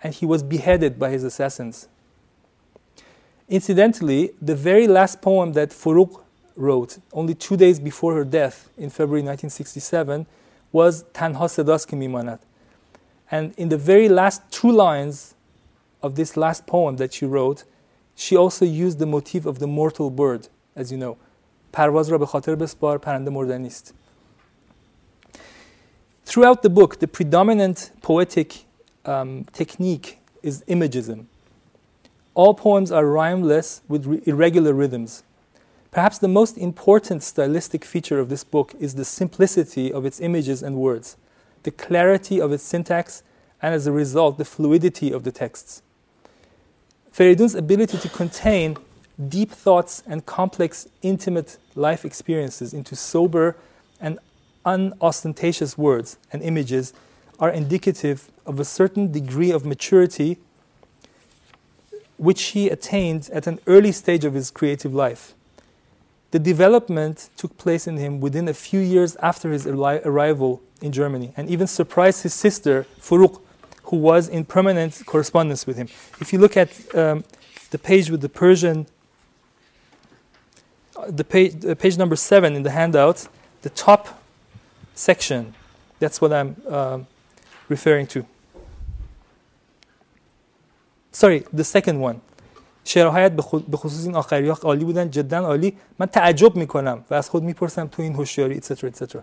and 0.03 0.13
he 0.13 0.25
was 0.25 0.43
beheaded 0.43 0.97
by 0.97 1.09
his 1.09 1.23
assassins. 1.23 1.87
Incidentally, 3.47 4.31
the 4.41 4.55
very 4.55 4.87
last 4.87 5.21
poem 5.21 5.53
that 5.53 5.73
Forough 5.73 6.21
wrote, 6.55 6.99
only 7.13 7.35
two 7.35 7.57
days 7.57 7.79
before 7.79 8.13
her 8.15 8.23
death 8.23 8.69
in 8.77 8.89
February 8.89 9.21
1967, 9.21 10.25
was 10.71 11.03
Tanha 11.13 11.47
Sedas 11.47 11.85
Mimanat. 11.87 12.39
And 13.29 13.53
in 13.57 13.69
the 13.69 13.77
very 13.77 14.09
last 14.09 14.41
two 14.51 14.71
lines 14.71 15.35
of 16.01 16.15
this 16.15 16.35
last 16.35 16.65
poem 16.65 16.97
that 16.97 17.13
she 17.13 17.25
wrote, 17.25 17.63
she 18.15 18.35
also 18.35 18.65
used 18.65 18.99
the 18.99 19.05
motif 19.05 19.45
of 19.45 19.59
the 19.59 19.67
mortal 19.67 20.09
bird, 20.09 20.47
as 20.75 20.91
you 20.91 20.97
know. 20.97 21.17
پرواز 21.71 22.09
را 22.09 23.31
Throughout 26.25 26.61
the 26.61 26.69
book, 26.69 26.99
the 26.99 27.07
predominant 27.07 27.91
poetic 28.01 28.65
um, 29.05 29.45
technique 29.51 30.19
is 30.43 30.63
imagism. 30.67 31.25
All 32.33 32.53
poems 32.53 32.91
are 32.91 33.05
rhymeless 33.05 33.81
with 33.87 34.05
re- 34.05 34.21
irregular 34.25 34.73
rhythms. 34.73 35.23
Perhaps 35.91 36.19
the 36.19 36.27
most 36.27 36.57
important 36.57 37.21
stylistic 37.21 37.83
feature 37.83 38.19
of 38.19 38.29
this 38.29 38.43
book 38.43 38.73
is 38.79 38.95
the 38.95 39.03
simplicity 39.03 39.91
of 39.91 40.05
its 40.05 40.21
images 40.21 40.63
and 40.63 40.77
words, 40.77 41.17
the 41.63 41.71
clarity 41.71 42.39
of 42.39 42.53
its 42.53 42.63
syntax, 42.63 43.23
and 43.61 43.75
as 43.75 43.85
a 43.85 43.91
result, 43.91 44.37
the 44.37 44.45
fluidity 44.45 45.11
of 45.11 45.23
the 45.23 45.31
texts. 45.31 45.81
Feridun's 47.13 47.55
ability 47.55 47.97
to 47.97 48.09
contain 48.09 48.77
deep 49.27 49.51
thoughts 49.51 50.01
and 50.07 50.25
complex, 50.25 50.87
intimate 51.01 51.57
life 51.75 52.05
experiences 52.05 52.73
into 52.73 52.95
sober 52.95 53.57
and 53.99 54.17
unostentatious 54.65 55.77
words 55.77 56.17
and 56.31 56.41
images 56.41 56.93
are 57.41 57.49
indicative 57.49 58.31
of 58.45 58.59
a 58.59 58.63
certain 58.63 59.11
degree 59.11 59.51
of 59.51 59.65
maturity 59.65 60.37
which 62.17 62.43
he 62.53 62.69
attained 62.69 63.29
at 63.33 63.47
an 63.47 63.59
early 63.65 63.91
stage 63.91 64.23
of 64.23 64.35
his 64.35 64.51
creative 64.51 64.93
life. 64.93 65.33
The 66.29 66.39
development 66.39 67.29
took 67.35 67.57
place 67.57 67.87
in 67.87 67.97
him 67.97 68.21
within 68.21 68.47
a 68.47 68.53
few 68.53 68.79
years 68.79 69.15
after 69.17 69.51
his 69.51 69.65
arrival 69.67 70.61
in 70.81 70.91
Germany 70.91 71.33
and 71.35 71.49
even 71.49 71.67
surprised 71.67 72.23
his 72.23 72.33
sister, 72.33 72.85
Forough, 72.99 73.41
who 73.85 73.97
was 73.97 74.29
in 74.29 74.45
permanent 74.45 75.01
correspondence 75.05 75.65
with 75.65 75.77
him. 75.77 75.87
If 76.21 76.31
you 76.31 76.39
look 76.39 76.55
at 76.55 76.69
um, 76.95 77.23
the 77.71 77.79
page 77.79 78.09
with 78.09 78.21
the 78.21 78.29
Persian 78.29 78.85
the 81.07 81.23
page, 81.23 81.65
uh, 81.65 81.75
page 81.75 81.97
number 81.97 82.15
seven 82.15 82.55
in 82.55 82.63
the 82.63 82.69
handout, 82.69 83.27
the 83.63 83.69
top 83.71 84.21
section, 84.93 85.53
that's 85.99 86.21
what 86.21 86.31
I'm 86.31 86.55
uh, 86.69 86.99
referring 87.75 88.07
to. 88.13 88.19
Sorry, 91.11 91.39
the 91.53 91.63
second 91.63 91.99
one. 91.99 92.21
شرایط 92.83 93.31
به 93.71 93.77
خصوص 93.77 94.05
این 94.05 94.15
آخری 94.15 94.49
ها 94.49 94.57
عالی 94.63 94.85
بودن 94.85 95.09
جدا 95.09 95.37
عالی 95.37 95.77
من 95.99 96.05
تعجب 96.05 96.55
میکنم 96.55 97.05
و 97.09 97.13
از 97.13 97.29
خود 97.29 97.43
میپرسم 97.43 97.87
تو 97.87 98.01
این 98.01 98.15
هوشیاری 98.15 98.61
etc 98.61 98.71
etc 98.71 99.17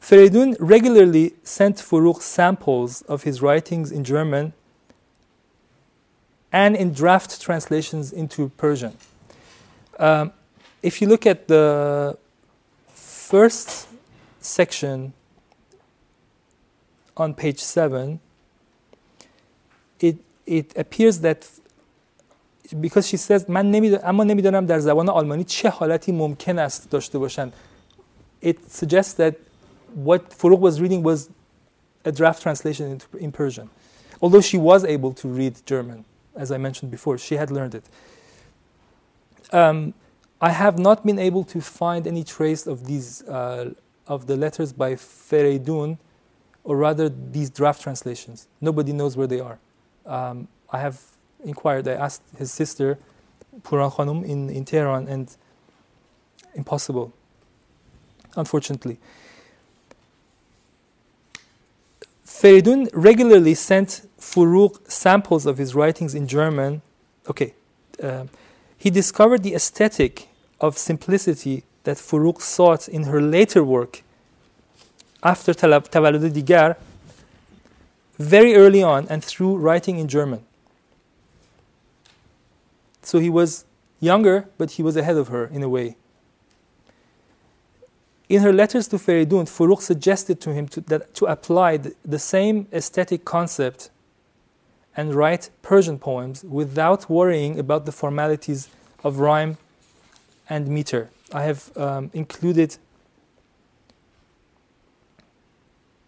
فریدون 0.00 0.54
regularly 0.54 1.30
sent 1.44 1.80
Forough 1.80 2.20
samples 2.20 3.02
of 3.08 3.22
his 3.22 3.42
writings 3.42 3.90
in 3.92 4.04
German 4.04 4.52
and 6.52 6.76
in 6.76 6.92
draft 6.92 7.40
translations 7.40 8.12
into 8.12 8.50
Persian. 8.56 8.92
Um, 9.98 10.32
if 10.82 11.00
you 11.00 11.08
look 11.08 11.26
at 11.26 11.48
the 11.48 12.16
first 13.30 13.88
section 14.44 15.12
on 17.16 17.34
page 17.34 17.60
7, 17.60 18.20
it, 20.00 20.16
it 20.46 20.76
appears 20.76 21.20
that 21.20 21.48
because 22.80 23.06
she 23.06 23.16
says 23.16 23.44
من 23.48 23.70
نمیدونم 23.70 24.00
اما 24.04 24.24
نمیدانم 24.24 24.66
در 24.66 24.78
زبان 24.78 25.08
آلمانی 25.08 25.44
چه 25.44 25.68
حالتی 25.68 26.12
ممکن 26.12 26.58
است 26.58 26.90
داشته 26.90 27.18
باشند. 27.18 27.52
It 28.42 28.70
suggests 28.70 29.14
that 29.14 29.34
what 29.94 30.32
Forough 30.32 30.56
was 30.56 30.80
reading 30.80 31.02
was 31.02 31.30
a 32.04 32.12
draft 32.12 32.42
translation 32.42 32.90
in, 32.90 33.00
in 33.20 33.32
Persian 33.32 33.70
although 34.20 34.40
she 34.40 34.58
was 34.58 34.84
able 34.84 35.12
to 35.12 35.28
read 35.28 35.54
German 35.66 36.04
as 36.36 36.50
I 36.50 36.58
mentioned 36.58 36.90
before 36.90 37.16
she 37.18 37.36
had 37.36 37.50
learned 37.50 37.74
it. 37.74 37.84
Um, 39.52 39.94
I 40.40 40.50
have 40.50 40.78
not 40.78 41.06
been 41.06 41.18
able 41.18 41.44
to 41.44 41.60
find 41.60 42.06
any 42.06 42.24
trace 42.24 42.66
of 42.66 42.86
these 42.86 43.22
uh, 43.22 43.70
of 44.06 44.26
the 44.26 44.36
letters 44.36 44.72
by 44.72 44.94
Feridun, 44.94 45.98
or 46.62 46.76
rather 46.76 47.08
these 47.08 47.50
draft 47.50 47.82
translations. 47.82 48.48
Nobody 48.60 48.92
knows 48.92 49.16
where 49.16 49.26
they 49.26 49.40
are. 49.40 49.58
Um, 50.06 50.48
I 50.70 50.78
have 50.80 51.00
inquired. 51.44 51.86
I 51.88 51.92
asked 51.92 52.22
his 52.36 52.52
sister, 52.52 52.98
Puran 53.62 53.90
Khanum, 53.90 54.24
in, 54.24 54.50
in 54.50 54.64
Tehran, 54.64 55.08
and 55.08 55.34
impossible, 56.54 57.12
unfortunately. 58.36 58.98
Feridun 62.26 62.88
regularly 62.92 63.54
sent 63.54 64.08
Forough 64.18 64.72
samples 64.88 65.46
of 65.46 65.58
his 65.58 65.74
writings 65.74 66.14
in 66.14 66.26
German. 66.26 66.82
Okay, 67.28 67.54
uh, 68.02 68.24
he 68.76 68.90
discovered 68.90 69.42
the 69.42 69.54
aesthetic 69.54 70.28
of 70.60 70.76
simplicity 70.76 71.64
that 71.84 71.98
Forough 71.98 72.38
sought 72.38 72.88
in 72.88 73.04
her 73.04 73.20
later 73.20 73.62
work 73.62 74.02
after 75.22 75.54
Tavalud 75.54 76.30
Digar, 76.32 76.76
very 78.18 78.54
early 78.54 78.82
on 78.82 79.06
and 79.08 79.24
through 79.24 79.56
writing 79.56 79.98
in 79.98 80.08
German. 80.08 80.44
So 83.02 83.18
he 83.18 83.30
was 83.30 83.64
younger, 84.00 84.48
but 84.58 84.72
he 84.72 84.82
was 84.82 84.96
ahead 84.96 85.16
of 85.16 85.28
her 85.28 85.46
in 85.46 85.62
a 85.62 85.68
way. 85.68 85.96
In 88.28 88.42
her 88.42 88.52
letters 88.52 88.88
to 88.88 88.96
Feridun, 88.96 89.46
Furugh 89.46 89.80
suggested 89.80 90.40
to 90.40 90.52
him 90.52 90.66
to, 90.68 90.80
that, 90.82 91.14
to 91.14 91.26
apply 91.26 91.76
the 91.76 92.18
same 92.18 92.66
aesthetic 92.72 93.24
concept 93.24 93.90
and 94.96 95.14
write 95.14 95.50
Persian 95.62 95.98
poems 95.98 96.44
without 96.44 97.10
worrying 97.10 97.58
about 97.58 97.84
the 97.84 97.92
formalities 97.92 98.68
of 99.02 99.18
rhyme 99.18 99.58
and 100.48 100.68
meter. 100.68 101.10
I 101.34 101.42
have 101.42 101.76
um, 101.76 102.10
included, 102.14 102.76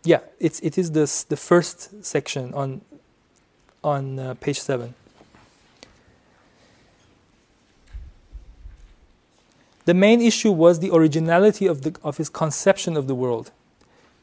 yeah, 0.04 0.20
it's, 0.38 0.60
it 0.60 0.78
is 0.78 0.92
this, 0.92 1.24
the 1.24 1.36
first 1.36 2.04
section 2.04 2.54
on, 2.54 2.80
on 3.82 4.20
uh, 4.20 4.34
page 4.34 4.60
7. 4.60 4.94
The 9.84 9.94
main 9.94 10.20
issue 10.20 10.52
was 10.52 10.78
the 10.78 10.94
originality 10.94 11.66
of, 11.66 11.82
the, 11.82 11.96
of 12.04 12.18
his 12.18 12.28
conception 12.28 12.96
of 12.96 13.08
the 13.08 13.14
world. 13.14 13.50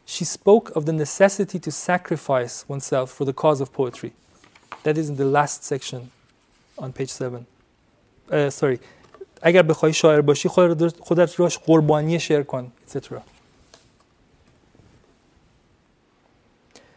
She 0.06 0.24
spoke 0.24 0.74
of 0.74 0.86
the 0.86 0.94
necessity 0.94 1.60
to 1.60 1.72
sacrifice 1.72 2.68
oneself 2.70 3.12
for 3.12 3.26
the 3.26 3.34
cause 3.34 3.60
of 3.60 3.74
poetry. 3.74 4.14
That 4.84 4.98
is 4.98 5.10
in 5.10 5.18
the 5.18 5.26
last 5.26 5.66
section 5.66 6.12
on 6.78 6.94
page 6.94 7.10
7. 7.10 7.46
Uh, 8.32 8.50
sorry. 8.50 8.80
اگر 9.43 9.63
بخوای 9.63 9.93
شاعر 9.93 10.21
باشی 10.21 10.49
خودت 11.01 11.41
راش 11.41 11.59
قربانی 11.59 12.19
شعر 12.19 12.43
کن 12.43 12.73
etc. 12.87 13.23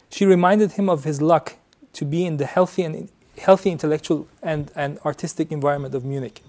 She 0.09 0.25
reminded 0.25 0.73
him 0.73 0.89
of 0.89 1.03
his 1.03 1.21
luck 1.21 1.55
to 1.93 2.05
be 2.05 2.25
in 2.25 2.37
the 2.37 2.45
healthy 2.45 2.83
and 2.83 3.09
healthy 3.37 3.71
intellectual 3.71 4.27
and, 4.43 4.71
and 4.75 4.99
artistic 5.05 5.51
environment 5.51 5.95
of 5.95 6.03
Munich. 6.03 6.41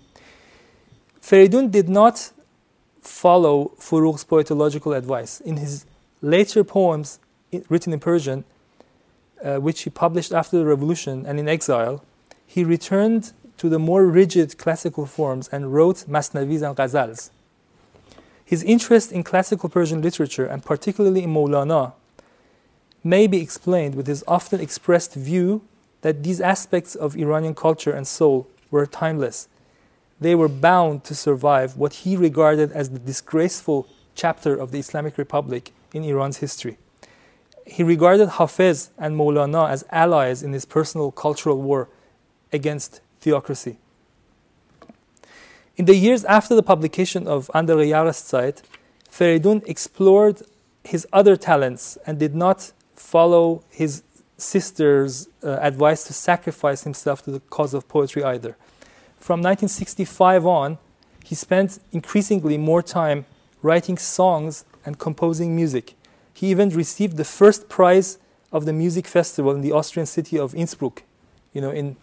Feridun 1.20 1.70
did 1.70 1.88
not 1.88 2.32
follow 3.00 3.72
Furugh's 3.78 4.24
poetological 4.24 4.96
advice. 4.96 5.40
In 5.40 5.56
his 5.56 5.86
later 6.20 6.64
poems 6.64 7.18
written 7.68 7.92
in 7.92 8.00
Persian, 8.00 8.44
uh, 9.44 9.56
which 9.58 9.82
he 9.82 9.90
published 9.90 10.32
after 10.32 10.58
the 10.58 10.64
revolution 10.64 11.24
and 11.26 11.38
in 11.38 11.48
exile, 11.48 12.04
he 12.46 12.64
returned 12.64 13.32
to 13.57 13.69
the 13.69 13.79
more 13.79 14.05
rigid 14.05 14.57
classical 14.57 15.05
forms 15.05 15.49
and 15.51 15.73
wrote 15.73 16.05
masnavis 16.07 16.61
and 16.61 16.75
ghazals. 16.75 17.29
His 18.45 18.63
interest 18.63 19.11
in 19.11 19.23
classical 19.23 19.69
Persian 19.69 20.01
literature, 20.01 20.45
and 20.45 20.63
particularly 20.63 21.23
in 21.23 21.33
Maulana, 21.33 21.93
may 23.03 23.27
be 23.27 23.41
explained 23.41 23.95
with 23.95 24.07
his 24.07 24.23
often 24.27 24.59
expressed 24.61 25.13
view 25.13 25.61
that 26.01 26.23
these 26.23 26.39
aspects 26.39 26.95
of 26.95 27.17
Iranian 27.17 27.55
culture 27.55 27.91
and 27.91 28.07
soul 28.07 28.47
were 28.71 28.85
timeless 28.85 29.47
they 30.19 30.35
were 30.35 30.49
bound 30.49 31.03
to 31.03 31.15
survive 31.15 31.77
what 31.77 31.93
he 31.93 32.17
regarded 32.17 32.71
as 32.71 32.89
the 32.89 32.99
disgraceful 32.99 33.87
chapter 34.15 34.55
of 34.55 34.71
the 34.71 34.79
Islamic 34.79 35.17
Republic 35.17 35.71
in 35.93 36.03
Iran's 36.03 36.37
history. 36.37 36.77
He 37.65 37.83
regarded 37.83 38.29
Hafez 38.29 38.89
and 38.97 39.15
Maulana 39.15 39.69
as 39.69 39.85
allies 39.91 40.41
in 40.41 40.53
his 40.53 40.65
personal 40.65 41.11
cultural 41.11 41.61
war 41.61 41.89
against 42.51 43.01
theocracy. 43.19 43.77
In 45.75 45.85
the 45.85 45.95
years 45.95 46.25
after 46.25 46.55
the 46.55 46.63
publication 46.63 47.27
of 47.27 47.51
Andere 47.53 47.85
Jahreszeit, 47.85 48.63
Feridun 49.09 49.67
explored 49.67 50.41
his 50.83 51.07
other 51.13 51.35
talents 51.35 51.97
and 52.05 52.17
did 52.17 52.33
not 52.35 52.71
follow 52.95 53.63
his 53.69 54.03
sister's 54.37 55.27
uh, 55.43 55.57
advice 55.61 56.03
to 56.05 56.13
sacrifice 56.13 56.83
himself 56.83 57.23
to 57.23 57.31
the 57.31 57.39
cause 57.39 57.73
of 57.73 57.87
poetry 57.87 58.23
either 58.23 58.55
from 59.27 59.41
1965 59.41 60.45
on, 60.45 60.77
he 61.25 61.35
spent 61.35 61.79
increasingly 61.91 62.57
more 62.57 62.81
time 62.81 63.25
writing 63.61 63.97
songs 63.97 64.63
and 64.85 64.97
composing 64.97 65.55
music. 65.55 65.95
He 66.33 66.47
even 66.47 66.69
received 66.69 67.17
the 67.17 67.25
first 67.25 67.67
prize 67.67 68.19
of 68.51 68.65
the 68.65 68.73
music 68.73 69.05
festival 69.05 69.51
in 69.51 69.61
the 69.61 69.73
Austrian 69.73 70.05
city 70.05 70.39
of 70.39 70.55
Innsbruck, 70.55 71.03
you 71.51 71.59
know, 71.59 71.71
in 71.71 71.97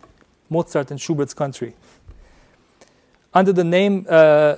Mozart 0.54 0.90
and 0.92 1.00
Schubert's 1.00 1.34
country. 1.34 1.74
Under 3.32 3.52
the 3.52 3.64
name 3.64 4.06
uh, 4.08 4.56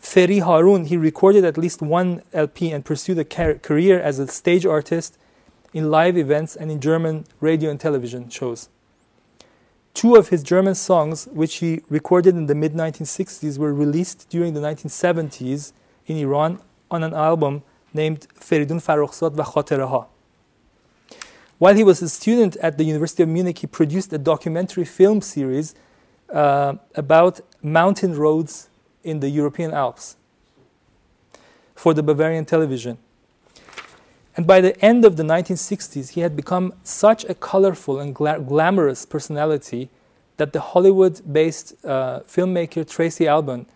Feri 0.00 0.40
Harun, 0.40 0.86
he 0.86 0.96
recorded 0.96 1.44
at 1.44 1.56
least 1.56 1.80
one 1.80 2.22
LP 2.32 2.72
and 2.74 2.84
pursued 2.84 3.18
a 3.18 3.24
car- 3.24 3.58
career 3.68 4.00
as 4.00 4.18
a 4.18 4.26
stage 4.26 4.66
artist 4.66 5.18
in 5.72 5.90
live 5.90 6.16
events 6.16 6.56
and 6.56 6.70
in 6.70 6.80
German 6.80 7.24
radio 7.40 7.70
and 7.70 7.78
television 7.78 8.28
shows. 8.28 8.68
Two 9.94 10.14
of 10.14 10.28
his 10.28 10.42
German 10.42 10.74
songs, 10.74 11.26
which 11.32 11.56
he 11.56 11.82
recorded 11.88 12.34
in 12.36 12.46
the 12.46 12.54
mid 12.54 12.72
1960s, 12.72 13.58
were 13.58 13.74
released 13.74 14.28
during 14.28 14.54
the 14.54 14.60
1970s 14.60 15.72
in 16.06 16.16
Iran 16.16 16.60
on 16.90 17.02
an 17.02 17.14
album 17.14 17.62
named 17.92 18.26
Feridun 18.34 18.80
Farrokhzad 18.86 19.32
va 19.34 19.44
Khateraha. 19.44 20.06
While 21.58 21.74
he 21.74 21.82
was 21.82 22.00
a 22.02 22.08
student 22.08 22.56
at 22.56 22.78
the 22.78 22.84
University 22.84 23.22
of 23.22 23.28
Munich, 23.28 23.58
he 23.58 23.66
produced 23.66 24.12
a 24.12 24.18
documentary 24.18 24.84
film 24.84 25.20
series 25.20 25.74
uh, 26.32 26.74
about 26.94 27.40
mountain 27.62 28.14
roads 28.14 28.68
in 29.02 29.20
the 29.20 29.28
European 29.28 29.72
Alps 29.72 30.16
for 31.74 31.94
the 31.94 32.02
Bavarian 32.02 32.44
television. 32.44 32.98
And 34.36 34.46
by 34.46 34.60
the 34.60 34.80
end 34.84 35.04
of 35.04 35.16
the 35.16 35.24
1960s, 35.24 36.10
he 36.10 36.20
had 36.20 36.36
become 36.36 36.74
such 36.84 37.24
a 37.24 37.34
colorful 37.34 37.98
and 37.98 38.14
gla- 38.14 38.38
glamorous 38.38 39.04
personality 39.04 39.90
that 40.36 40.52
the 40.52 40.60
Hollywood 40.60 41.20
based 41.32 41.74
uh, 41.84 42.20
filmmaker 42.20 42.88
Tracy 42.88 43.26
Alban 43.26 43.66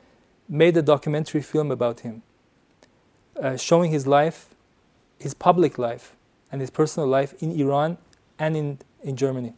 made 0.48 0.76
a 0.76 0.82
documentary 0.82 1.42
film 1.42 1.72
about 1.72 2.00
him, 2.00 2.22
uh, 3.42 3.56
showing 3.56 3.90
his 3.90 4.06
life, 4.06 4.54
his 5.18 5.34
public 5.34 5.78
life, 5.78 6.14
and 6.52 6.60
his 6.60 6.70
personal 6.70 7.08
life 7.08 7.34
in 7.42 7.58
Iran 7.58 7.98
and 8.38 8.56
in, 8.56 8.78
in 9.02 9.16
Germany. 9.16 9.54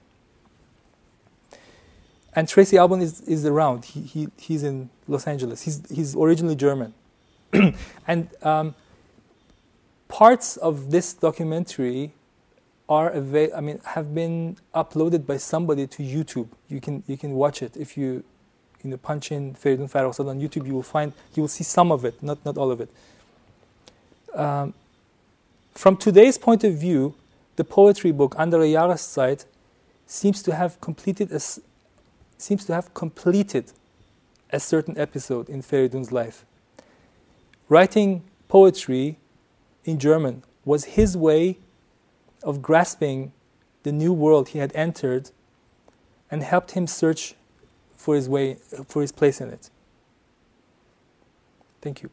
And 2.36 2.48
Tracy 2.48 2.78
Alban 2.78 3.02
is, 3.02 3.20
is 3.22 3.44
around. 3.44 3.84
He, 3.84 4.00
he, 4.00 4.28
he's 4.38 4.62
in 4.62 4.90
Los 5.06 5.26
Angeles. 5.26 5.62
He's, 5.62 5.82
he's 5.90 6.16
originally 6.16 6.56
German. 6.56 6.94
and 8.06 8.28
um, 8.42 8.74
parts 10.08 10.56
of 10.56 10.90
this 10.90 11.12
documentary 11.12 12.12
are 12.88 13.10
avail- 13.10 13.50
I 13.56 13.60
mean 13.60 13.80
have 13.84 14.14
been 14.14 14.56
uploaded 14.74 15.26
by 15.26 15.36
somebody 15.38 15.86
to 15.86 16.02
YouTube. 16.02 16.48
You 16.68 16.80
can 16.80 17.02
you 17.06 17.16
can 17.16 17.32
watch 17.32 17.62
it 17.62 17.76
if 17.76 17.96
you 17.96 18.24
you 18.82 18.90
know 18.90 18.96
punch 18.96 19.32
in 19.32 19.54
Feridun 19.54 19.90
Farrokhzad 19.90 20.28
on 20.28 20.40
YouTube. 20.40 20.66
You 20.66 20.74
will 20.74 20.82
find 20.82 21.12
you 21.34 21.42
will 21.42 21.48
see 21.48 21.64
some 21.64 21.90
of 21.90 22.04
it, 22.04 22.22
not 22.22 22.44
not 22.44 22.58
all 22.58 22.70
of 22.70 22.80
it. 22.80 22.90
Um, 24.34 24.74
from 25.74 25.96
today's 25.96 26.38
point 26.38 26.64
of 26.64 26.74
view, 26.74 27.14
the 27.56 27.64
poetry 27.64 28.12
book 28.12 28.34
Andere 28.38 28.64
Jahreszeit 28.64 29.44
seems 30.06 30.42
to 30.42 30.54
have 30.54 30.80
completed 30.80 31.32
a, 31.32 31.40
seems 32.38 32.64
to 32.66 32.74
have 32.74 32.94
completed 32.94 33.72
a 34.50 34.60
certain 34.60 34.96
episode 34.98 35.48
in 35.48 35.62
Feridun's 35.62 36.12
life. 36.12 36.44
Writing 37.68 38.22
poetry 38.48 39.18
in 39.84 39.98
German 39.98 40.42
was 40.64 40.84
his 40.84 41.16
way 41.16 41.58
of 42.42 42.62
grasping 42.62 43.32
the 43.82 43.92
new 43.92 44.12
world 44.12 44.50
he 44.50 44.58
had 44.58 44.72
entered 44.74 45.30
and 46.30 46.42
helped 46.42 46.72
him 46.72 46.86
search 46.86 47.34
for 47.96 48.14
his 48.14 48.28
way 48.28 48.54
for 48.86 49.02
his 49.02 49.12
place 49.12 49.40
in 49.40 49.50
it. 49.50 49.70
Thank 51.80 52.02
you. 52.02 52.10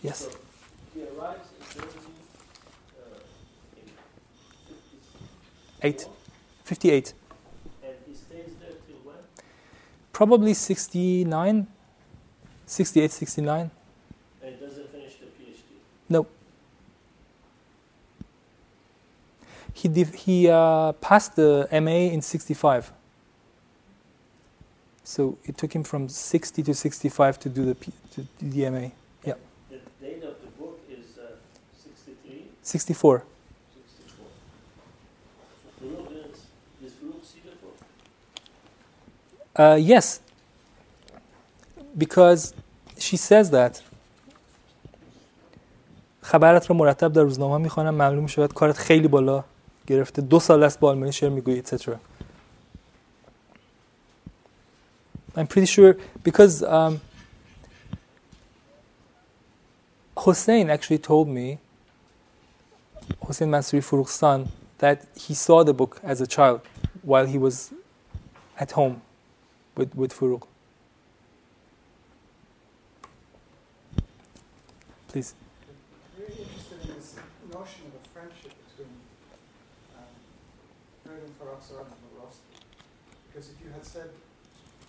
Yes. 0.00 0.20
So 0.20 0.30
he 0.94 1.02
arrives 1.02 1.48
in 1.58 1.80
Germany 1.80 1.98
uh, 2.96 3.18
in 5.82 5.88
8. 5.90 6.06
58. 6.88 7.12
and 7.84 7.92
he 8.06 8.14
stays 8.14 8.54
there 8.60 8.70
till 8.86 8.96
when? 9.04 9.16
Probably 10.12 10.54
69, 10.54 11.66
68, 12.66 13.10
69. 13.10 13.70
And 14.42 14.54
he 14.54 14.66
doesn't 14.66 14.90
finish 14.90 15.16
the 15.16 15.26
PhD. 15.26 15.80
No. 16.08 16.26
He, 19.74 19.88
he 20.04 20.48
uh, 20.48 20.92
passed 20.92 21.36
the 21.36 21.68
MA 21.72 22.10
in 22.12 22.22
65. 22.22 22.92
So 25.04 25.38
it 25.44 25.56
took 25.56 25.74
him 25.74 25.84
from 25.84 26.08
60 26.08 26.62
to 26.62 26.74
65 26.74 27.38
to 27.40 27.48
do 27.48 27.64
the, 27.64 27.74
P- 27.74 27.92
to 28.12 28.22
do 28.22 28.50
the 28.50 28.70
MA. 28.70 28.88
Yeah. 29.24 29.34
The 29.70 29.78
date 30.00 30.22
of 30.22 30.40
the 30.40 30.48
book 30.58 30.80
is 30.90 31.18
uh, 31.18 31.36
63, 31.82 32.44
64. 32.62 33.22
64. 33.22 34.26
see 37.22 37.40
the 37.44 37.56
book? 37.56 37.76
Uh, 39.57 39.77
yes, 39.79 40.19
because 41.97 42.53
she 42.97 43.17
says 43.17 43.51
that 43.51 43.81
خبرت 46.21 46.65
رو 46.69 46.75
مرتب 46.75 47.13
در 47.13 47.21
روزنامه 47.21 47.57
میخوانم 47.63 47.95
معلوم 47.95 48.23
میشه 48.23 48.37
باید 48.37 48.53
کارت 48.53 48.77
خیلی 48.77 49.07
بالا 49.07 49.43
گرفته 49.87 50.21
دو 50.21 50.39
سال 50.39 50.63
است 50.63 50.79
با 50.79 50.89
آلمانی 50.89 51.11
شعر 51.11 51.29
میگویی 51.29 51.63
etc. 51.63 51.89
I'm 55.35 55.47
pretty 55.47 55.65
sure 55.65 55.95
because 56.23 56.63
um, 56.63 57.01
Hossein 60.15 60.69
actually 60.69 60.99
told 60.99 61.27
me 61.27 61.57
Hossein 63.19 63.49
Mansuri 63.49 63.81
Furukh's 63.81 64.11
son 64.11 64.47
that 64.77 64.97
he 65.15 65.33
saw 65.33 65.63
the 65.63 65.73
book 65.73 65.99
as 66.03 66.21
a 66.21 66.27
child 66.27 66.61
while 67.01 67.25
he 67.25 67.37
was 67.37 67.73
at 68.59 68.71
home 68.71 69.01
with, 69.78 69.94
with 69.94 70.10
Furukh. 70.12 70.42
Please. 75.06 75.38
I'm 75.38 76.18
Really 76.18 76.42
interested 76.42 76.82
in 76.82 76.98
this 76.98 77.14
notion 77.46 77.86
of 77.86 77.94
a 77.94 78.02
friendship 78.10 78.58
between 78.66 78.90
um, 79.94 80.10
Feridun 81.06 81.30
Farrokhzad 81.38 81.86
and 81.86 81.98
Bobrowski. 82.10 82.58
Because 83.30 83.54
if 83.54 83.56
you 83.62 83.70
had 83.70 83.86
said 83.86 84.10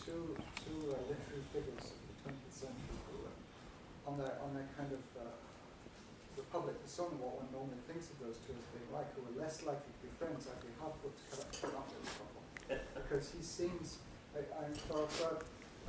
two, 0.02 0.34
two 0.66 0.78
uh, 0.90 0.98
literary 1.06 1.46
figures 1.54 1.94
of 1.94 2.02
the 2.10 2.16
20th 2.26 2.50
century 2.50 2.98
who 3.14 3.30
were 3.30 3.38
on 4.10 4.18
their, 4.18 4.42
on 4.42 4.58
their 4.58 4.66
kind 4.74 4.90
of 4.90 5.06
uh, 5.22 5.38
the 6.34 6.42
public 6.50 6.82
persona, 6.82 7.14
what 7.22 7.46
one 7.46 7.50
normally 7.54 7.78
thinks 7.86 8.10
of 8.10 8.18
those 8.26 8.42
two 8.42 8.58
as 8.58 8.66
being 8.74 8.90
like, 8.90 9.06
who 9.14 9.22
were 9.22 9.38
less 9.38 9.62
likely 9.62 9.94
to 9.94 10.02
be 10.02 10.10
friends, 10.18 10.50
I'd 10.50 10.66
be 10.66 10.74
hard 10.82 10.98
put 11.06 11.14
to 11.14 11.46
come 11.62 11.78
up- 11.78 11.94
with 11.94 12.10
a 12.10 12.14
couple. 12.18 12.42
Because 12.98 13.30
he 13.38 13.42
seems, 13.46 14.02
I, 14.36 14.46
I'm 14.62 14.74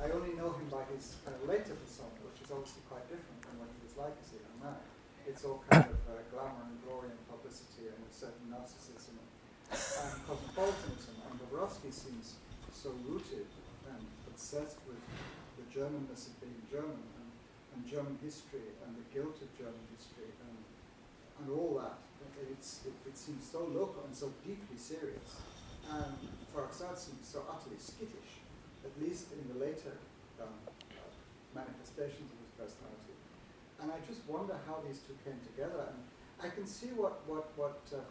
I 0.01 0.09
only 0.09 0.33
know 0.33 0.49
him 0.57 0.65
by 0.73 0.81
his 0.89 1.21
kind 1.21 1.37
of 1.37 1.45
later 1.45 1.77
persona, 1.77 2.17
which 2.25 2.41
is 2.41 2.49
obviously 2.49 2.81
quite 2.89 3.05
different 3.05 3.37
from 3.45 3.61
what 3.61 3.69
he 3.69 3.79
was 3.85 3.93
like 4.01 4.17
as 4.17 4.33
a 4.33 4.41
young 4.41 4.57
man. 4.57 4.81
It's 5.29 5.45
all 5.45 5.61
kind 5.69 5.85
of 5.85 6.01
uh, 6.09 6.25
glamour 6.33 6.65
and 6.65 6.81
glory 6.81 7.13
and 7.13 7.21
publicity 7.29 7.93
and 7.93 8.01
a 8.01 8.09
certain 8.09 8.49
narcissism 8.49 9.21
and 9.69 10.17
cosmopolitanism. 10.25 11.21
And 11.29 11.37
Bobrowski 11.37 11.93
seems 11.93 12.41
so 12.73 12.97
rooted 13.05 13.45
and 13.85 14.01
obsessed 14.25 14.81
with 14.89 14.97
the 15.61 15.65
Germanness 15.69 16.33
of 16.33 16.41
being 16.41 16.65
German 16.65 16.97
and, 17.21 17.29
and 17.77 17.79
German 17.85 18.17
history 18.25 18.73
and 18.81 18.97
the 18.97 19.05
guilt 19.13 19.37
of 19.37 19.53
German 19.53 19.85
history 19.93 20.33
and, 20.49 20.57
and 21.37 21.47
all 21.53 21.77
that. 21.77 22.01
It, 22.41 22.57
it 23.05 23.17
seems 23.17 23.45
so 23.45 23.69
local 23.69 24.01
and 24.01 24.15
so 24.17 24.33
deeply 24.41 24.81
serious. 24.81 25.37
And 25.89 26.17
Farrokhzad 26.51 26.97
seems 26.97 27.25
so 27.25 27.43
utterly 27.49 27.79
skittish, 27.79 28.43
at 28.85 28.93
least 29.01 29.31
in 29.33 29.41
the 29.49 29.57
later 29.57 29.97
um, 30.41 30.53
uh, 30.67 31.09
manifestations 31.55 32.29
of 32.31 32.37
his 32.43 32.53
personality. 32.57 33.15
And 33.81 33.91
I 33.91 33.97
just 34.05 34.21
wonder 34.27 34.55
how 34.67 34.83
these 34.85 35.01
two 35.01 35.17
came 35.25 35.39
together. 35.41 35.89
And 35.89 35.97
I 36.41 36.53
can 36.53 36.65
see 36.65 36.93
what, 36.93 37.25
what, 37.25 37.49
what 37.57 37.81
uh, 37.93 38.01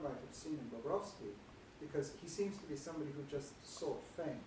might 0.00 0.20
have 0.20 0.34
seen 0.34 0.56
in 0.56 0.66
Bobrowski, 0.72 1.36
because 1.80 2.12
he 2.20 2.28
seems 2.28 2.56
to 2.60 2.66
be 2.68 2.76
somebody 2.76 3.10
who 3.12 3.24
just 3.28 3.56
sought 3.64 4.00
fame, 4.16 4.40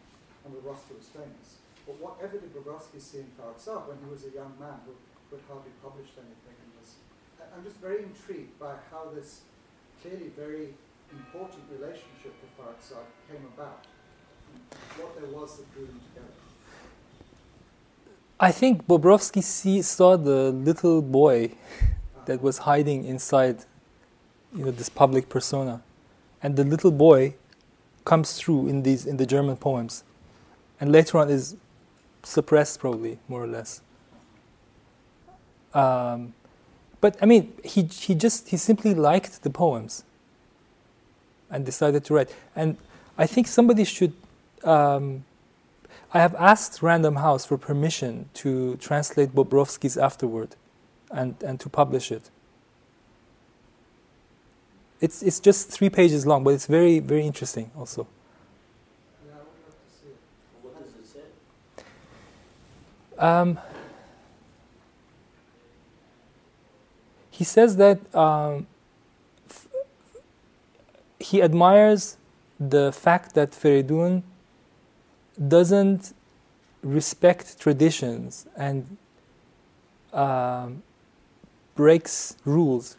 and 0.46 0.54
Bobrowski 0.54 0.98
was 0.98 1.10
famous. 1.10 1.62
But 1.86 2.00
whatever 2.00 2.40
did 2.40 2.54
Bobrowski 2.56 3.02
see 3.02 3.20
in 3.26 3.30
Farrokhzad 3.36 3.88
when 3.90 3.98
he 4.00 4.08
was 4.08 4.24
a 4.24 4.32
young 4.32 4.54
man 4.60 4.80
who, 4.86 4.96
who 5.30 5.36
had 5.36 5.44
hardly 5.50 5.74
published 5.84 6.16
anything 6.16 6.56
and 6.56 6.72
was 6.80 6.96
I- 7.42 7.50
I'm 7.52 7.64
just 7.64 7.78
very 7.84 8.04
intrigued 8.04 8.56
by 8.58 8.80
how 8.90 9.12
this 9.12 9.42
clearly 10.02 10.32
very 10.32 10.76
important 11.18 11.64
relationship 11.72 12.34
with 12.42 12.52
Farrokhzad 12.58 13.06
came 13.30 13.46
about, 13.56 13.86
what 14.98 15.20
there 15.20 15.30
was 15.30 15.58
that 15.58 15.74
drew 15.74 15.86
them 15.86 16.00
together. 16.10 16.34
I 18.40 18.52
think 18.52 18.88
Bobrowski 18.88 19.44
see, 19.44 19.82
saw 19.82 20.18
the 20.18 20.52
little 20.52 21.02
boy 21.02 21.52
that 22.26 22.42
was 22.42 22.60
hiding 22.60 23.06
inside 23.06 23.66
you 24.56 24.66
know, 24.66 24.72
this 24.72 24.90
public 24.90 25.30
persona. 25.30 25.82
And 26.42 26.56
the 26.56 26.64
little 26.64 26.92
boy 26.92 27.36
comes 28.06 28.34
through 28.34 28.68
in 28.68 28.84
these 28.84 29.06
in 29.06 29.18
the 29.18 29.26
German 29.26 29.56
poems. 29.58 30.04
And 30.80 30.92
later 30.92 31.18
on 31.18 31.30
is 31.30 31.56
suppressed 32.24 32.80
probably, 32.80 33.20
more 33.28 33.44
or 33.44 33.48
less. 33.48 33.82
Um, 35.74 36.34
but 37.02 37.18
I 37.22 37.26
mean 37.26 37.54
he 37.64 37.84
he 37.84 38.14
just 38.14 38.50
he 38.50 38.58
simply 38.58 38.94
liked 38.94 39.44
the 39.44 39.50
poems 39.50 40.04
and 41.54 41.66
decided 41.66 42.04
to 42.06 42.14
write. 42.16 42.36
And 42.56 42.76
I 43.18 43.28
think 43.28 43.48
somebody 43.48 43.86
should 43.86 44.14
um, 44.66 45.24
I 46.14 46.20
have 46.20 46.36
asked 46.36 46.84
Random 46.84 47.16
House 47.16 47.44
for 47.46 47.58
permission 47.58 48.30
to 48.36 48.76
translate 48.78 49.34
Bobrowski's 49.34 49.98
afterword 49.98 50.56
and, 51.10 51.36
and 51.44 51.60
to 51.60 51.70
publish 51.70 52.12
it. 52.12 52.30
It's, 55.02 55.24
it's 55.24 55.40
just 55.40 55.70
three 55.70 55.90
pages 55.90 56.28
long, 56.28 56.44
but 56.44 56.52
it's 56.52 56.68
very, 56.68 57.00
very 57.00 57.26
interesting 57.26 57.72
also. 57.76 58.08
Um, 63.18 63.58
he 67.32 67.44
says 67.44 67.78
that 67.78 68.16
um, 68.16 68.68
he 71.34 71.42
admires 71.42 72.18
the 72.60 72.92
fact 72.92 73.34
that 73.34 73.50
Feridun 73.50 74.22
doesn't 75.48 76.14
respect 76.84 77.60
traditions 77.60 78.46
and 78.56 78.98
um, 80.14 80.84
breaks 81.74 82.38
rules, 82.46 82.98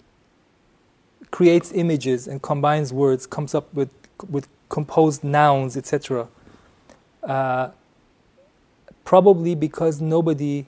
creates 1.31 1.71
images 1.73 2.27
and 2.27 2.43
combines 2.43 2.93
words, 2.93 3.25
comes 3.25 3.55
up 3.55 3.73
with 3.73 3.93
with 4.29 4.49
composed 4.69 5.23
nouns, 5.23 5.77
etc. 5.77 6.27
Uh, 7.23 7.69
probably 9.05 9.55
because 9.55 10.01
nobody 10.01 10.67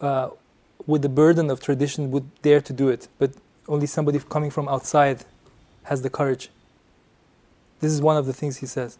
uh, 0.00 0.28
with 0.86 1.02
the 1.02 1.08
burden 1.08 1.50
of 1.50 1.58
tradition 1.60 2.12
would 2.12 2.26
dare 2.42 2.60
to 2.60 2.72
do 2.72 2.88
it, 2.88 3.08
but 3.18 3.32
only 3.66 3.88
somebody 3.88 4.20
coming 4.20 4.50
from 4.52 4.68
outside 4.68 5.24
has 5.84 6.02
the 6.02 6.10
courage. 6.10 6.50
This 7.80 7.92
is 7.92 8.00
one 8.00 8.16
of 8.16 8.26
the 8.26 8.32
things 8.32 8.58
he 8.58 8.66
says. 8.66 8.98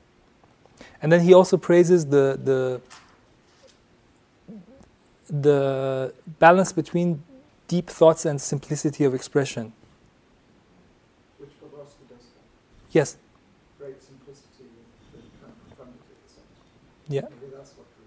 And 1.01 1.11
then 1.13 1.21
he 1.21 1.33
also 1.35 1.57
praises 1.57 2.07
the 2.07 2.39
the 2.43 2.81
the 5.29 6.13
balance 6.39 6.73
between 6.73 7.23
deep 7.69 7.89
thoughts 7.89 8.25
and 8.27 8.41
simplicity 8.41 9.05
of 9.05 9.15
expression. 9.15 9.73
Which 11.39 11.51
does 11.61 11.91
have. 12.11 12.21
Yes, 12.93 13.17
Great 13.79 14.03
simplicity 14.03 14.69
and 15.17 15.25
kind 15.41 15.53
of 15.53 15.59
profundity 15.65 16.13
at 16.13 16.21
the 16.29 16.33
same 16.33 16.49
time. 16.55 17.09
yeah. 17.09 17.27
Maybe 17.33 17.53
that's 17.57 17.73
what 17.77 17.89
drew. 17.97 18.07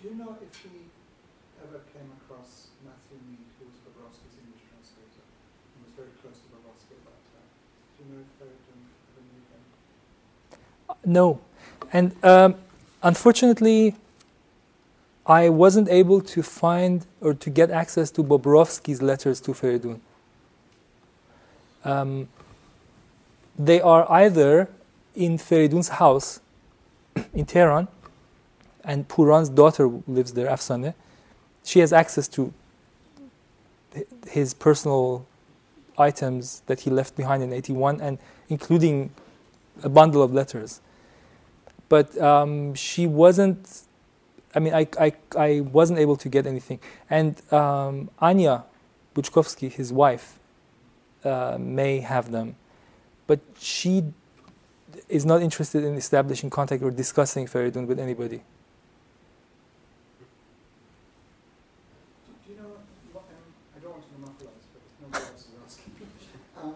Do 0.00 0.02
you 0.08 0.14
know 0.20 0.36
if 0.40 0.52
he 0.62 0.92
ever 1.64 1.80
came 1.92 2.08
across 2.20 2.68
Matthew 2.84 3.18
Mead, 3.26 3.48
who 3.58 3.66
was 3.66 3.76
Bobrowski's 3.84 4.36
English 4.36 4.64
translator, 4.68 5.24
and 5.24 5.78
was 5.82 5.92
very 5.96 6.12
close 6.20 6.38
to 6.44 6.48
Bobrowski 6.52 6.92
at 7.00 7.04
that 7.08 7.20
time? 7.32 7.50
Do 7.96 7.98
you 8.04 8.06
know 8.12 8.20
if 8.22 8.30
Feridun 8.36 8.80
ever 8.84 9.22
knew 9.26 9.42
him? 9.50 9.64
No, 11.06 11.38
and 11.92 12.14
um, 12.24 12.56
unfortunately, 13.00 13.94
I 15.24 15.48
wasn't 15.48 15.88
able 15.88 16.20
to 16.20 16.42
find 16.42 17.06
or 17.20 17.32
to 17.32 17.48
get 17.48 17.70
access 17.70 18.10
to 18.12 18.24
Bobrowski's 18.24 19.00
letters 19.00 19.40
to 19.42 19.52
Feridun. 19.52 20.00
Um, 21.84 22.28
they 23.56 23.80
are 23.80 24.10
either 24.10 24.68
in 25.14 25.38
Feridun's 25.38 25.88
house 25.88 26.40
in 27.32 27.46
Tehran, 27.46 27.86
and 28.84 29.08
Puran's 29.08 29.48
daughter 29.48 29.88
lives 30.08 30.32
there, 30.32 30.48
Afsane. 30.48 30.92
She 31.64 31.78
has 31.80 31.92
access 31.92 32.26
to 32.28 32.52
his 34.28 34.54
personal 34.54 35.24
items 35.96 36.62
that 36.66 36.80
he 36.80 36.90
left 36.90 37.16
behind 37.16 37.44
in 37.44 37.52
81, 37.52 38.00
and 38.00 38.18
including 38.48 39.10
a 39.84 39.88
bundle 39.88 40.22
of 40.22 40.34
letters. 40.34 40.80
But 41.88 42.16
um, 42.18 42.74
she 42.74 43.06
wasn't. 43.06 43.82
I 44.54 44.58
mean, 44.58 44.74
I, 44.74 44.88
I, 44.98 45.12
I 45.36 45.60
wasn't 45.60 45.98
able 45.98 46.16
to 46.16 46.28
get 46.28 46.46
anything. 46.46 46.80
And 47.10 47.40
um, 47.52 48.08
Anya 48.20 48.64
Buchkovsky, 49.14 49.70
his 49.70 49.92
wife, 49.92 50.38
uh, 51.24 51.58
may 51.60 52.00
have 52.00 52.30
them, 52.30 52.56
but 53.26 53.40
she 53.58 54.04
is 55.08 55.26
not 55.26 55.42
interested 55.42 55.84
in 55.84 55.94
establishing 55.94 56.48
contact 56.50 56.82
or 56.82 56.90
discussing 56.90 57.46
Feridun 57.46 57.86
with 57.86 57.98
anybody. 58.00 58.38
Do, 58.38 58.44
do 62.44 62.52
you 62.52 62.56
know, 62.58 62.80
what, 63.12 63.24
um, 63.28 63.44
I 63.76 63.78
don't 63.82 63.92
want 63.92 64.04
to 64.04 64.18
monopolize, 64.18 64.66
but 64.72 64.80
if 64.86 64.94
nobody 65.02 65.24
else 65.30 65.44
is 65.46 65.54
asking. 65.64 65.92
um, 66.62 66.74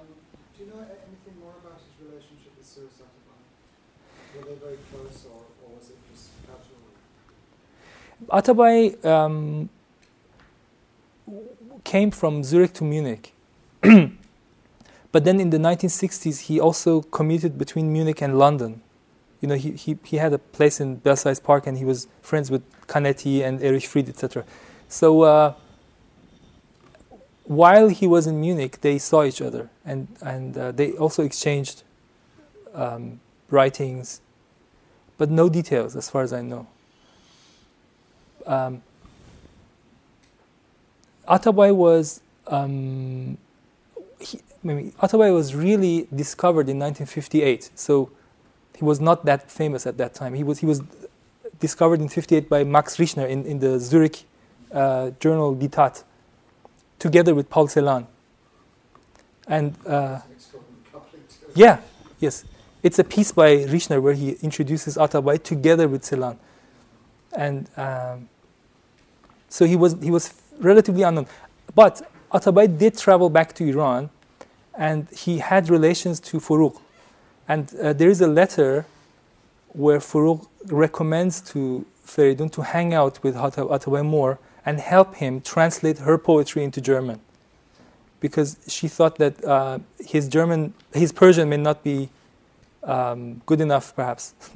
do 0.56 0.64
you 0.64 0.70
know 0.70 0.80
a- 0.84 1.00
anything 1.08 1.34
more 1.40 1.54
about 1.64 1.80
his 1.80 1.94
relationship 2.04 2.52
with 2.58 2.60
with 2.60 2.68
Cyrus 2.68 3.00
Atabai? 3.00 3.40
Were 4.36 4.44
they 4.46 4.58
very 4.60 4.78
close, 4.92 5.24
or, 5.26 5.48
or 5.64 5.68
was 5.78 5.90
it 5.90 5.98
just 6.12 6.30
casual? 6.46 6.78
Atabai 8.30 9.04
um, 9.04 9.68
came 11.84 12.10
from 12.10 12.44
Zurich 12.44 12.72
to 12.74 12.84
Munich. 12.84 13.34
but 13.80 15.24
then 15.24 15.40
in 15.40 15.50
the 15.50 15.58
1960s, 15.58 16.42
he 16.42 16.60
also 16.60 17.02
commuted 17.02 17.58
between 17.58 17.92
Munich 17.92 18.22
and 18.22 18.38
London. 18.38 18.82
You 19.40 19.48
know, 19.48 19.54
he, 19.56 19.72
he, 19.72 19.98
he 20.04 20.16
had 20.18 20.32
a 20.32 20.38
place 20.38 20.80
in 20.80 20.96
Belsize 20.96 21.40
Park 21.40 21.66
and 21.66 21.78
he 21.78 21.84
was 21.84 22.06
friends 22.20 22.50
with 22.50 22.62
Canetti 22.86 23.42
and 23.42 23.62
Erich 23.62 23.86
Fried, 23.86 24.08
etc. 24.08 24.44
So 24.88 25.22
uh, 25.22 25.54
while 27.44 27.88
he 27.88 28.06
was 28.06 28.26
in 28.26 28.40
Munich, 28.40 28.80
they 28.82 28.98
saw 28.98 29.24
each 29.24 29.40
other 29.40 29.70
and, 29.84 30.08
and 30.20 30.56
uh, 30.56 30.72
they 30.72 30.92
also 30.92 31.24
exchanged 31.24 31.82
um, 32.74 33.20
writings, 33.48 34.20
but 35.18 35.30
no 35.30 35.48
details 35.48 35.96
as 35.96 36.08
far 36.08 36.22
as 36.22 36.32
I 36.32 36.42
know. 36.42 36.68
Um, 38.46 38.82
Atabai 41.28 41.74
was 41.74 42.20
um, 42.46 43.38
he, 44.20 44.40
mean, 44.62 44.92
Atabai 45.00 45.32
was 45.32 45.54
really 45.54 46.06
discovered 46.14 46.68
in 46.68 46.78
1958, 46.78 47.70
so 47.74 48.10
he 48.76 48.84
was 48.84 49.00
not 49.00 49.24
that 49.24 49.50
famous 49.50 49.86
at 49.86 49.96
that 49.98 50.14
time. 50.14 50.34
He 50.34 50.42
was 50.42 50.58
he 50.58 50.66
was 50.66 50.82
discovered 51.58 52.00
in 52.00 52.08
58 52.08 52.48
by 52.48 52.64
Max 52.64 52.96
Rychner 52.96 53.28
in, 53.28 53.44
in 53.44 53.58
the 53.58 53.78
Zurich 53.78 54.24
uh, 54.72 55.10
journal 55.20 55.54
Die 55.54 55.66
Tat, 55.66 56.04
together 56.98 57.34
with 57.34 57.50
Paul 57.50 57.68
Celan. 57.68 58.06
And 59.46 59.74
uh, 59.86 60.20
yeah, 61.54 61.80
yes, 62.18 62.44
it's 62.82 62.98
a 62.98 63.04
piece 63.04 63.32
by 63.32 63.56
Rychner 63.58 64.00
where 64.00 64.14
he 64.14 64.32
introduces 64.42 64.96
Atabai 64.96 65.42
together 65.42 65.88
with 65.88 66.02
Celan, 66.02 66.36
and 67.36 67.68
um, 67.76 68.28
so 69.48 69.64
he 69.64 69.76
was 69.76 69.96
he 70.02 70.10
was 70.10 70.34
relatively 70.58 71.02
unknown. 71.02 71.26
But 71.74 72.02
Atabai 72.32 72.76
did 72.78 72.96
travel 72.98 73.30
back 73.30 73.52
to 73.54 73.64
Iran, 73.64 74.10
and 74.76 75.08
he 75.10 75.38
had 75.38 75.68
relations 75.70 76.20
to 76.20 76.40
Forough. 76.40 76.80
And 77.48 77.74
uh, 77.76 77.92
there 77.92 78.08
is 78.08 78.20
a 78.20 78.28
letter 78.28 78.86
where 79.68 80.00
Forough 80.00 80.48
recommends 80.66 81.40
to 81.52 81.84
Feridun 82.06 82.50
to 82.52 82.62
hang 82.62 82.94
out 82.94 83.22
with 83.22 83.34
Atabai 83.34 84.04
more 84.04 84.38
and 84.66 84.78
help 84.78 85.16
him 85.16 85.40
translate 85.40 85.98
her 85.98 86.18
poetry 86.18 86.62
into 86.62 86.80
German, 86.80 87.20
because 88.20 88.56
she 88.68 88.88
thought 88.88 89.16
that 89.16 89.42
uh, 89.44 89.78
his 89.98 90.28
German, 90.28 90.74
his 90.92 91.12
Persian 91.12 91.48
may 91.48 91.56
not 91.56 91.82
be 91.82 92.10
um, 92.82 93.40
good 93.46 93.60
enough, 93.60 93.94
perhaps. 93.96 94.34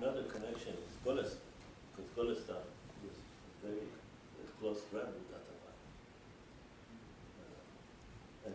Another 0.00 0.22
connection 0.24 0.74
is 0.86 0.94
Golestan, 1.04 1.38
because 1.96 2.10
Golestan 2.16 2.62
was 3.02 3.16
very 3.62 3.86
close 4.60 4.82
friend 4.90 5.08
with 5.08 5.30
Atabai. 5.34 5.74
Uh, 7.40 8.46
and 8.46 8.54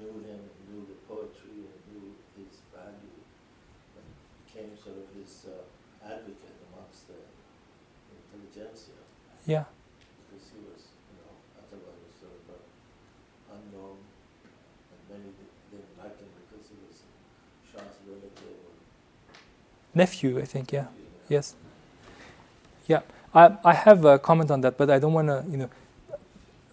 knew 0.00 0.14
him, 0.24 0.40
knew 0.70 0.86
the 0.86 0.96
poetry, 1.08 1.68
and 1.68 1.78
knew 1.92 2.14
his 2.36 2.60
value, 2.72 3.20
and 3.96 4.06
became 4.46 4.72
sort 4.76 4.96
of 4.96 5.06
his 5.16 5.46
uh, 5.48 5.64
advocate 6.06 6.56
amongst 6.72 7.08
the 7.08 7.20
intelligentsia, 8.16 9.00
yeah. 9.46 9.64
because 10.28 10.44
he 10.52 10.60
was, 10.60 10.82
you 11.08 11.16
know, 11.24 11.32
Atabai 11.56 11.94
was 12.04 12.14
sort 12.20 12.36
of 12.36 12.44
uh, 12.52 13.56
unknown, 13.56 13.96
and 14.92 15.00
many 15.08 15.32
di- 15.36 15.52
didn't 15.72 15.96
like 15.96 16.16
him 16.20 16.28
because 16.44 16.68
he 16.68 16.76
was 16.84 17.00
Shah's 17.64 17.96
relative 18.06 18.56
or 18.64 18.72
Nephew, 19.94 20.38
I 20.40 20.44
think, 20.44 20.72
yeah. 20.72 20.86
Yes. 21.28 21.54
Yeah, 22.86 23.00
I, 23.34 23.56
I 23.64 23.72
have 23.72 24.04
a 24.04 24.18
comment 24.18 24.50
on 24.50 24.60
that, 24.62 24.76
but 24.76 24.90
I 24.90 24.98
don't 24.98 25.12
want 25.12 25.28
to, 25.28 25.44
you 25.48 25.56
know, 25.56 25.70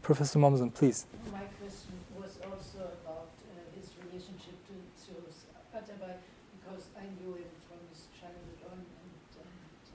Professor 0.02 0.40
Momsen, 0.40 0.74
please. 0.74 1.06
My 1.32 1.40
question 1.62 1.94
was 2.18 2.36
also 2.44 2.82
about 3.06 3.30
uh, 3.46 3.54
his 3.78 3.88
relationship 4.04 4.58
to 4.68 4.74
Cyrus 4.98 5.46
Atabai, 5.72 6.18
because 6.58 6.90
I 6.98 7.06
knew 7.22 7.38
him 7.38 7.48
from 7.70 7.80
his 7.94 8.10
childhood 8.18 8.60
on, 8.66 8.82
and, 8.82 9.14
and 9.38 9.50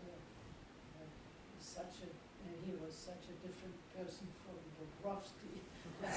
uh, 0.07 0.15
uh, 0.97 1.05
such 1.61 2.07
a, 2.07 2.09
uh, 2.09 2.49
he 2.65 2.73
was 2.79 2.95
such 2.95 3.27
a 3.29 3.35
different 3.43 3.77
person 3.93 4.31
from 4.47 4.57
Bobrowski 4.79 5.61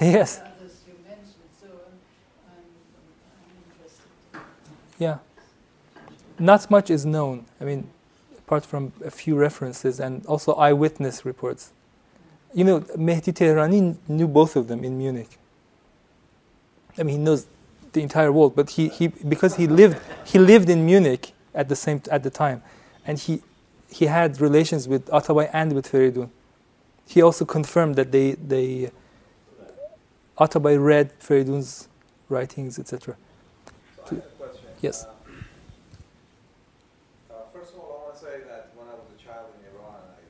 Yes. 0.00 0.38
the 0.38 0.46
others 0.46 0.80
you 0.86 0.94
mentioned, 1.04 1.50
so 1.60 1.66
I'm, 1.66 1.98
I'm, 2.46 2.70
I'm 3.34 3.52
interested. 3.66 4.08
Yeah. 5.02 5.18
Not 6.40 6.70
much 6.70 6.90
is 6.90 7.04
known. 7.06 7.44
I 7.60 7.64
mean, 7.64 7.88
apart 8.38 8.64
from 8.64 8.92
a 9.04 9.10
few 9.10 9.36
references 9.36 10.00
and 10.00 10.24
also 10.26 10.54
eyewitness 10.54 11.24
reports. 11.24 11.72
You 12.52 12.64
know, 12.64 12.80
Mehdi 12.80 13.32
Tehrani 13.32 13.96
knew 14.08 14.26
both 14.26 14.56
of 14.56 14.66
them 14.66 14.82
in 14.82 14.98
Munich. 14.98 15.38
I 16.98 17.04
mean, 17.04 17.18
he 17.18 17.22
knows 17.22 17.46
the 17.92 18.02
entire 18.02 18.32
world, 18.32 18.56
but 18.56 18.70
he, 18.70 18.88
he 18.88 19.06
because 19.08 19.56
he 19.56 19.66
lived 19.68 19.98
he 20.24 20.38
lived 20.38 20.68
in 20.68 20.84
Munich 20.84 21.32
at 21.54 21.68
the 21.68 21.76
same 21.76 22.02
at 22.10 22.22
the 22.24 22.30
time, 22.30 22.62
and 23.06 23.18
he 23.18 23.42
he 23.90 24.06
had 24.06 24.40
relations 24.40 24.88
with 24.88 25.06
Atabai 25.06 25.48
and 25.52 25.72
with 25.72 25.90
Feridun. 25.90 26.30
He 27.06 27.22
also 27.22 27.44
confirmed 27.44 27.94
that 27.96 28.10
they 28.10 28.32
they 28.32 28.90
Atabai 30.40 30.82
read 30.82 31.12
Feridun's 31.20 31.88
writings, 32.30 32.78
etc. 32.78 33.16
So 34.08 34.12
I 34.12 34.14
have 34.14 34.24
a 34.24 34.28
question. 34.40 34.66
Yes. 34.80 35.04
Uh, 35.04 35.10
uh, 37.28 37.44
first 37.52 37.74
of 37.74 37.80
all, 37.80 37.92
I 37.92 38.08
want 38.08 38.16
to 38.16 38.24
say 38.24 38.36
that 38.48 38.72
when 38.72 38.88
I 38.88 38.96
was 38.96 39.04
a 39.12 39.20
child 39.20 39.52
in 39.60 39.68
Iran, 39.68 40.00
I, 40.00 40.22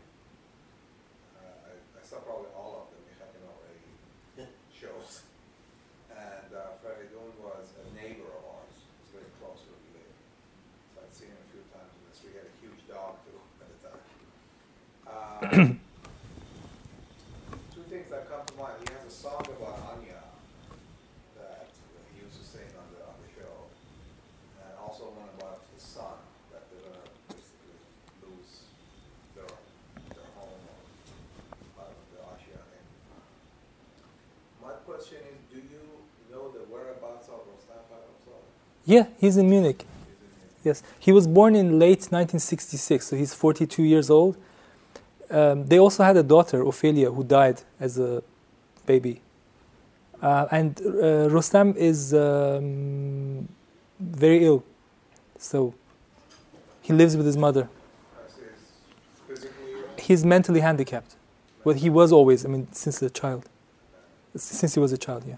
uh, 1.39 1.71
I, 1.71 1.73
I 1.95 2.03
saw 2.03 2.19
probably 2.27 2.51
all 2.59 2.83
of 2.83 2.85
the 2.91 2.99
Mikhak 3.07 3.31
Noghrei 3.39 4.51
shows. 4.75 5.23
And 6.11 6.51
uh, 6.51 6.75
Faridun 6.83 7.31
was 7.39 7.71
a 7.79 7.87
neighbor 7.95 8.27
of 8.35 8.43
ours. 8.51 8.83
He 8.83 8.91
was 8.99 9.11
very 9.15 9.31
close 9.39 9.63
where 9.69 9.79
we 9.79 9.95
lived. 9.95 10.19
So 10.97 11.07
I'd 11.07 11.15
seen 11.15 11.31
him 11.31 11.39
a 11.39 11.49
few 11.55 11.63
times 11.71 11.93
in 11.95 12.03
the 12.03 12.15
street. 12.19 12.35
He 12.35 12.39
had 12.43 12.51
a 12.51 12.57
huge 12.59 12.80
dog 12.91 13.15
too 13.23 13.39
at 13.63 13.71
the 13.71 13.79
time. 13.87 14.03
Uh, 15.07 15.39
two 17.75 17.83
things 17.87 18.11
that 18.11 18.27
come 18.29 18.43
to 18.47 18.55
mind. 18.59 18.75
He 18.83 18.91
has 18.93 19.05
a 19.07 19.11
song 19.15 19.47
about 19.47 19.79
Anya 19.95 20.19
that 21.39 21.71
he 22.11 22.19
used 22.27 22.35
to 22.35 22.43
sing 22.45 22.67
on 22.75 22.87
the 22.91 22.99
on 23.07 23.15
the 23.23 23.31
show, 23.31 23.71
and 24.67 24.75
also 24.83 25.15
one 25.15 25.31
about 25.39 25.63
his 25.75 25.83
son 25.83 26.19
that 26.51 26.67
they're 26.71 26.83
gonna 26.83 27.07
basically 27.31 27.79
lose 28.27 28.67
their 29.39 29.47
their 30.11 30.27
home 30.35 30.59
or 30.67 30.79
part 31.79 31.95
of 31.95 32.03
the 32.11 32.19
Ashia 32.27 32.59
thing. 32.75 32.87
My 34.59 34.75
question 34.83 35.23
is, 35.31 35.39
do 35.47 35.63
you 35.63 35.87
know 36.31 36.51
the 36.51 36.67
whereabouts 36.67 37.31
of 37.31 37.47
Rostam 37.47 37.87
Farrokhzad? 37.87 38.43
Yeah, 38.85 39.07
he's 39.23 39.37
in 39.37 39.49
Munich. 39.49 39.87
Yes, 40.63 40.83
he 40.99 41.13
was 41.13 41.27
born 41.27 41.55
in 41.55 41.79
late 41.79 42.09
1966, 42.11 43.07
so 43.07 43.17
he's 43.17 43.35
42 43.35 43.83
years 43.83 44.11
old. 44.11 44.37
Um, 45.31 45.67
they 45.67 45.79
also 45.79 46.03
had 46.03 46.17
a 46.17 46.23
daughter, 46.23 46.63
Ophelia, 46.63 47.11
who 47.11 47.25
died 47.25 47.63
as 47.79 47.99
a 47.99 48.23
baby. 48.85 49.23
Uh, 50.21 50.47
and 50.51 50.79
uh, 50.81 51.29
Rostam 51.31 51.75
is 51.77 52.13
um, 52.13 53.49
very 53.99 54.45
ill, 54.45 54.63
so 55.39 55.73
he 56.83 56.93
lives 56.93 57.17
with 57.17 57.25
his 57.25 57.37
mother. 57.37 57.69
He's 59.99 60.25
mentally 60.25 60.61
handicapped, 60.61 61.15
but 61.65 61.77
he 61.77 61.89
was 61.89 62.13
always, 62.13 62.45
I 62.45 62.49
mean, 62.49 62.69
since 62.73 63.01
a 63.01 63.09
child, 63.09 63.49
since 64.37 64.75
he 64.75 64.81
was 64.81 64.93
a 64.93 64.99
child, 64.99 65.25
yeah. 65.27 65.37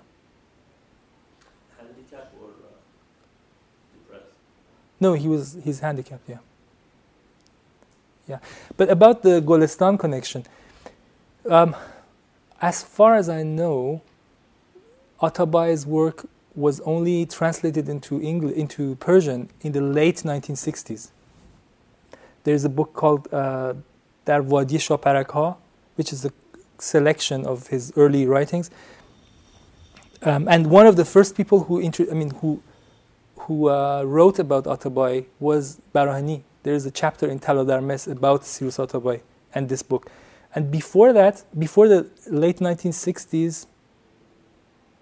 handicap 1.79 2.33
or 2.41 2.49
uh, 2.49 2.75
depressed. 3.95 4.33
No, 5.03 5.15
he 5.15 5.27
was 5.27 5.59
he's 5.65 5.81
handicapped, 5.81 6.29
yeah. 6.29 6.39
Yeah. 8.29 8.39
But 8.77 8.89
about 8.89 9.25
the 9.25 9.43
Golestan 9.43 9.99
connection, 9.99 10.45
um, 11.51 11.75
as 12.61 12.85
far 12.85 13.17
as 13.17 13.29
I 13.29 13.43
know, 13.43 14.01
Atabai's 15.21 15.85
work 15.85 16.25
was 16.55 16.79
only 16.83 17.27
translated 17.27 17.89
into 17.89 18.23
English, 18.23 18.55
into 18.55 18.95
Persian 18.97 19.49
in 19.63 19.73
the 19.73 19.81
late 19.81 20.19
1960s. 20.19 21.11
There's 22.45 22.65
a 22.65 22.69
book 22.69 22.93
called 22.93 23.27
uh, 23.35 23.75
Dar 24.25 24.43
which 24.43 26.13
is 26.13 26.25
a 26.25 26.33
selection 26.79 27.45
of 27.45 27.67
his 27.67 27.93
early 27.97 28.25
writings. 28.27 28.71
Um, 30.23 30.47
and 30.47 30.69
one 30.69 30.87
of 30.87 30.95
the 30.95 31.05
first 31.05 31.37
people 31.37 31.65
who, 31.65 31.81
intro- 31.81 32.09
I 32.09 32.15
mean, 32.15 32.31
who 32.31 32.63
who 33.47 33.69
uh, 33.69 34.03
wrote 34.05 34.39
about 34.39 34.65
Atabai 34.65 35.27
was 35.41 35.81
Baraheni. 35.95 36.43
There 36.63 36.75
is 36.75 36.87
a 36.87 36.91
chapter 36.91 37.29
in 37.29 37.39
Tala 37.39 37.65
dar 37.65 37.81
Mes 37.81 38.07
about 38.07 38.43
Sirus 38.43 38.79
Atabai 38.79 39.21
and 39.55 39.69
this 39.69 39.83
book. 39.83 40.11
And 40.55 40.71
before 40.71 41.13
that, 41.13 41.45
before 41.59 41.89
the 41.89 42.11
late 42.31 42.59
1960s, 42.59 43.67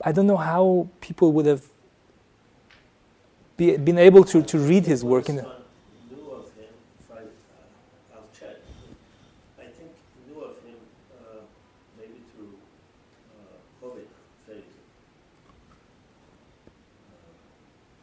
I 0.03 0.13
don't 0.13 0.27
know 0.27 0.37
how 0.37 0.89
people 1.01 1.33
would 1.33 1.47
have 1.47 1.65
be, 3.57 3.77
been 3.77 3.99
able 3.99 4.25
to, 4.25 4.43
to 4.43 4.59
read 4.59 4.87
his 4.87 5.05
work. 5.05 5.29
In, 5.29 5.37
Boris 5.37 5.47
Khan 5.47 5.63
knew 6.09 6.31
of 6.33 6.45
him, 6.57 6.73
if 6.99 7.11
I, 7.13 7.19
uh, 7.19 8.15
I'll 8.15 8.29
check. 8.33 8.57
I 9.59 9.65
think 9.65 9.91
knew 10.27 10.41
of 10.41 10.57
him 10.65 10.77
uh, 11.13 11.43
maybe 11.99 12.23
through 12.33 12.55
uh, 13.37 13.61
Hobbit 13.83 14.09
Feridun. 14.49 14.65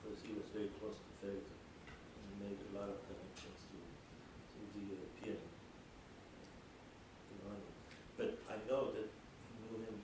Because 0.03 0.19
he 0.21 0.33
was 0.33 0.46
very 0.57 0.73
close 0.81 0.97
to 0.97 1.09
Feridun 1.21 1.53
and 2.17 2.33
made 2.41 2.57
a 2.57 2.69
lot 2.73 2.89
of 2.89 2.97
connections 3.05 3.61
to, 3.69 3.77
to 3.77 4.59
the 4.73 4.81
European 4.89 5.37
Iranian. 7.37 7.77
But 8.17 8.29
I 8.49 8.57
know 8.65 8.89
that 8.97 9.05
he 9.05 9.53
knew 9.61 9.85
him 9.85 10.01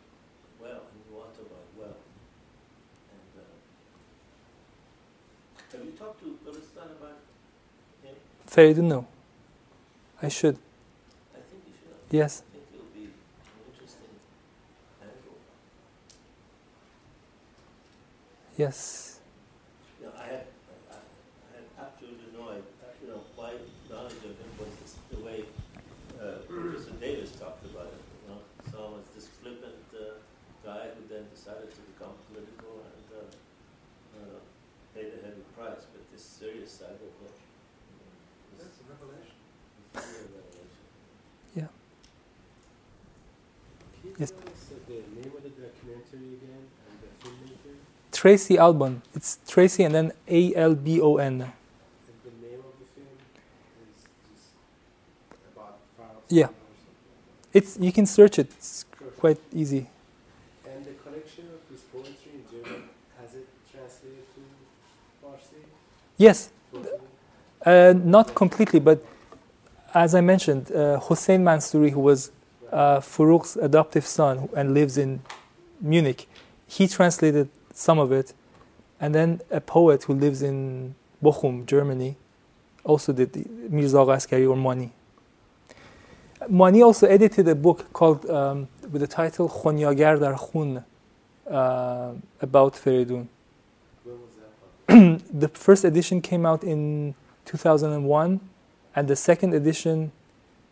well, 0.62 0.86
he 0.94 0.98
knew 1.10 1.18
Ottawa 1.18 1.58
well. 1.76 1.98
And 3.10 3.32
uh, 3.42 3.50
have 5.72 5.82
you 5.84 5.94
talked 5.98 6.22
to 6.22 6.38
Gulistan 6.46 6.90
about 7.02 7.18
him? 8.04 8.14
Feridun, 8.46 8.86
no. 8.94 9.08
I 10.22 10.30
should. 10.30 10.58
I 11.34 11.42
think 11.50 11.64
you 11.66 11.74
should. 11.82 11.98
Yes. 12.16 12.44
I 12.46 12.54
think 12.54 12.66
it'll 12.76 12.94
be 12.94 13.06
an 13.10 13.14
interesting 13.74 14.14
angle. 15.02 15.38
Yes. 18.56 19.10
You 20.00 20.06
know, 20.08 20.16
I 20.20 20.26
had, 20.28 20.46
I, 20.92 21.00
I 21.00 21.52
had 21.56 21.66
absolutely 21.80 22.28
no 22.36 22.44
idea, 22.52 22.92
you 23.02 23.08
know, 23.08 23.22
my 23.40 23.52
knowledge 23.90 24.20
of 24.24 24.36
him 24.36 24.52
was 24.60 24.72
this, 24.84 24.96
the 25.12 25.20
way 25.24 25.44
uh, 26.20 26.44
Professor 26.48 26.92
Davis 27.00 27.32
talked 27.40 27.66
about 27.66 27.88
it. 27.88 28.04
You 28.24 28.36
know, 28.36 28.40
so 28.72 29.00
was 29.00 29.08
this 29.16 29.28
flippant 29.40 29.88
uh, 29.96 30.20
guy 30.64 30.92
who 30.96 31.08
then 31.08 31.24
decided 31.44 31.68
to 31.76 31.82
become 31.92 32.16
political 32.32 32.88
and 32.88 33.04
uh, 33.12 33.28
uh, 34.16 34.40
paid 34.96 35.12
a 35.12 35.20
heavy 35.28 35.44
price. 35.60 35.84
But 35.92 36.08
this 36.12 36.24
serious 36.24 36.72
side 36.72 36.96
of 36.96 37.04
him 37.04 37.20
was 37.20 37.36
That's 38.64 38.80
a 38.80 38.86
revelation. 38.88 39.36
was 39.92 40.08
really 40.08 40.24
a 40.24 40.40
revelation. 40.40 40.84
Can 44.00 44.10
you 44.10 44.16
Yes. 44.20 44.32
tell 44.32 44.40
us 44.40 44.72
uh, 44.72 44.80
the 44.88 45.00
name 45.20 45.32
of 45.36 45.44
the 45.44 45.52
documentary 45.52 46.40
again 46.40 46.64
and 46.88 46.96
the 47.04 47.10
filmmaker 47.20 47.76
Tracy 48.14 48.56
Albon. 48.56 49.02
It's 49.14 49.40
Tracy 49.48 49.84
and 49.84 49.94
then 49.96 50.12
A 50.28 50.56
L 50.56 50.76
B 50.76 51.02
O 51.02 51.18
N. 51.18 51.42
and 51.42 51.52
the 52.24 52.32
name 52.48 52.60
of 52.64 52.74
the 52.80 52.88
film 52.96 53.16
is 53.84 54.04
just 54.32 54.56
about 55.52 55.80
Yeah. 56.30 56.48
It's 57.52 57.78
you 57.80 57.92
can 57.92 58.06
search 58.06 58.40
it. 58.40 58.48
It's 58.58 58.86
quite 59.20 59.40
easy. 59.54 59.88
And 60.66 60.86
the 60.86 60.94
collection 61.04 61.46
of 61.54 61.62
his 61.72 61.82
poetry 61.94 62.32
in 62.40 62.44
German 62.50 62.90
has 63.20 63.36
it 63.36 63.48
translated 63.72 64.26
to 64.36 64.42
Farsi? 65.22 65.62
Yes. 66.18 66.52
Uh, 67.66 67.94
not 67.96 68.36
completely, 68.36 68.80
but 68.80 69.04
as 69.94 70.16
I 70.16 70.22
mentioned, 70.22 70.72
uh, 70.72 71.00
Hossein 71.00 71.44
Mansouri, 71.44 71.92
who 71.92 72.00
was 72.00 72.32
uh, 72.72 73.00
Forough's 73.00 73.56
adoptive 73.58 74.06
son 74.06 74.50
and 74.56 74.74
lives 74.74 74.98
in 74.98 75.22
Munich, 75.80 76.28
he 76.68 76.88
translated 76.88 77.50
some 77.74 78.00
of 78.00 78.12
it. 78.12 78.34
And 79.00 79.14
then 79.14 79.42
a 79.52 79.62
poet 79.62 80.04
who 80.04 80.14
lives 80.14 80.42
in 80.42 80.96
Bochum, 81.22 81.66
Germany, 81.66 82.16
also 82.84 83.14
did 83.14 83.34
the 83.34 83.46
Mirza 83.70 84.00
Askari 84.10 84.46
or 84.46 84.56
also 86.84 87.08
edited 87.08 87.48
a 87.48 87.56
book 87.56 87.92
called 87.94 88.30
um, 88.30 88.68
with 88.92 89.02
the 89.02 89.08
title 89.08 89.48
Khonyagar 89.48 90.20
dar 90.20 90.36
Khun 90.36 90.84
uh, 91.50 92.12
about 92.42 92.74
Feridun. 92.74 93.28
When 94.04 94.22
was 94.22 94.36
that 94.36 94.52
published? 94.60 94.83
the 95.34 95.50
first 95.54 95.84
edition 95.84 96.22
came 96.22 96.46
out 96.46 96.64
in 96.64 97.16
2001 97.46 98.40
and 98.96 99.08
the 99.08 99.16
second 99.16 99.54
edition 99.54 100.12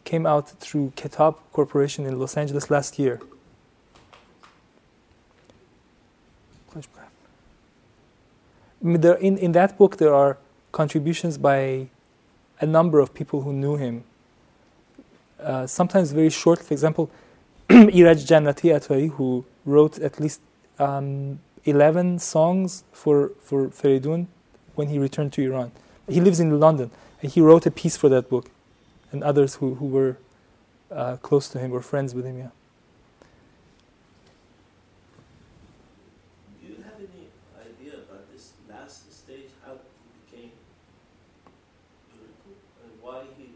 came 0.04 0.28
out 0.28 0.48
through 0.60 0.94
Kitab 0.96 1.38
Corporation 1.52 2.06
in 2.06 2.20
Los 2.20 2.38
Angeles 2.38 2.70
last 2.70 3.00
year. 3.00 3.20
In, 8.84 9.38
in 9.38 9.52
that 9.54 9.78
book, 9.78 9.98
there 9.98 10.14
are 10.14 10.38
contributions 10.72 11.40
by 11.40 11.88
a 12.60 12.66
number 12.66 13.00
of 13.00 13.16
people 13.16 13.42
who 13.42 13.54
knew 13.54 13.76
him. 13.76 14.04
Uh, 15.42 15.66
sometimes 15.66 16.12
very 16.12 16.30
short. 16.30 16.62
For 16.62 16.74
example, 16.74 17.10
Iraj 17.70 18.28
Jannati 18.28 18.70
Atai, 18.76 19.10
who 19.12 19.46
wrote 19.66 19.98
at 19.98 20.20
least 20.20 20.42
um, 20.78 21.40
11 21.66 22.20
songs 22.20 22.84
for, 22.92 23.32
for 23.42 23.68
Feridun 23.68 24.28
when 24.76 24.90
he 24.90 24.98
returned 24.98 25.34
to 25.34 25.44
Iran. 25.44 25.72
He 26.08 26.20
lives 26.20 26.40
in 26.40 26.60
London, 26.60 26.92
and 27.22 27.32
he 27.32 27.42
wrote 27.42 27.66
a 27.66 27.72
piece 27.72 27.96
for 27.96 28.10
that 28.10 28.30
book, 28.30 28.50
and 29.12 29.24
others 29.24 29.56
who, 29.56 29.76
who 29.76 29.86
were 29.86 30.18
uh, 30.92 31.18
close 31.18 31.48
to 31.50 31.60
him 31.60 31.72
or 31.72 31.82
friends 31.82 32.14
with 32.14 32.26
him. 32.26 32.38
Yeah. 32.38 32.50
Do 36.62 36.68
you 36.68 36.76
have 36.84 36.96
any 36.98 37.30
idea 37.60 38.00
about 38.00 38.32
this 38.32 38.54
last 38.70 39.12
stage, 39.14 39.50
how 39.66 39.74
he 39.74 40.38
became 40.38 40.52
political, 42.10 42.54
and 42.84 42.92
why 43.02 43.24
he 43.38 43.52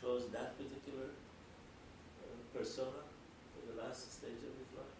chose 0.00 0.28
that 0.32 0.56
particular 0.56 1.10
uh, 2.22 2.56
persona 2.56 3.02
for 3.52 3.72
the 3.72 3.82
last 3.82 4.12
stage 4.16 4.38
of 4.46 4.54
his 4.56 4.70
life? 4.76 4.96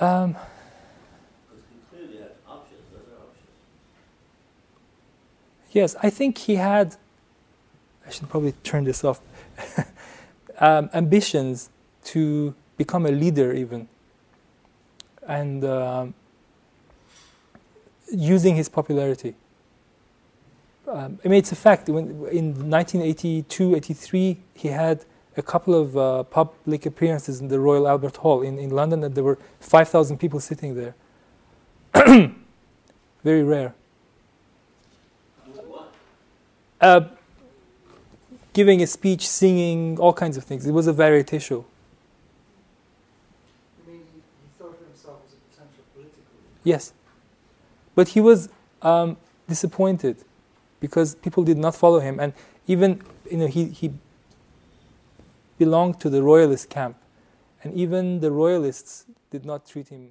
Um, 0.00 0.36
yes, 5.70 5.94
I 6.02 6.10
think 6.10 6.38
he 6.38 6.56
had. 6.56 6.96
I 8.06 8.10
should 8.10 8.28
probably 8.28 8.52
turn 8.64 8.84
this 8.84 9.04
off. 9.04 9.20
um, 10.58 10.90
ambitions 10.92 11.70
to 12.04 12.54
become 12.76 13.06
a 13.06 13.10
leader, 13.10 13.52
even, 13.52 13.88
and 15.26 15.64
um, 15.64 16.14
using 18.12 18.56
his 18.56 18.68
popularity. 18.68 19.36
Um, 20.88 21.18
I 21.24 21.28
mean, 21.28 21.38
it's 21.38 21.52
a 21.52 21.56
fact. 21.56 21.88
When, 21.88 22.08
in 22.30 22.68
1982 22.68 23.76
83, 23.76 24.38
he 24.54 24.68
had 24.68 25.04
a 25.36 25.42
couple 25.42 25.74
of 25.74 25.96
uh, 25.96 26.22
public 26.24 26.86
appearances 26.86 27.40
in 27.40 27.48
the 27.48 27.58
Royal 27.58 27.88
Albert 27.88 28.16
Hall 28.18 28.42
in, 28.42 28.58
in 28.58 28.70
London, 28.70 29.02
and 29.02 29.14
there 29.14 29.24
were 29.24 29.38
5,000 29.60 30.18
people 30.18 30.40
sitting 30.40 30.74
there. 30.74 30.94
Very 33.24 33.42
rare. 33.42 33.74
Uh, 36.80 37.08
giving 38.52 38.82
a 38.82 38.86
speech, 38.86 39.26
singing, 39.26 39.98
all 39.98 40.12
kinds 40.12 40.36
of 40.36 40.44
things. 40.44 40.66
It 40.66 40.72
was 40.72 40.86
a 40.86 40.92
variety 40.92 41.38
show. 41.38 41.64
You 43.86 43.92
mean 43.92 44.02
he, 44.12 44.20
he 44.20 44.58
thought 44.58 44.78
of 44.78 44.86
himself 44.86 45.20
as 45.26 45.32
a 45.32 45.36
potential 45.50 45.84
political 45.94 46.22
leader? 46.36 46.50
Yes. 46.62 46.92
But 47.94 48.08
he 48.08 48.20
was 48.20 48.50
um, 48.82 49.16
disappointed 49.48 50.18
because 50.80 51.14
people 51.14 51.42
did 51.42 51.56
not 51.56 51.74
follow 51.74 52.00
him. 52.00 52.20
And 52.20 52.34
even, 52.66 53.00
you 53.30 53.38
know, 53.38 53.46
he, 53.46 53.66
he 53.66 53.92
belonged 55.64 55.98
to 56.00 56.10
the 56.10 56.22
royalist 56.22 56.66
camp. 56.68 56.96
And 57.62 57.72
even 57.74 58.20
the 58.20 58.30
royalists 58.30 59.06
did 59.30 59.44
not 59.50 59.60
treat 59.66 59.88
him 59.88 60.04